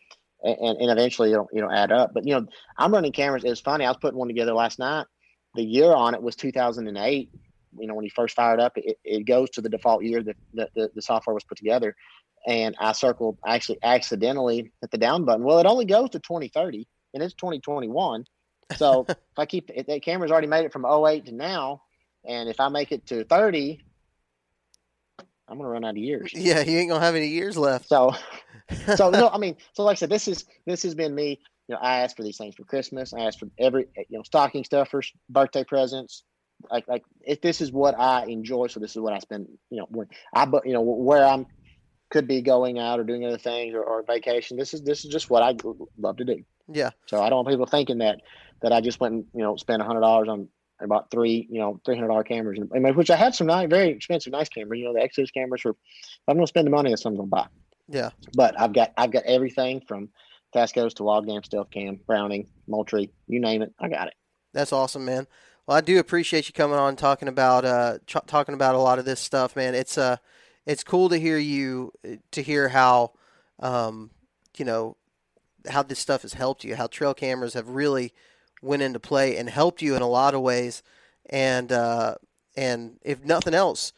And, 0.42 0.78
and 0.78 0.90
eventually 0.90 1.32
it'll, 1.32 1.48
you 1.52 1.60
know, 1.60 1.70
add 1.70 1.92
up. 1.92 2.12
But, 2.14 2.26
you 2.26 2.34
know, 2.34 2.46
I'm 2.76 2.92
running 2.92 3.12
cameras. 3.12 3.44
It's 3.44 3.60
funny. 3.60 3.84
I 3.84 3.90
was 3.90 3.98
putting 3.98 4.18
one 4.18 4.28
together 4.28 4.52
last 4.52 4.78
night. 4.78 5.06
The 5.54 5.62
year 5.62 5.92
on 5.92 6.14
it 6.14 6.22
was 6.22 6.36
2008. 6.36 7.30
You 7.78 7.86
know, 7.86 7.94
when 7.94 8.04
you 8.04 8.10
first 8.14 8.34
fired 8.34 8.60
up, 8.60 8.72
it, 8.76 8.98
it 9.04 9.26
goes 9.26 9.50
to 9.50 9.60
the 9.60 9.68
default 9.68 10.02
year 10.02 10.22
that, 10.22 10.36
that 10.54 10.70
the, 10.74 10.90
the 10.94 11.02
software 11.02 11.34
was 11.34 11.44
put 11.44 11.58
together. 11.58 11.94
And 12.46 12.74
I 12.80 12.92
circled 12.92 13.38
actually 13.46 13.78
accidentally 13.82 14.72
at 14.82 14.90
the 14.90 14.98
down 14.98 15.24
button. 15.24 15.44
Well, 15.44 15.58
it 15.58 15.66
only 15.66 15.84
goes 15.84 16.10
to 16.10 16.18
2030 16.18 16.86
and 17.14 17.22
it's 17.22 17.34
2021. 17.34 18.24
So 18.76 19.06
if 19.08 19.16
I 19.36 19.46
keep 19.46 19.70
it, 19.70 19.86
the 19.86 20.00
camera's 20.00 20.30
already 20.30 20.48
made 20.48 20.64
it 20.64 20.72
from 20.72 20.84
08 20.84 21.26
to 21.26 21.32
now. 21.32 21.82
And 22.26 22.48
if 22.48 22.60
I 22.60 22.68
make 22.68 22.92
it 22.92 23.06
to 23.06 23.24
30, 23.24 23.80
I'm 25.52 25.58
gonna 25.58 25.68
run 25.68 25.84
out 25.84 25.90
of 25.90 25.98
years. 25.98 26.32
Yeah, 26.34 26.60
you 26.62 26.78
ain't 26.78 26.88
gonna 26.88 27.04
have 27.04 27.14
any 27.14 27.28
years 27.28 27.58
left. 27.58 27.86
So, 27.86 28.12
so 28.96 29.10
no, 29.10 29.28
I 29.28 29.36
mean, 29.36 29.56
so 29.74 29.84
like 29.84 29.96
I 29.96 30.00
said, 30.00 30.10
this 30.10 30.26
is 30.26 30.46
this 30.66 30.82
has 30.82 30.94
been 30.94 31.14
me. 31.14 31.40
You 31.68 31.74
know, 31.74 31.80
I 31.80 32.00
asked 32.00 32.16
for 32.16 32.22
these 32.22 32.38
things 32.38 32.54
for 32.54 32.64
Christmas. 32.64 33.12
I 33.12 33.20
asked 33.20 33.38
for 33.38 33.48
every 33.58 33.84
eh, 33.96 34.04
you 34.08 34.16
know 34.16 34.22
stocking 34.22 34.64
stuffers, 34.64 35.12
birthday 35.28 35.62
presents. 35.62 36.24
Like 36.70 36.88
like 36.88 37.02
if 37.20 37.42
this 37.42 37.60
is 37.60 37.70
what 37.70 37.98
I 37.98 38.24
enjoy, 38.24 38.68
so 38.68 38.80
this 38.80 38.92
is 38.92 38.98
what 38.98 39.12
I 39.12 39.18
spend. 39.18 39.46
You 39.70 39.80
know, 39.80 39.86
when 39.90 40.06
I 40.34 40.46
but 40.46 40.66
you 40.66 40.72
know 40.72 40.80
where 40.80 41.24
I'm 41.24 41.46
could 42.10 42.26
be 42.26 42.42
going 42.42 42.78
out 42.78 43.00
or 43.00 43.04
doing 43.04 43.24
other 43.24 43.38
things 43.38 43.74
or, 43.74 43.82
or 43.82 44.02
vacation. 44.02 44.56
This 44.56 44.74
is 44.74 44.82
this 44.82 45.04
is 45.04 45.10
just 45.10 45.28
what 45.28 45.42
I 45.42 45.54
love 45.98 46.16
to 46.16 46.24
do. 46.24 46.42
Yeah. 46.70 46.90
So 47.06 47.22
I 47.22 47.28
don't 47.28 47.44
want 47.44 47.48
people 47.48 47.66
thinking 47.66 47.98
that 47.98 48.20
that 48.62 48.72
I 48.72 48.80
just 48.80 49.00
went 49.00 49.14
and 49.14 49.24
you 49.34 49.42
know 49.42 49.56
spent 49.56 49.82
a 49.82 49.84
hundred 49.84 50.00
dollars 50.00 50.28
on 50.28 50.48
about 50.82 51.10
three, 51.10 51.46
you 51.50 51.60
know, 51.60 51.80
three 51.84 51.94
hundred 51.94 52.08
dollar 52.08 52.24
cameras, 52.24 52.58
I 52.74 52.78
which 52.90 53.10
I 53.10 53.16
had 53.16 53.34
some 53.34 53.46
nice, 53.46 53.68
very 53.68 53.88
expensive, 53.88 54.32
nice 54.32 54.48
cameras. 54.48 54.78
You 54.78 54.86
know, 54.86 54.94
the 54.94 55.00
Exos 55.00 55.32
cameras 55.32 55.62
for. 55.62 55.76
I'm 56.28 56.36
going 56.36 56.44
to 56.44 56.48
spend 56.48 56.66
the 56.66 56.70
money, 56.70 56.90
that's 56.90 57.04
what 57.04 57.12
I'm 57.12 57.16
going 57.16 57.28
to 57.28 57.30
buy. 57.30 57.46
Yeah. 57.88 58.10
But 58.34 58.58
I've 58.60 58.72
got 58.72 58.92
I've 58.96 59.10
got 59.10 59.24
everything 59.24 59.82
from 59.86 60.08
Tascos 60.54 60.94
to 60.94 61.02
Wild 61.02 61.26
Game, 61.26 61.42
Stealth 61.42 61.70
Cam, 61.70 62.00
Browning, 62.06 62.48
Moultrie, 62.66 63.10
you 63.26 63.40
name 63.40 63.62
it, 63.62 63.72
I 63.80 63.88
got 63.88 64.08
it. 64.08 64.14
That's 64.52 64.72
awesome, 64.72 65.04
man. 65.04 65.26
Well, 65.66 65.76
I 65.76 65.80
do 65.80 65.98
appreciate 65.98 66.48
you 66.48 66.52
coming 66.52 66.78
on 66.78 66.96
talking 66.96 67.28
about 67.28 67.64
uh 67.64 67.98
ch- 68.06 68.26
talking 68.26 68.54
about 68.54 68.74
a 68.74 68.78
lot 68.78 68.98
of 68.98 69.04
this 69.04 69.20
stuff, 69.20 69.56
man. 69.56 69.74
It's 69.74 69.96
uh 69.96 70.16
it's 70.66 70.84
cool 70.84 71.08
to 71.08 71.18
hear 71.18 71.38
you 71.38 71.92
to 72.32 72.42
hear 72.42 72.68
how 72.68 73.12
um 73.60 74.10
you 74.56 74.64
know 74.64 74.96
how 75.68 75.82
this 75.82 75.98
stuff 75.98 76.22
has 76.22 76.34
helped 76.34 76.64
you, 76.64 76.76
how 76.76 76.86
trail 76.86 77.14
cameras 77.14 77.54
have 77.54 77.68
really 77.68 78.12
went 78.62 78.82
into 78.82 79.00
play 79.00 79.36
and 79.36 79.50
helped 79.50 79.82
you 79.82 79.94
in 79.94 80.02
a 80.02 80.08
lot 80.08 80.34
of 80.34 80.40
ways. 80.40 80.82
And 81.28 81.70
uh, 81.70 82.14
and 82.56 82.98
if 83.02 83.24
nothing 83.24 83.54
else, 83.54 83.92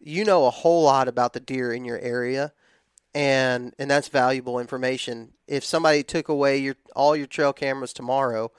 you 0.00 0.24
know 0.24 0.46
a 0.46 0.50
whole 0.50 0.82
lot 0.82 1.08
about 1.08 1.32
the 1.32 1.40
deer 1.40 1.72
in 1.72 1.84
your 1.84 1.98
area, 1.98 2.52
and 3.14 3.74
and 3.78 3.90
that's 3.90 4.08
valuable 4.08 4.58
information. 4.58 5.32
If 5.46 5.64
somebody 5.64 6.02
took 6.02 6.28
away 6.28 6.58
your 6.58 6.76
all 6.94 7.16
your 7.16 7.26
trail 7.26 7.52
cameras 7.52 7.92
tomorrow, 7.92 8.50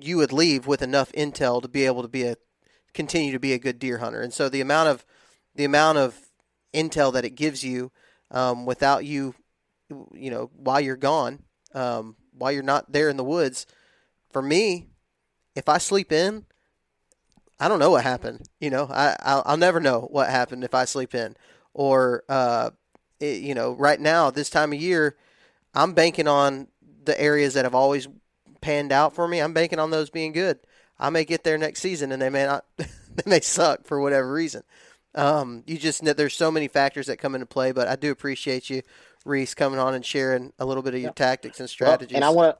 you 0.00 0.16
would 0.18 0.32
leave 0.32 0.66
with 0.66 0.82
enough 0.82 1.12
intel 1.12 1.60
to 1.62 1.68
be 1.68 1.86
able 1.86 2.02
to 2.02 2.08
be 2.08 2.24
a 2.24 2.36
continue 2.92 3.32
to 3.32 3.40
be 3.40 3.52
a 3.52 3.58
good 3.58 3.78
deer 3.78 3.98
hunter. 3.98 4.22
And 4.22 4.32
so 4.32 4.48
the 4.48 4.60
amount 4.60 4.88
of 4.88 5.04
the 5.54 5.64
amount 5.64 5.98
of 5.98 6.18
intel 6.72 7.12
that 7.12 7.24
it 7.24 7.30
gives 7.30 7.62
you 7.64 7.92
um, 8.30 8.66
without 8.66 9.04
you, 9.04 9.34
you 10.12 10.30
know, 10.30 10.50
while 10.56 10.80
you're 10.80 10.96
gone, 10.96 11.40
um, 11.74 12.16
while 12.32 12.50
you're 12.50 12.62
not 12.62 12.90
there 12.90 13.08
in 13.08 13.16
the 13.16 13.24
woods, 13.24 13.66
for 14.34 14.42
me, 14.42 14.88
if 15.54 15.68
I 15.68 15.78
sleep 15.78 16.12
in, 16.12 16.44
I 17.58 17.68
don't 17.68 17.78
know 17.78 17.90
what 17.90 18.02
happened. 18.02 18.46
You 18.60 18.68
know, 18.68 18.88
I 18.90 19.16
I'll, 19.20 19.42
I'll 19.46 19.56
never 19.56 19.80
know 19.80 20.08
what 20.10 20.28
happened 20.28 20.64
if 20.64 20.74
I 20.74 20.84
sleep 20.84 21.14
in. 21.14 21.36
Or 21.72 22.24
uh, 22.28 22.70
it, 23.20 23.40
you 23.42 23.54
know, 23.54 23.72
right 23.72 23.98
now 23.98 24.30
this 24.30 24.50
time 24.50 24.72
of 24.72 24.80
year, 24.80 25.16
I'm 25.72 25.92
banking 25.92 26.28
on 26.28 26.66
the 27.04 27.18
areas 27.18 27.54
that 27.54 27.64
have 27.64 27.76
always 27.76 28.08
panned 28.60 28.90
out 28.90 29.14
for 29.14 29.26
me. 29.28 29.38
I'm 29.38 29.54
banking 29.54 29.78
on 29.78 29.90
those 29.90 30.10
being 30.10 30.32
good. 30.32 30.58
I 30.98 31.10
may 31.10 31.24
get 31.24 31.44
there 31.44 31.56
next 31.56 31.80
season 31.80 32.12
and 32.12 32.20
they 32.20 32.30
may 32.30 32.44
not 32.44 32.64
they 32.76 33.22
may 33.24 33.40
suck 33.40 33.84
for 33.84 34.00
whatever 34.00 34.30
reason. 34.30 34.64
Um, 35.14 35.62
you 35.64 35.78
just 35.78 36.04
there's 36.04 36.34
so 36.34 36.50
many 36.50 36.66
factors 36.66 37.06
that 37.06 37.18
come 37.18 37.36
into 37.36 37.46
play, 37.46 37.70
but 37.70 37.86
I 37.86 37.94
do 37.94 38.10
appreciate 38.10 38.68
you, 38.68 38.82
Reese, 39.24 39.54
coming 39.54 39.78
on 39.78 39.94
and 39.94 40.04
sharing 40.04 40.52
a 40.58 40.66
little 40.66 40.82
bit 40.82 40.94
of 40.94 41.00
your 41.00 41.12
tactics 41.12 41.60
and 41.60 41.70
strategies. 41.70 42.14
Well, 42.14 42.16
and 42.16 42.24
I 42.24 42.30
want. 42.30 42.58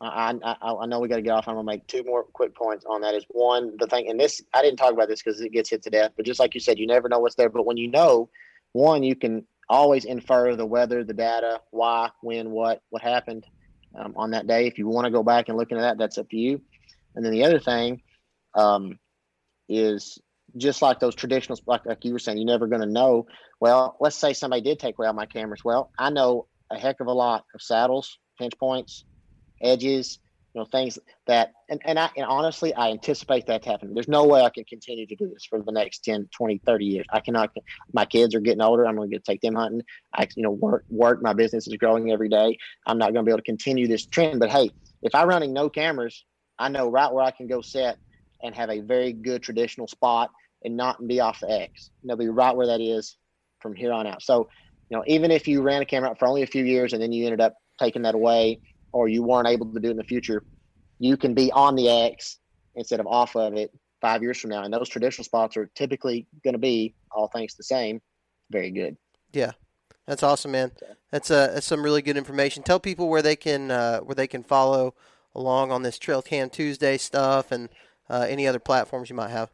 I, 0.00 0.34
I, 0.42 0.72
I 0.72 0.86
know 0.86 0.98
we 1.00 1.08
got 1.08 1.16
to 1.16 1.22
get 1.22 1.30
off. 1.30 1.46
I'm 1.46 1.54
gonna 1.54 1.64
make 1.64 1.86
two 1.86 2.02
more 2.04 2.24
quick 2.24 2.54
points 2.54 2.84
on 2.84 3.00
that. 3.02 3.14
Is 3.14 3.24
one 3.28 3.76
the 3.78 3.86
thing, 3.86 4.08
and 4.10 4.18
this 4.18 4.42
I 4.52 4.60
didn't 4.62 4.78
talk 4.78 4.92
about 4.92 5.08
this 5.08 5.22
because 5.22 5.40
it 5.40 5.52
gets 5.52 5.70
hit 5.70 5.82
to 5.84 5.90
death. 5.90 6.12
But 6.16 6.26
just 6.26 6.40
like 6.40 6.54
you 6.54 6.60
said, 6.60 6.78
you 6.78 6.86
never 6.86 7.08
know 7.08 7.20
what's 7.20 7.36
there. 7.36 7.48
But 7.48 7.64
when 7.64 7.76
you 7.76 7.88
know, 7.88 8.28
one, 8.72 9.02
you 9.02 9.14
can 9.14 9.46
always 9.68 10.04
infer 10.04 10.56
the 10.56 10.66
weather, 10.66 11.04
the 11.04 11.14
data, 11.14 11.60
why, 11.70 12.10
when, 12.20 12.50
what, 12.50 12.82
what 12.90 13.02
happened 13.02 13.46
um, 13.94 14.14
on 14.16 14.30
that 14.32 14.46
day. 14.46 14.66
If 14.66 14.78
you 14.78 14.88
want 14.88 15.06
to 15.06 15.10
go 15.10 15.22
back 15.22 15.48
and 15.48 15.56
look 15.56 15.70
into 15.70 15.82
that, 15.82 15.98
that's 15.98 16.18
up 16.18 16.28
to 16.30 16.36
you. 16.36 16.60
And 17.14 17.24
then 17.24 17.32
the 17.32 17.44
other 17.44 17.58
thing 17.58 18.02
um, 18.54 18.98
is 19.68 20.18
just 20.56 20.82
like 20.82 21.00
those 21.00 21.14
traditional, 21.14 21.58
like, 21.66 21.86
like 21.86 22.04
you 22.04 22.12
were 22.12 22.18
saying, 22.18 22.38
you're 22.38 22.46
never 22.46 22.66
going 22.66 22.82
to 22.82 22.86
know. 22.86 23.26
Well, 23.60 23.96
let's 24.00 24.16
say 24.16 24.32
somebody 24.32 24.62
did 24.62 24.78
take 24.78 24.98
away 24.98 25.06
all 25.06 25.12
my 25.12 25.26
cameras. 25.26 25.64
Well, 25.64 25.90
I 25.98 26.10
know 26.10 26.46
a 26.70 26.78
heck 26.78 27.00
of 27.00 27.06
a 27.06 27.12
lot 27.12 27.44
of 27.54 27.62
saddles, 27.62 28.18
pinch 28.38 28.58
points, 28.58 29.04
edges, 29.62 30.18
you 30.54 30.60
know, 30.60 30.66
things 30.66 30.98
that, 31.26 31.52
and, 31.68 31.80
and 31.84 31.98
I, 31.98 32.10
and 32.16 32.26
honestly, 32.26 32.72
I 32.74 32.90
anticipate 32.90 33.46
that 33.46 33.64
happening. 33.64 33.94
There's 33.94 34.08
no 34.08 34.24
way 34.24 34.42
I 34.42 34.50
can 34.50 34.64
continue 34.64 35.06
to 35.06 35.16
do 35.16 35.28
this 35.28 35.44
for 35.44 35.60
the 35.60 35.72
next 35.72 36.04
10, 36.04 36.28
20, 36.36 36.62
30 36.64 36.84
years. 36.84 37.06
I 37.12 37.20
cannot, 37.20 37.50
my 37.92 38.04
kids 38.04 38.34
are 38.34 38.40
getting 38.40 38.62
older. 38.62 38.86
I'm 38.86 38.94
going 38.94 39.10
to 39.10 39.14
get 39.14 39.24
take 39.24 39.40
them 39.40 39.56
hunting. 39.56 39.82
I, 40.14 40.28
you 40.36 40.44
know, 40.44 40.52
work, 40.52 40.84
work, 40.88 41.22
my 41.22 41.32
business 41.32 41.66
is 41.66 41.74
growing 41.74 42.12
every 42.12 42.28
day. 42.28 42.56
I'm 42.86 42.98
not 42.98 43.12
going 43.12 43.24
to 43.24 43.28
be 43.28 43.32
able 43.32 43.38
to 43.38 43.44
continue 43.44 43.88
this 43.88 44.06
trend, 44.06 44.38
but 44.38 44.50
Hey, 44.50 44.70
if 45.02 45.14
I'm 45.14 45.28
running 45.28 45.52
no 45.52 45.68
cameras, 45.68 46.24
I 46.58 46.68
know 46.68 46.88
right 46.88 47.12
where 47.12 47.24
I 47.24 47.32
can 47.32 47.48
go 47.48 47.60
set 47.60 47.98
and 48.42 48.54
have 48.54 48.70
a 48.70 48.80
very 48.80 49.12
good 49.12 49.42
traditional 49.42 49.88
spot 49.88 50.30
and 50.62 50.76
not 50.76 51.04
be 51.06 51.20
off 51.20 51.40
the 51.40 51.50
X. 51.50 51.90
You 52.02 52.08
know, 52.08 52.16
be 52.16 52.28
right 52.28 52.54
where 52.54 52.68
that 52.68 52.80
is 52.80 53.16
from 53.60 53.74
here 53.74 53.92
on 53.92 54.06
out. 54.06 54.22
So, 54.22 54.48
you 54.88 54.96
know, 54.96 55.04
even 55.06 55.30
if 55.30 55.48
you 55.48 55.62
ran 55.62 55.82
a 55.82 55.86
camera 55.86 56.14
for 56.16 56.28
only 56.28 56.42
a 56.42 56.46
few 56.46 56.64
years 56.64 56.92
and 56.92 57.02
then 57.02 57.12
you 57.12 57.24
ended 57.24 57.40
up 57.40 57.54
taking 57.78 58.02
that 58.02 58.14
away 58.14 58.60
or 58.94 59.08
you 59.08 59.24
weren't 59.24 59.48
able 59.48 59.66
to 59.66 59.80
do 59.80 59.90
in 59.90 59.96
the 59.96 60.04
future, 60.04 60.44
you 61.00 61.16
can 61.16 61.34
be 61.34 61.50
on 61.52 61.74
the 61.74 61.88
X 61.88 62.38
instead 62.76 63.00
of 63.00 63.06
off 63.08 63.34
of 63.34 63.54
it 63.54 63.72
five 64.00 64.22
years 64.22 64.38
from 64.38 64.50
now. 64.50 64.62
And 64.62 64.72
those 64.72 64.88
traditional 64.88 65.24
spots 65.24 65.56
are 65.56 65.66
typically 65.74 66.26
going 66.44 66.54
to 66.54 66.60
be, 66.60 66.94
all 67.10 67.26
things 67.26 67.54
the 67.54 67.64
same, 67.64 68.00
very 68.50 68.70
good. 68.70 68.96
Yeah, 69.32 69.52
that's 70.06 70.22
awesome, 70.22 70.52
man. 70.52 70.70
That's 71.10 71.30
uh, 71.30 71.48
that's 71.54 71.66
some 71.66 71.82
really 71.82 72.02
good 72.02 72.16
information. 72.16 72.62
Tell 72.62 72.78
people 72.78 73.08
where 73.08 73.22
they 73.22 73.36
can 73.36 73.70
uh, 73.70 74.00
where 74.00 74.14
they 74.14 74.28
can 74.28 74.44
follow 74.44 74.94
along 75.34 75.72
on 75.72 75.82
this 75.82 75.98
Trail 75.98 76.22
Cam 76.22 76.48
Tuesday 76.48 76.96
stuff 76.96 77.50
and 77.50 77.68
uh, 78.08 78.26
any 78.28 78.46
other 78.46 78.60
platforms 78.60 79.10
you 79.10 79.16
might 79.16 79.30
have. 79.30 79.50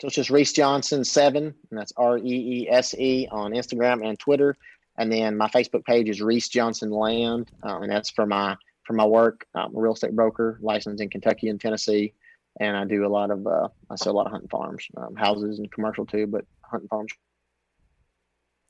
So 0.00 0.06
it's 0.06 0.16
just 0.16 0.30
Reese 0.30 0.52
Johnson 0.52 1.04
seven, 1.04 1.54
and 1.70 1.78
that's 1.78 1.92
R 1.96 2.16
E 2.18 2.22
E 2.22 2.68
S 2.70 2.94
E 2.94 3.28
on 3.30 3.52
Instagram 3.52 4.06
and 4.08 4.18
Twitter. 4.18 4.56
And 4.98 5.10
then 5.12 5.36
my 5.36 5.48
Facebook 5.48 5.84
page 5.84 6.08
is 6.08 6.20
Reese 6.20 6.48
Johnson 6.48 6.90
Land, 6.90 7.50
um, 7.62 7.84
and 7.84 7.90
that's 7.90 8.10
for 8.10 8.26
my 8.26 8.56
for 8.84 8.94
my 8.94 9.06
work. 9.06 9.46
I'm 9.54 9.74
a 9.74 9.80
real 9.80 9.92
estate 9.92 10.14
broker, 10.14 10.58
licensed 10.60 11.00
in 11.00 11.08
Kentucky 11.08 11.48
and 11.48 11.60
Tennessee, 11.60 12.14
and 12.58 12.76
I 12.76 12.84
do 12.84 13.06
a 13.06 13.08
lot 13.08 13.30
of 13.30 13.46
uh, 13.46 13.68
I 13.88 13.94
sell 13.94 14.12
a 14.12 14.16
lot 14.16 14.26
of 14.26 14.32
hunting 14.32 14.48
farms, 14.48 14.84
um, 14.96 15.14
houses 15.14 15.60
and 15.60 15.70
commercial 15.70 16.04
too, 16.04 16.26
but 16.26 16.44
hunting 16.62 16.88
farms 16.88 17.12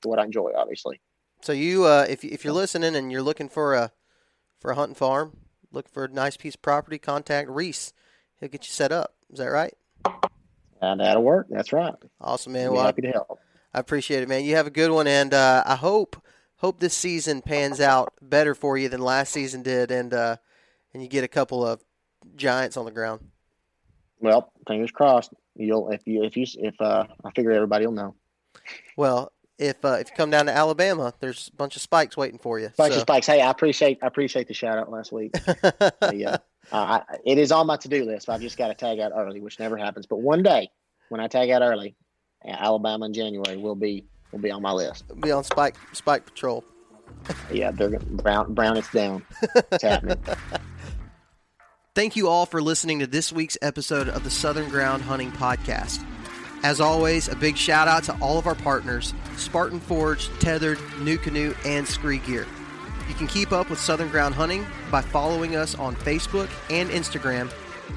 what 0.03 0.19
I 0.19 0.23
enjoy, 0.23 0.51
obviously. 0.55 1.01
So 1.41 1.51
you, 1.51 1.85
uh, 1.85 2.05
if 2.07 2.23
if 2.23 2.43
you're 2.43 2.53
listening 2.53 2.95
and 2.95 3.11
you're 3.11 3.23
looking 3.23 3.49
for 3.49 3.73
a 3.73 3.91
for 4.59 4.71
a 4.71 4.75
hunting 4.75 4.95
farm, 4.95 5.37
looking 5.71 5.91
for 5.91 6.05
a 6.05 6.09
nice 6.09 6.37
piece 6.37 6.55
of 6.55 6.61
property, 6.61 6.99
contact 6.99 7.49
Reese. 7.49 7.93
He'll 8.39 8.49
get 8.49 8.65
you 8.65 8.71
set 8.71 8.91
up. 8.91 9.15
Is 9.31 9.39
that 9.39 9.47
right? 9.47 9.73
And 10.81 11.01
that'll 11.01 11.23
work. 11.23 11.47
That's 11.49 11.73
right. 11.73 11.95
Awesome, 12.21 12.53
man. 12.53 12.71
Well, 12.71 12.83
happy 12.83 13.01
to 13.01 13.09
help. 13.09 13.39
I 13.73 13.79
appreciate 13.79 14.23
it, 14.23 14.29
man. 14.29 14.45
You 14.45 14.55
have 14.55 14.67
a 14.67 14.71
good 14.71 14.91
one, 14.91 15.07
and 15.07 15.33
uh, 15.33 15.63
I 15.65 15.75
hope 15.75 16.21
hope 16.57 16.79
this 16.79 16.93
season 16.93 17.41
pans 17.41 17.79
out 17.79 18.13
better 18.21 18.55
for 18.55 18.77
you 18.77 18.89
than 18.89 19.01
last 19.01 19.31
season 19.31 19.61
did, 19.61 19.91
and 19.91 20.13
uh, 20.13 20.37
and 20.93 21.03
you 21.03 21.09
get 21.09 21.23
a 21.23 21.27
couple 21.27 21.65
of 21.65 21.83
giants 22.35 22.77
on 22.77 22.85
the 22.85 22.91
ground. 22.91 23.21
Well, 24.19 24.51
fingers 24.67 24.91
crossed. 24.91 25.33
You'll 25.55 25.89
if 25.91 26.01
you 26.05 26.23
if 26.23 26.35
you 26.35 26.45
if 26.57 26.79
uh, 26.81 27.05
I 27.23 27.31
figure 27.31 27.51
everybody 27.51 27.85
will 27.85 27.93
know. 27.93 28.15
Well, 28.97 29.31
if 29.59 29.83
uh, 29.85 29.97
if 29.99 30.09
you 30.09 30.15
come 30.15 30.31
down 30.31 30.47
to 30.47 30.55
Alabama, 30.55 31.13
there's 31.19 31.49
a 31.53 31.55
bunch 31.55 31.75
of 31.75 31.81
spikes 31.81 32.17
waiting 32.17 32.39
for 32.39 32.59
you. 32.59 32.71
Bunch 32.77 32.93
so. 32.93 32.99
of 32.99 33.01
spikes. 33.01 33.27
Hey, 33.27 33.41
I 33.41 33.51
appreciate 33.51 33.99
I 34.01 34.07
appreciate 34.07 34.47
the 34.47 34.53
shout 34.53 34.77
out 34.77 34.89
last 34.89 35.11
week. 35.11 35.35
yeah, 36.13 36.37
uh, 36.71 37.01
I, 37.01 37.01
it 37.25 37.37
is 37.37 37.51
on 37.51 37.67
my 37.67 37.77
to 37.77 37.87
do 37.87 38.05
list. 38.05 38.29
I've 38.29 38.41
just 38.41 38.57
got 38.57 38.69
to 38.69 38.73
tag 38.73 38.99
out 38.99 39.11
early, 39.15 39.41
which 39.41 39.59
never 39.59 39.77
happens. 39.77 40.07
But 40.07 40.21
one 40.21 40.43
day, 40.43 40.69
when 41.09 41.21
I 41.21 41.27
tag 41.27 41.49
out 41.49 41.61
early, 41.61 41.95
Alabama 42.45 43.05
in 43.05 43.13
January 43.13 43.57
will 43.57 43.75
be 43.75 44.05
will 44.31 44.39
be 44.39 44.51
on 44.51 44.61
my 44.61 44.71
list. 44.71 45.05
Be 45.19 45.31
on 45.31 45.43
Spike 45.43 45.75
Spike 45.93 46.25
Patrol. 46.25 46.63
yeah, 47.51 47.71
they're 47.71 47.99
brown 47.99 48.53
brown 48.53 48.77
it's 48.77 48.91
down. 48.91 49.25
It's 49.71 49.83
happening. 49.83 50.17
Thank 51.95 52.15
you 52.15 52.29
all 52.29 52.45
for 52.45 52.61
listening 52.61 52.99
to 52.99 53.07
this 53.07 53.33
week's 53.33 53.57
episode 53.61 54.07
of 54.07 54.23
the 54.23 54.29
Southern 54.29 54.69
Ground 54.69 55.01
Hunting 55.03 55.31
Podcast. 55.31 56.05
As 56.63 56.79
always, 56.79 57.27
a 57.27 57.35
big 57.35 57.57
shout 57.57 57.87
out 57.87 58.03
to 58.03 58.17
all 58.21 58.37
of 58.37 58.47
our 58.47 58.55
partners 58.55 59.13
Spartan 59.37 59.79
Forge, 59.79 60.29
Tethered, 60.39 60.77
NuCanoe, 60.99 61.55
and 61.65 61.87
Scree 61.87 62.19
Gear. 62.19 62.45
You 63.07 63.15
can 63.15 63.27
keep 63.27 63.51
up 63.51 63.69
with 63.69 63.79
Southern 63.79 64.09
Ground 64.09 64.35
Hunting 64.35 64.65
by 64.91 65.01
following 65.01 65.55
us 65.55 65.73
on 65.75 65.95
Facebook 65.95 66.49
and 66.69 66.89
Instagram 66.89 67.51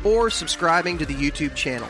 or 0.05 0.31
subscribing 0.31 0.97
to 0.99 1.07
the 1.07 1.15
YouTube 1.15 1.55
channel. 1.55 1.89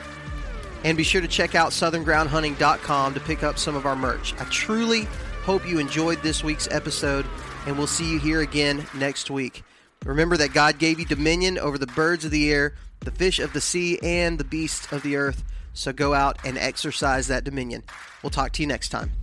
And 0.84 0.96
be 0.96 1.04
sure 1.04 1.20
to 1.20 1.28
check 1.28 1.54
out 1.54 1.70
southerngroundhunting.com 1.70 3.14
to 3.14 3.20
pick 3.20 3.42
up 3.42 3.58
some 3.58 3.76
of 3.76 3.86
our 3.86 3.96
merch. 3.96 4.34
I 4.40 4.44
truly 4.44 5.06
hope 5.44 5.66
you 5.66 5.78
enjoyed 5.78 6.22
this 6.22 6.42
week's 6.42 6.68
episode, 6.70 7.26
and 7.66 7.78
we'll 7.78 7.86
see 7.86 8.10
you 8.10 8.18
here 8.18 8.40
again 8.40 8.86
next 8.94 9.30
week. 9.30 9.62
Remember 10.04 10.36
that 10.36 10.52
God 10.52 10.78
gave 10.78 10.98
you 10.98 11.06
dominion 11.06 11.58
over 11.58 11.78
the 11.78 11.86
birds 11.86 12.24
of 12.24 12.32
the 12.32 12.52
air, 12.52 12.74
the 13.00 13.12
fish 13.12 13.38
of 13.38 13.52
the 13.52 13.60
sea, 13.60 14.00
and 14.02 14.38
the 14.38 14.44
beasts 14.44 14.92
of 14.92 15.02
the 15.02 15.16
earth. 15.16 15.44
So 15.72 15.92
go 15.92 16.14
out 16.14 16.38
and 16.44 16.58
exercise 16.58 17.28
that 17.28 17.44
dominion. 17.44 17.84
We'll 18.22 18.30
talk 18.30 18.52
to 18.52 18.62
you 18.62 18.66
next 18.66 18.88
time. 18.88 19.21